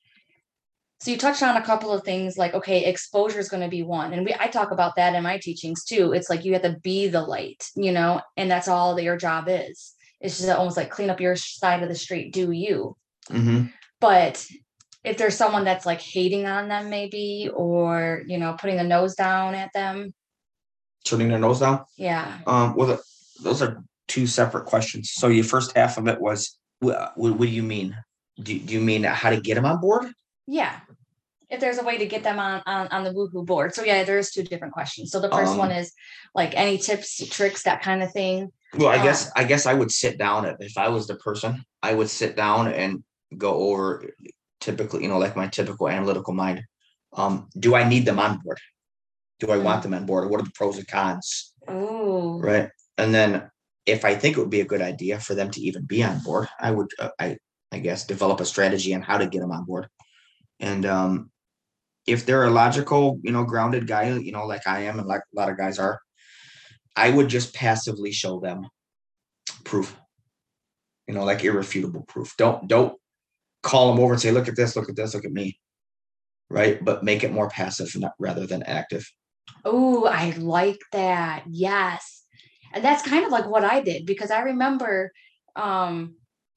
So 1.01 1.11
you 1.11 1.17
touched 1.17 1.43
on 1.43 1.57
a 1.57 1.65
couple 1.65 1.93
of 1.93 2.03
things 2.05 2.37
like 2.37 2.53
okay, 2.53 2.85
exposure 2.85 3.39
is 3.39 3.49
going 3.49 3.63
to 3.63 3.69
be 3.69 3.83
one. 3.83 4.13
And 4.13 4.27
we 4.27 4.35
I 4.39 4.49
talk 4.49 4.71
about 4.71 4.97
that 4.97 5.15
in 5.15 5.23
my 5.23 5.39
teachings 5.39 5.85
too. 5.85 6.13
It's 6.13 6.29
like 6.29 6.45
you 6.45 6.53
have 6.53 6.63
to 6.63 6.77
be 6.83 7.09
the 7.09 7.23
light, 7.23 7.65
you 7.75 7.93
know, 7.93 8.21
and 8.37 8.51
that's 8.51 8.69
all 8.69 8.95
that 8.95 9.03
your 9.05 9.17
job 9.17 9.45
is. 9.49 9.95
It's 10.21 10.37
just 10.39 10.51
almost 10.51 10.77
like 10.77 10.91
clean 10.91 11.09
up 11.09 11.21
your 11.21 11.37
side 11.37 11.83
of 11.83 11.89
the 11.89 11.95
street, 11.95 12.35
do 12.35 12.51
you. 12.51 12.97
hmm 13.31 13.63
But 14.01 14.45
if 15.03 15.17
there's 15.17 15.37
someone 15.37 15.65
that's 15.65 15.87
like 15.87 16.03
hating 16.03 16.45
on 16.47 16.69
them 16.69 16.91
maybe 16.91 17.49
or, 17.55 18.23
you 18.27 18.37
know, 18.37 18.55
putting 18.61 18.77
the 18.77 18.85
nose 18.85 19.15
down 19.15 19.55
at 19.55 19.73
them, 19.73 20.13
Turning 21.07 21.29
their 21.29 21.39
nose 21.39 21.61
down. 21.61 21.85
yeah. 21.97 22.41
Um, 22.47 22.75
well, 22.77 22.89
the- 22.89 23.03
those 23.43 23.63
are 23.63 23.83
two 24.07 24.27
separate 24.27 24.67
questions. 24.67 25.11
So 25.15 25.29
your 25.29 25.45
first 25.45 25.75
half 25.75 25.97
of 25.97 26.07
it 26.09 26.21
was, 26.21 26.59
what, 26.81 27.17
what, 27.17 27.39
do 27.39 27.47
you 27.47 27.63
mean? 27.63 27.97
Do, 28.43 28.59
do 28.59 28.75
you 28.75 28.81
mean 28.81 29.05
how 29.05 29.31
to 29.31 29.41
get 29.41 29.55
them 29.55 29.67
on 29.67 29.81
board? 29.81 30.13
Yeah. 30.47 30.81
If 31.49 31.61
there's 31.61 31.79
a 31.79 31.85
way 31.85 31.99
to 31.99 32.07
get 32.07 32.23
them 32.23 32.39
on 32.39 32.63
on, 32.65 32.87
on 32.89 33.05
the 33.05 33.11
woohoo 33.11 33.45
board. 33.45 33.75
So 33.75 33.83
yeah, 33.83 34.05
there's 34.05 34.31
two 34.31 34.45
different 34.45 34.73
questions. 34.73 35.11
So 35.11 35.21
the 35.21 35.29
first 35.31 35.57
one 35.57 35.73
Um, 35.73 35.79
is 35.79 35.93
like 36.33 36.57
any 36.57 36.79
tips, 36.79 37.17
tricks, 37.29 37.65
that 37.65 37.83
kind 37.83 38.03
of 38.05 38.13
thing. 38.13 38.53
Well, 38.79 38.89
I 38.89 38.99
Uh, 38.99 39.03
guess 39.03 39.31
I 39.35 39.45
guess 39.45 39.67
I 39.67 39.75
would 39.75 39.91
sit 39.91 40.17
down 40.17 40.45
if 40.45 40.57
if 40.61 40.79
I 40.79 40.89
was 40.89 41.09
the 41.09 41.17
person. 41.17 41.65
I 41.83 41.95
would 41.95 42.09
sit 42.09 42.37
down 42.37 42.69
and 42.73 43.03
go 43.37 43.53
over 43.55 44.15
typically, 44.61 45.03
you 45.03 45.09
know, 45.09 45.19
like 45.19 45.35
my 45.35 45.49
typical 45.49 45.89
analytical 45.89 46.35
mind. 46.35 46.63
Um, 47.13 47.49
do 47.59 47.75
I 47.75 47.83
need 47.89 48.05
them 48.05 48.21
on 48.21 48.39
board? 48.45 48.61
Do 49.41 49.51
I 49.51 49.59
want 49.59 49.83
them 49.83 49.95
on 49.95 50.07
board? 50.07 50.31
What 50.31 50.41
are 50.41 50.45
the 50.45 50.53
pros 50.55 50.79
and 50.79 50.87
cons? 50.87 51.53
Oh, 51.67 52.39
right 52.39 52.71
and 53.01 53.15
then 53.15 53.51
if 53.87 54.05
i 54.05 54.15
think 54.15 54.37
it 54.37 54.41
would 54.41 54.51
be 54.51 54.61
a 54.61 54.67
good 54.67 54.83
idea 54.83 55.19
for 55.19 55.35
them 55.35 55.51
to 55.51 55.61
even 55.61 55.85
be 55.85 56.03
on 56.03 56.19
board 56.21 56.49
i 56.61 56.71
would 56.71 56.89
uh, 56.99 57.11
i 57.19 57.37
i 57.73 57.79
guess 57.79 58.07
develop 58.07 58.41
a 58.41 58.45
strategy 58.45 58.95
on 58.95 59.03
how 59.03 59.19
to 59.19 59.27
get 59.27 59.41
them 59.41 59.53
on 59.53 59.65
board. 59.65 59.89
And 60.59 60.85
um 60.85 61.31
if 62.07 62.27
they're 62.27 62.45
a 62.45 62.51
logical 62.51 63.19
you 63.23 63.33
know 63.33 63.45
grounded 63.45 63.87
guy 63.87 64.11
you 64.11 64.33
know 64.33 64.47
like 64.47 64.67
i 64.67 64.81
am 64.81 64.99
and 64.99 65.09
like 65.09 65.21
a 65.21 65.37
lot 65.41 65.51
of 65.51 65.57
guys 65.57 65.79
are 65.79 66.01
i 66.97 67.09
would 67.11 67.29
just 67.29 67.55
passively 67.55 68.13
show 68.13 68.41
them 68.41 68.67
proof. 69.65 69.97
You 71.07 71.15
know 71.15 71.25
like 71.25 71.45
irrefutable 71.45 72.03
proof. 72.03 72.37
Don't 72.37 72.69
don't 72.69 72.99
call 73.63 73.91
them 73.91 74.03
over 74.03 74.15
and 74.15 74.23
say 74.23 74.31
look 74.31 74.49
at 74.49 74.57
this 74.57 74.77
look 74.77 74.89
at 74.89 74.97
this 74.97 75.15
look 75.15 75.25
at 75.25 75.33
me. 75.33 75.59
Right? 76.49 76.85
But 76.85 77.05
make 77.05 77.23
it 77.23 77.33
more 77.33 77.49
passive 77.49 77.95
rather 78.19 78.47
than 78.47 78.65
active. 78.65 79.09
Oh, 79.65 80.05
I 80.07 80.31
like 80.31 80.81
that. 80.93 81.45
Yes. 81.49 82.20
And 82.73 82.85
that's 82.85 83.07
kind 83.07 83.25
of 83.25 83.33
like 83.33 83.49
what 83.49 83.65
I 83.65 83.81
did 83.81 84.07
because 84.07 84.31
I 84.31 84.41
remember 84.41 85.13
um 85.57 86.15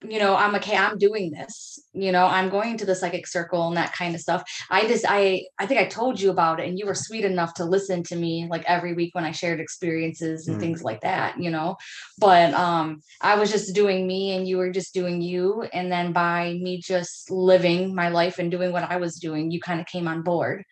you 0.08 0.20
know, 0.20 0.36
I'm 0.36 0.56
okay, 0.56 0.76
I'm 0.76 0.98
doing 0.98 1.32
this. 1.32 1.80
You 1.94 2.12
know, 2.12 2.26
I'm 2.26 2.50
going 2.50 2.78
to 2.78 2.86
the 2.86 2.96
psychic 2.96 3.28
circle 3.28 3.68
and 3.68 3.78
that 3.78 3.94
kind 3.94 4.16
of 4.16 4.22
stuff. 4.22 4.44
I 4.70 4.88
just 4.88 5.06
I 5.08 5.46
I 5.60 5.66
think 5.66 5.80
I 5.80 5.86
told 5.86 6.20
you 6.20 6.30
about 6.30 6.60
it 6.60 6.68
and 6.68 6.78
you 6.78 6.86
were 6.86 6.96
sweet 6.96 7.26
enough 7.26 7.54
to 7.56 7.66
listen 7.66 8.04
to 8.04 8.16
me 8.16 8.48
like 8.50 8.64
every 8.68 8.94
week 8.94 9.16
when 9.16 9.24
I 9.24 9.32
shared 9.32 9.60
experiences 9.60 10.48
and 10.48 10.58
mm. 10.58 10.60
things 10.60 10.84
like 10.84 11.02
that, 11.02 11.40
you 11.40 11.50
know. 11.50 11.78
But 12.18 12.54
um 12.54 13.02
I 13.22 13.36
was 13.36 13.52
just 13.52 13.74
doing 13.74 14.06
me 14.06 14.36
and 14.36 14.48
you 14.48 14.58
were 14.58 14.72
just 14.72 14.94
doing 14.94 15.22
you 15.22 15.64
and 15.74 15.92
then 15.92 16.12
by 16.12 16.54
me 16.62 16.82
just 16.82 17.32
living 17.32 17.96
my 17.96 18.10
life 18.10 18.40
and 18.40 18.52
doing 18.52 18.72
what 18.72 18.90
I 18.90 18.98
was 18.98 19.16
doing, 19.16 19.52
you 19.52 19.60
kind 19.60 19.80
of 19.80 19.88
came 19.88 20.08
on 20.08 20.22
board. 20.22 20.66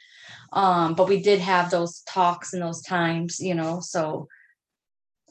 Um 0.52 0.94
but 0.94 1.08
we 1.08 1.22
did 1.22 1.40
have 1.40 1.70
those 1.72 2.02
talks 2.02 2.54
and 2.54 2.62
those 2.62 2.82
times, 2.82 3.40
you 3.40 3.56
know, 3.56 3.80
so 3.80 4.28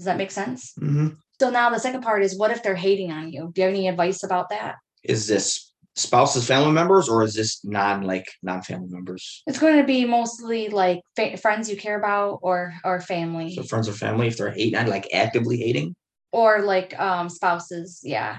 does 0.01 0.07
that 0.07 0.17
make 0.17 0.31
sense? 0.31 0.73
Mm-hmm. 0.81 1.09
So 1.41 1.51
now 1.51 1.69
the 1.69 1.79
second 1.79 2.01
part 2.01 2.23
is 2.23 2.39
what 2.39 2.51
if 2.51 2.63
they're 2.63 2.75
hating 2.75 3.13
on 3.13 3.31
you? 3.31 3.51
Do 3.53 3.61
you 3.61 3.67
have 3.67 3.75
any 3.75 3.87
advice 3.87 4.23
about 4.23 4.49
that? 4.49 4.77
Is 5.05 5.27
this 5.27 5.75
spouses, 5.95 6.47
family 6.47 6.73
members, 6.73 7.07
or 7.07 7.23
is 7.23 7.35
this 7.35 7.63
non 7.67 8.01
like 8.05 8.25
non 8.43 8.63
family 8.63 8.89
members? 8.89 9.43
It's 9.47 9.59
going 9.59 9.77
to 9.77 9.85
be 9.85 10.07
mostly 10.07 10.71
like 10.71 11.03
fa- 11.17 11.37
friends 11.37 11.69
you 11.69 11.77
care 11.77 11.99
about 11.99 12.39
or 12.41 12.73
or 12.83 13.03
family. 13.03 13.55
So 13.55 13.63
friends 13.63 13.91
or 13.91 13.93
family, 13.93 14.29
if 14.29 14.39
they're 14.39 14.51
hating, 14.51 14.87
like 14.87 15.07
actively 15.13 15.59
hating, 15.59 15.95
or 16.33 16.63
like 16.63 16.99
um 16.99 17.29
spouses, 17.29 18.01
yeah. 18.03 18.39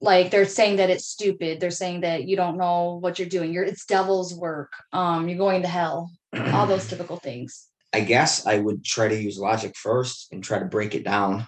Like 0.00 0.32
they're 0.32 0.44
saying 0.44 0.76
that 0.76 0.90
it's 0.90 1.06
stupid. 1.06 1.60
They're 1.60 1.70
saying 1.70 2.00
that 2.00 2.24
you 2.24 2.34
don't 2.34 2.58
know 2.58 2.98
what 3.00 3.20
you're 3.20 3.28
doing. 3.28 3.52
You're 3.52 3.62
it's 3.62 3.86
devil's 3.86 4.34
work. 4.34 4.72
Um, 4.92 5.28
you're 5.28 5.38
going 5.38 5.62
to 5.62 5.68
hell. 5.68 6.10
All 6.34 6.66
those 6.66 6.88
typical 6.88 7.18
things. 7.18 7.69
I 7.92 8.00
guess 8.00 8.46
I 8.46 8.58
would 8.58 8.84
try 8.84 9.08
to 9.08 9.20
use 9.20 9.38
logic 9.38 9.74
first 9.76 10.28
and 10.32 10.42
try 10.42 10.58
to 10.58 10.64
break 10.64 10.94
it 10.94 11.04
down 11.04 11.46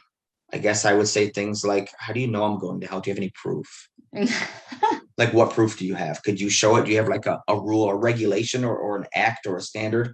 I 0.52 0.58
guess 0.58 0.84
I 0.84 0.92
would 0.92 1.08
say 1.08 1.30
things 1.30 1.64
like, 1.64 1.90
How 1.98 2.12
do 2.12 2.20
you 2.20 2.26
know 2.26 2.44
I'm 2.44 2.58
going 2.58 2.80
to 2.80 2.86
hell? 2.86 3.00
Do 3.00 3.10
you 3.10 3.14
have 3.14 3.18
any 3.18 3.32
proof? 3.34 3.88
like, 5.18 5.32
what 5.32 5.52
proof 5.52 5.78
do 5.78 5.86
you 5.86 5.94
have? 5.94 6.22
Could 6.22 6.40
you 6.40 6.50
show 6.50 6.76
it? 6.76 6.84
Do 6.84 6.90
you 6.90 6.98
have 6.98 7.08
like 7.08 7.26
a, 7.26 7.40
a 7.48 7.58
rule 7.58 7.84
or 7.84 7.98
regulation 7.98 8.64
or, 8.64 8.76
or 8.76 8.98
an 8.98 9.06
act 9.14 9.46
or 9.46 9.56
a 9.56 9.62
standard 9.62 10.12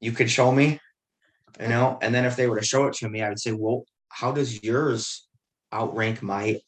you 0.00 0.12
could 0.12 0.30
show 0.30 0.52
me? 0.52 0.78
You 1.60 1.68
know, 1.68 1.98
and 2.00 2.14
then 2.14 2.26
if 2.26 2.36
they 2.36 2.46
were 2.48 2.60
to 2.60 2.64
show 2.64 2.86
it 2.86 2.94
to 2.94 3.08
me, 3.08 3.22
I 3.22 3.28
would 3.28 3.40
say, 3.40 3.52
Well, 3.52 3.84
how 4.08 4.30
does 4.30 4.62
yours 4.62 5.26
outrank 5.74 6.22
my 6.22 6.60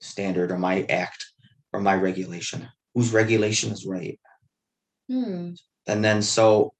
standard 0.00 0.50
or 0.50 0.58
my 0.58 0.84
act 0.88 1.24
or 1.72 1.80
my 1.80 1.94
regulation? 1.94 2.68
Whose 2.94 3.12
regulation 3.12 3.70
is 3.70 3.86
right? 3.86 4.18
Hmm. 5.08 5.52
And 5.86 6.02
then 6.02 6.22
so 6.22 6.72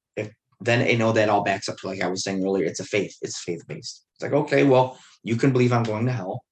then 0.64 0.86
you 0.88 0.98
know 0.98 1.12
that 1.12 1.28
all 1.28 1.44
backs 1.44 1.68
up 1.68 1.76
to 1.78 1.86
like 1.86 2.02
I 2.02 2.08
was 2.08 2.24
saying 2.24 2.44
earlier, 2.44 2.64
it's 2.64 2.80
a 2.80 2.84
faith, 2.84 3.16
it's 3.22 3.42
faith 3.42 3.66
based. 3.66 4.04
It's 4.14 4.22
like, 4.22 4.32
okay, 4.32 4.64
well, 4.64 4.98
you 5.22 5.36
can 5.36 5.52
believe 5.52 5.72
I'm 5.72 5.82
going 5.82 6.06
to 6.06 6.12
hell, 6.12 6.44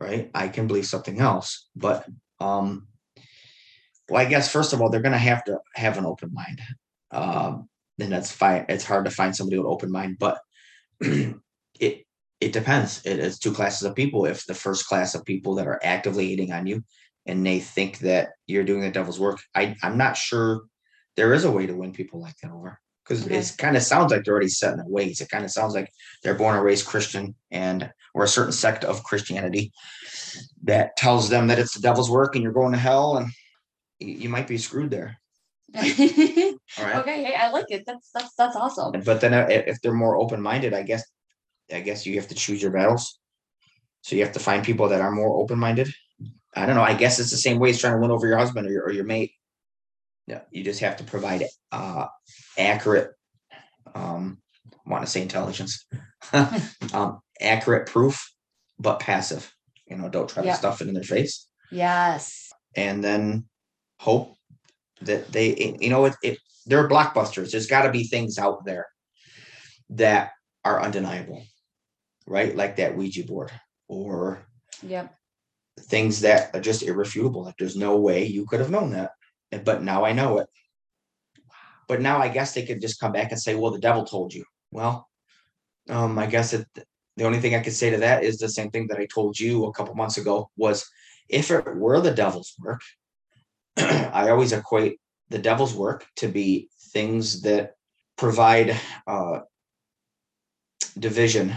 right? 0.00 0.30
I 0.34 0.48
can 0.48 0.66
believe 0.66 0.86
something 0.86 1.20
else, 1.20 1.68
but 1.76 2.06
um, 2.40 2.88
well, 4.08 4.22
I 4.22 4.28
guess 4.28 4.50
first 4.50 4.72
of 4.72 4.80
all, 4.80 4.90
they're 4.90 5.02
to 5.02 5.18
have 5.18 5.44
to 5.44 5.58
have 5.74 5.98
an 5.98 6.06
open 6.06 6.32
mind. 6.32 6.60
Um, 7.10 7.68
and 7.98 8.12
that's 8.12 8.30
fine. 8.30 8.64
It's 8.68 8.84
hard 8.84 9.04
to 9.04 9.10
find 9.10 9.34
somebody 9.34 9.58
with 9.58 9.66
open 9.66 9.90
mind, 9.90 10.18
but 10.18 10.40
it 11.00 12.04
it 12.40 12.52
depends. 12.52 13.02
It 13.04 13.18
is 13.18 13.38
two 13.38 13.52
classes 13.52 13.82
of 13.82 13.96
people. 13.96 14.24
If 14.24 14.46
the 14.46 14.54
first 14.54 14.86
class 14.86 15.14
of 15.14 15.24
people 15.24 15.56
that 15.56 15.66
are 15.66 15.80
actively 15.82 16.28
hating 16.28 16.52
on 16.52 16.66
you 16.66 16.84
and 17.26 17.44
they 17.44 17.58
think 17.58 17.98
that 17.98 18.30
you're 18.46 18.64
doing 18.64 18.82
the 18.82 18.90
devil's 18.90 19.18
work, 19.18 19.40
I 19.54 19.76
I'm 19.82 19.98
not 19.98 20.16
sure 20.16 20.62
there 21.16 21.34
is 21.34 21.44
a 21.44 21.50
way 21.50 21.66
to 21.66 21.74
win 21.74 21.92
people 21.92 22.20
like 22.20 22.36
that 22.42 22.52
over 22.52 22.78
because 23.08 23.24
okay. 23.24 23.38
it 23.38 23.54
kind 23.56 23.76
of 23.76 23.82
sounds 23.82 24.12
like 24.12 24.24
they're 24.24 24.34
already 24.34 24.48
set 24.48 24.72
in 24.72 24.78
their 24.78 24.86
ways. 24.86 25.20
It 25.20 25.30
kind 25.30 25.44
of 25.44 25.50
sounds 25.50 25.74
like 25.74 25.90
they're 26.22 26.34
born 26.34 26.56
and 26.56 26.64
raised 26.64 26.86
Christian 26.86 27.34
and 27.50 27.90
or 28.14 28.24
a 28.24 28.28
certain 28.28 28.52
sect 28.52 28.84
of 28.84 29.02
Christianity 29.02 29.72
that 30.64 30.96
tells 30.96 31.28
them 31.28 31.46
that 31.46 31.58
it's 31.58 31.74
the 31.74 31.80
devil's 31.80 32.10
work 32.10 32.34
and 32.34 32.42
you're 32.42 32.52
going 32.52 32.72
to 32.72 32.78
hell 32.78 33.16
and 33.16 33.30
you 33.98 34.28
might 34.28 34.46
be 34.46 34.58
screwed 34.58 34.90
there. 34.90 35.18
All 35.76 35.84
right. 35.84 36.96
Okay, 36.96 37.24
hey, 37.24 37.34
I 37.34 37.50
like 37.50 37.66
it. 37.68 37.84
That's 37.86 38.10
that's 38.12 38.34
that's 38.34 38.56
awesome. 38.56 39.00
But 39.02 39.20
then 39.20 39.34
uh, 39.34 39.46
if 39.50 39.80
they're 39.80 39.92
more 39.92 40.16
open 40.16 40.40
minded, 40.40 40.72
I 40.72 40.82
guess 40.82 41.04
I 41.72 41.80
guess 41.80 42.06
you 42.06 42.16
have 42.16 42.28
to 42.28 42.34
choose 42.34 42.62
your 42.62 42.70
battles. 42.70 43.18
So 44.02 44.16
you 44.16 44.24
have 44.24 44.32
to 44.32 44.40
find 44.40 44.64
people 44.64 44.88
that 44.88 45.00
are 45.00 45.10
more 45.10 45.36
open 45.38 45.58
minded. 45.58 45.92
I 46.54 46.64
don't 46.64 46.76
know. 46.76 46.82
I 46.82 46.94
guess 46.94 47.18
it's 47.18 47.30
the 47.30 47.36
same 47.36 47.58
way 47.58 47.70
as 47.70 47.80
trying 47.80 47.92
to 47.92 47.98
win 47.98 48.10
over 48.10 48.26
your 48.26 48.38
husband 48.38 48.66
or 48.66 48.70
your, 48.70 48.84
or 48.84 48.92
your 48.92 49.04
mate. 49.04 49.32
Yeah, 50.28 50.40
you 50.50 50.62
just 50.62 50.80
have 50.80 50.98
to 50.98 51.04
provide 51.04 51.44
uh, 51.72 52.06
accurate. 52.58 53.12
Um, 53.94 54.42
I 54.86 54.90
want 54.90 55.04
to 55.04 55.10
say 55.10 55.22
intelligence, 55.22 55.86
um, 56.92 57.20
accurate 57.40 57.88
proof, 57.88 58.30
but 58.78 59.00
passive. 59.00 59.50
You 59.86 59.96
know, 59.96 60.10
don't 60.10 60.28
try 60.28 60.42
yep. 60.42 60.52
to 60.52 60.58
stuff 60.58 60.82
it 60.82 60.88
in 60.88 60.92
their 60.92 61.02
face. 61.02 61.48
Yes. 61.72 62.50
And 62.76 63.02
then 63.02 63.46
hope 64.00 64.34
that 65.00 65.32
they, 65.32 65.76
you 65.80 65.88
know, 65.88 66.04
it, 66.04 66.14
it 66.22 66.38
they're 66.66 66.90
blockbusters. 66.90 67.50
There's 67.50 67.66
got 67.66 67.84
to 67.84 67.90
be 67.90 68.04
things 68.04 68.38
out 68.38 68.66
there 68.66 68.84
that 69.88 70.32
are 70.62 70.82
undeniable, 70.82 71.42
right? 72.26 72.54
Like 72.54 72.76
that 72.76 72.98
Ouija 72.98 73.24
board 73.24 73.50
or 73.88 74.46
yep. 74.86 75.14
things 75.80 76.20
that 76.20 76.54
are 76.54 76.60
just 76.60 76.82
irrefutable. 76.82 77.44
Like 77.44 77.56
there's 77.58 77.76
no 77.76 77.96
way 77.96 78.26
you 78.26 78.44
could 78.44 78.60
have 78.60 78.70
known 78.70 78.90
that 78.90 79.12
but 79.64 79.82
now 79.82 80.04
I 80.04 80.12
know 80.12 80.38
it. 80.38 80.48
But 81.86 82.00
now 82.00 82.18
I 82.18 82.28
guess 82.28 82.52
they 82.52 82.66
could 82.66 82.80
just 82.80 83.00
come 83.00 83.12
back 83.12 83.30
and 83.32 83.40
say, 83.40 83.54
well, 83.54 83.72
the 83.72 83.78
devil 83.78 84.04
told 84.04 84.34
you. 84.34 84.44
Well, 84.70 85.08
um, 85.88 86.18
I 86.18 86.26
guess 86.26 86.50
the 86.50 87.24
only 87.24 87.40
thing 87.40 87.54
I 87.54 87.60
could 87.60 87.72
say 87.72 87.90
to 87.90 87.96
that 87.98 88.22
is 88.22 88.38
the 88.38 88.48
same 88.48 88.70
thing 88.70 88.86
that 88.88 88.98
I 88.98 89.06
told 89.06 89.40
you 89.40 89.64
a 89.64 89.72
couple 89.72 89.94
months 89.94 90.18
ago 90.18 90.50
was 90.56 90.88
if 91.28 91.50
it 91.50 91.76
were 91.76 92.00
the 92.00 92.10
devil's 92.10 92.54
work, 92.58 92.82
I 93.78 94.28
always 94.30 94.52
equate 94.52 95.00
the 95.30 95.38
devil's 95.38 95.74
work 95.74 96.06
to 96.16 96.28
be 96.28 96.68
things 96.92 97.42
that 97.42 97.72
provide 98.16 98.76
uh, 99.06 99.40
division 100.98 101.54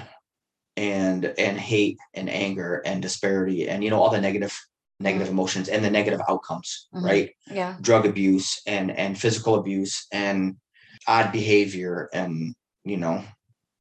and 0.77 1.25
and 1.37 1.57
hate 1.57 1.97
and 2.13 2.29
anger 2.29 2.81
and 2.85 3.01
disparity 3.01 3.67
and 3.67 3.83
you 3.83 3.89
know 3.89 4.01
all 4.01 4.09
the 4.09 4.21
negative 4.21 4.57
negative 5.01 5.27
mm-hmm. 5.27 5.37
emotions 5.39 5.69
and 5.69 5.83
the 5.83 5.89
negative 5.89 6.21
outcomes 6.29 6.87
mm-hmm. 6.93 7.05
right 7.05 7.31
yeah 7.49 7.75
drug 7.81 8.05
abuse 8.05 8.61
and 8.67 8.91
and 8.91 9.19
physical 9.19 9.55
abuse 9.55 10.07
and 10.11 10.55
odd 11.07 11.31
behavior 11.31 12.09
and 12.13 12.53
you 12.83 12.97
know 12.97 13.23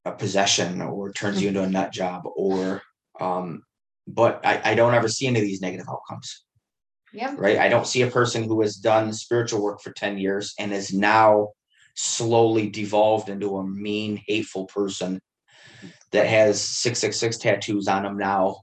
a 0.05 0.13
possession 0.13 0.81
or 0.81 1.13
turns 1.13 1.37
mm-hmm. 1.37 1.43
you 1.43 1.49
into 1.49 1.63
a 1.63 1.69
nut 1.69 1.93
job 1.93 2.23
or 2.37 2.83
um 3.21 3.63
but 4.07 4.41
I, 4.45 4.73
I 4.73 4.75
don't 4.75 4.95
ever 4.95 5.09
see 5.09 5.27
any 5.27 5.41
of 5.41 5.45
these 5.45 5.61
negative 5.61 5.89
outcomes 5.89 6.45
yeah 7.13 7.35
right 7.37 7.59
i 7.59 7.69
don't 7.69 7.87
see 7.87 8.03
a 8.03 8.11
person 8.11 8.45
who 8.45 8.61
has 8.63 8.77
done 8.77 9.13
spiritual 9.13 9.63
work 9.63 9.81
for 9.81 9.93
10 9.93 10.19
years 10.19 10.55
and 10.59 10.73
is 10.73 10.93
now 10.93 11.49
slowly 11.95 12.69
devolved 12.69 13.29
into 13.29 13.59
a 13.59 13.67
mean 13.67 14.23
hateful 14.27 14.67
person 14.67 15.21
that 16.13 16.27
has 16.27 16.61
666 16.61 17.39
tattoos 17.39 17.89
on 17.89 18.05
them 18.05 18.17
now 18.17 18.61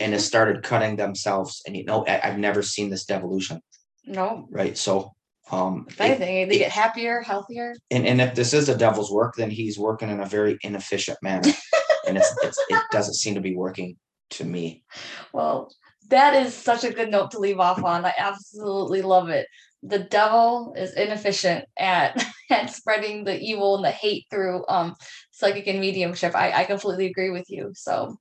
and 0.00 0.12
has 0.12 0.26
started 0.26 0.62
cutting 0.62 0.96
themselves. 0.96 1.62
And 1.66 1.76
you 1.76 1.84
know, 1.84 2.06
I, 2.06 2.26
have 2.26 2.38
never 2.38 2.62
seen 2.62 2.90
this 2.90 3.04
devolution. 3.04 3.60
No. 4.04 4.46
Right. 4.50 4.76
So 4.76 5.12
um 5.50 5.86
if 5.88 6.00
anything, 6.00 6.36
it, 6.36 6.48
they 6.48 6.58
get 6.58 6.70
happier, 6.70 7.20
healthier. 7.22 7.74
And 7.90 8.06
and 8.06 8.20
if 8.20 8.34
this 8.34 8.52
is 8.52 8.68
a 8.68 8.76
devil's 8.76 9.10
work, 9.10 9.34
then 9.36 9.50
he's 9.50 9.78
working 9.78 10.10
in 10.10 10.20
a 10.20 10.26
very 10.26 10.58
inefficient 10.62 11.18
manner. 11.22 11.50
and 12.06 12.16
it's, 12.16 12.34
it's 12.42 12.58
it 12.68 12.82
doesn't 12.90 13.14
seem 13.14 13.34
to 13.34 13.40
be 13.40 13.56
working 13.56 13.96
to 14.30 14.44
me. 14.44 14.84
Well, 15.32 15.70
that 16.08 16.34
is 16.34 16.54
such 16.54 16.84
a 16.84 16.92
good 16.92 17.10
note 17.10 17.30
to 17.32 17.38
leave 17.38 17.60
off 17.60 17.82
on. 17.84 18.04
I 18.04 18.14
absolutely 18.18 19.02
love 19.02 19.28
it. 19.28 19.46
The 19.82 20.00
devil 20.00 20.74
is 20.76 20.94
inefficient 20.94 21.64
at 21.78 22.24
at 22.50 22.70
spreading 22.70 23.24
the 23.24 23.38
evil 23.38 23.76
and 23.76 23.84
the 23.84 23.90
hate 23.90 24.26
through 24.30 24.64
um 24.68 24.94
psychic 25.30 25.66
and 25.66 25.80
mediumship. 25.80 26.34
I, 26.34 26.52
I 26.52 26.64
completely 26.64 27.06
agree 27.06 27.30
with 27.30 27.48
you. 27.48 27.72
So 27.74 28.16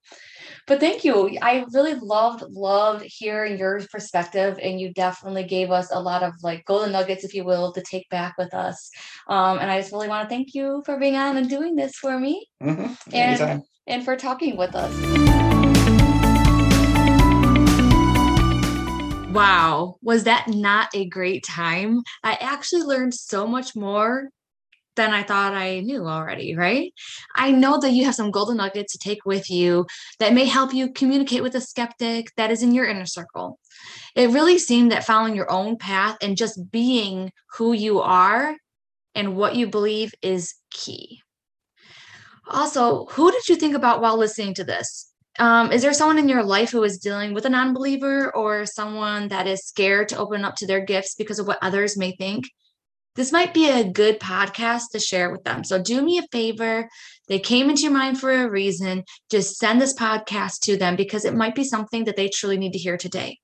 but 0.67 0.81
thank 0.81 1.05
you. 1.05 1.37
I 1.41 1.65
really 1.73 1.95
loved, 1.95 2.43
loved 2.49 3.03
hearing 3.05 3.57
your 3.57 3.81
perspective. 3.91 4.59
And 4.61 4.79
you 4.79 4.93
definitely 4.93 5.45
gave 5.45 5.71
us 5.71 5.89
a 5.91 5.99
lot 5.99 6.23
of 6.23 6.33
like 6.43 6.65
golden 6.65 6.91
nuggets, 6.91 7.23
if 7.23 7.33
you 7.33 7.45
will, 7.45 7.71
to 7.71 7.81
take 7.81 8.09
back 8.09 8.37
with 8.37 8.53
us. 8.53 8.91
Um, 9.29 9.59
and 9.59 9.71
I 9.71 9.79
just 9.79 9.93
really 9.93 10.09
want 10.09 10.27
to 10.27 10.35
thank 10.35 10.53
you 10.53 10.83
for 10.85 10.97
being 10.97 11.15
on 11.15 11.37
and 11.37 11.49
doing 11.49 11.75
this 11.75 11.95
for 11.95 12.19
me 12.19 12.47
mm-hmm. 12.61 12.93
and, 13.13 13.63
and 13.87 14.03
for 14.03 14.17
talking 14.17 14.57
with 14.57 14.75
us. 14.75 15.46
Wow, 19.37 19.97
was 20.01 20.23
that 20.23 20.47
not 20.47 20.89
a 20.95 21.07
great 21.07 21.43
time? 21.43 22.01
I 22.23 22.33
actually 22.41 22.81
learned 22.81 23.13
so 23.13 23.45
much 23.45 23.75
more 23.75 24.29
than 24.95 25.11
I 25.11 25.21
thought 25.21 25.53
I 25.53 25.81
knew 25.81 26.07
already, 26.07 26.55
right? 26.55 26.91
I 27.35 27.51
know 27.51 27.79
that 27.79 27.91
you 27.91 28.03
have 28.05 28.15
some 28.15 28.31
golden 28.31 28.57
nuggets 28.57 28.93
to 28.93 28.97
take 28.97 29.27
with 29.27 29.51
you 29.51 29.85
that 30.17 30.33
may 30.33 30.45
help 30.45 30.73
you 30.73 30.91
communicate 30.91 31.43
with 31.43 31.53
a 31.53 31.61
skeptic 31.61 32.33
that 32.37 32.49
is 32.49 32.63
in 32.63 32.73
your 32.73 32.87
inner 32.87 33.05
circle. 33.05 33.59
It 34.15 34.31
really 34.31 34.57
seemed 34.57 34.91
that 34.91 35.05
following 35.05 35.35
your 35.35 35.51
own 35.51 35.77
path 35.77 36.17
and 36.19 36.35
just 36.35 36.71
being 36.71 37.31
who 37.57 37.73
you 37.73 37.99
are 37.99 38.55
and 39.13 39.35
what 39.35 39.55
you 39.55 39.67
believe 39.67 40.15
is 40.23 40.55
key. 40.71 41.21
Also, 42.49 43.05
who 43.11 43.31
did 43.31 43.47
you 43.47 43.55
think 43.55 43.75
about 43.75 44.01
while 44.01 44.17
listening 44.17 44.55
to 44.55 44.63
this? 44.63 45.06
Um, 45.39 45.71
is 45.71 45.83
there 45.83 45.93
someone 45.93 46.17
in 46.17 46.29
your 46.29 46.43
life 46.43 46.71
who 46.71 46.83
is 46.83 46.97
dealing 46.97 47.33
with 47.33 47.45
a 47.45 47.49
non 47.49 47.73
believer 47.73 48.35
or 48.35 48.65
someone 48.65 49.27
that 49.27 49.45
is 49.45 49.65
scared 49.65 50.09
to 50.09 50.17
open 50.17 50.43
up 50.43 50.55
to 50.57 50.67
their 50.67 50.83
gifts 50.83 51.15
because 51.15 51.37
of 51.37 51.47
what 51.47 51.59
others 51.61 51.97
may 51.97 52.15
think? 52.15 52.45
This 53.15 53.31
might 53.31 53.53
be 53.53 53.69
a 53.69 53.83
good 53.83 54.19
podcast 54.19 54.91
to 54.91 54.99
share 54.99 55.31
with 55.31 55.43
them. 55.43 55.63
So, 55.63 55.81
do 55.81 56.01
me 56.01 56.17
a 56.17 56.27
favor. 56.31 56.89
They 57.27 57.39
came 57.39 57.69
into 57.69 57.83
your 57.83 57.91
mind 57.91 58.19
for 58.19 58.31
a 58.31 58.49
reason. 58.49 59.03
Just 59.29 59.57
send 59.57 59.79
this 59.79 59.95
podcast 59.95 60.59
to 60.61 60.77
them 60.77 60.95
because 60.95 61.25
it 61.25 61.35
might 61.35 61.55
be 61.55 61.63
something 61.63 62.05
that 62.05 62.15
they 62.15 62.29
truly 62.29 62.57
need 62.57 62.73
to 62.73 62.79
hear 62.79 62.97
today. 62.97 63.37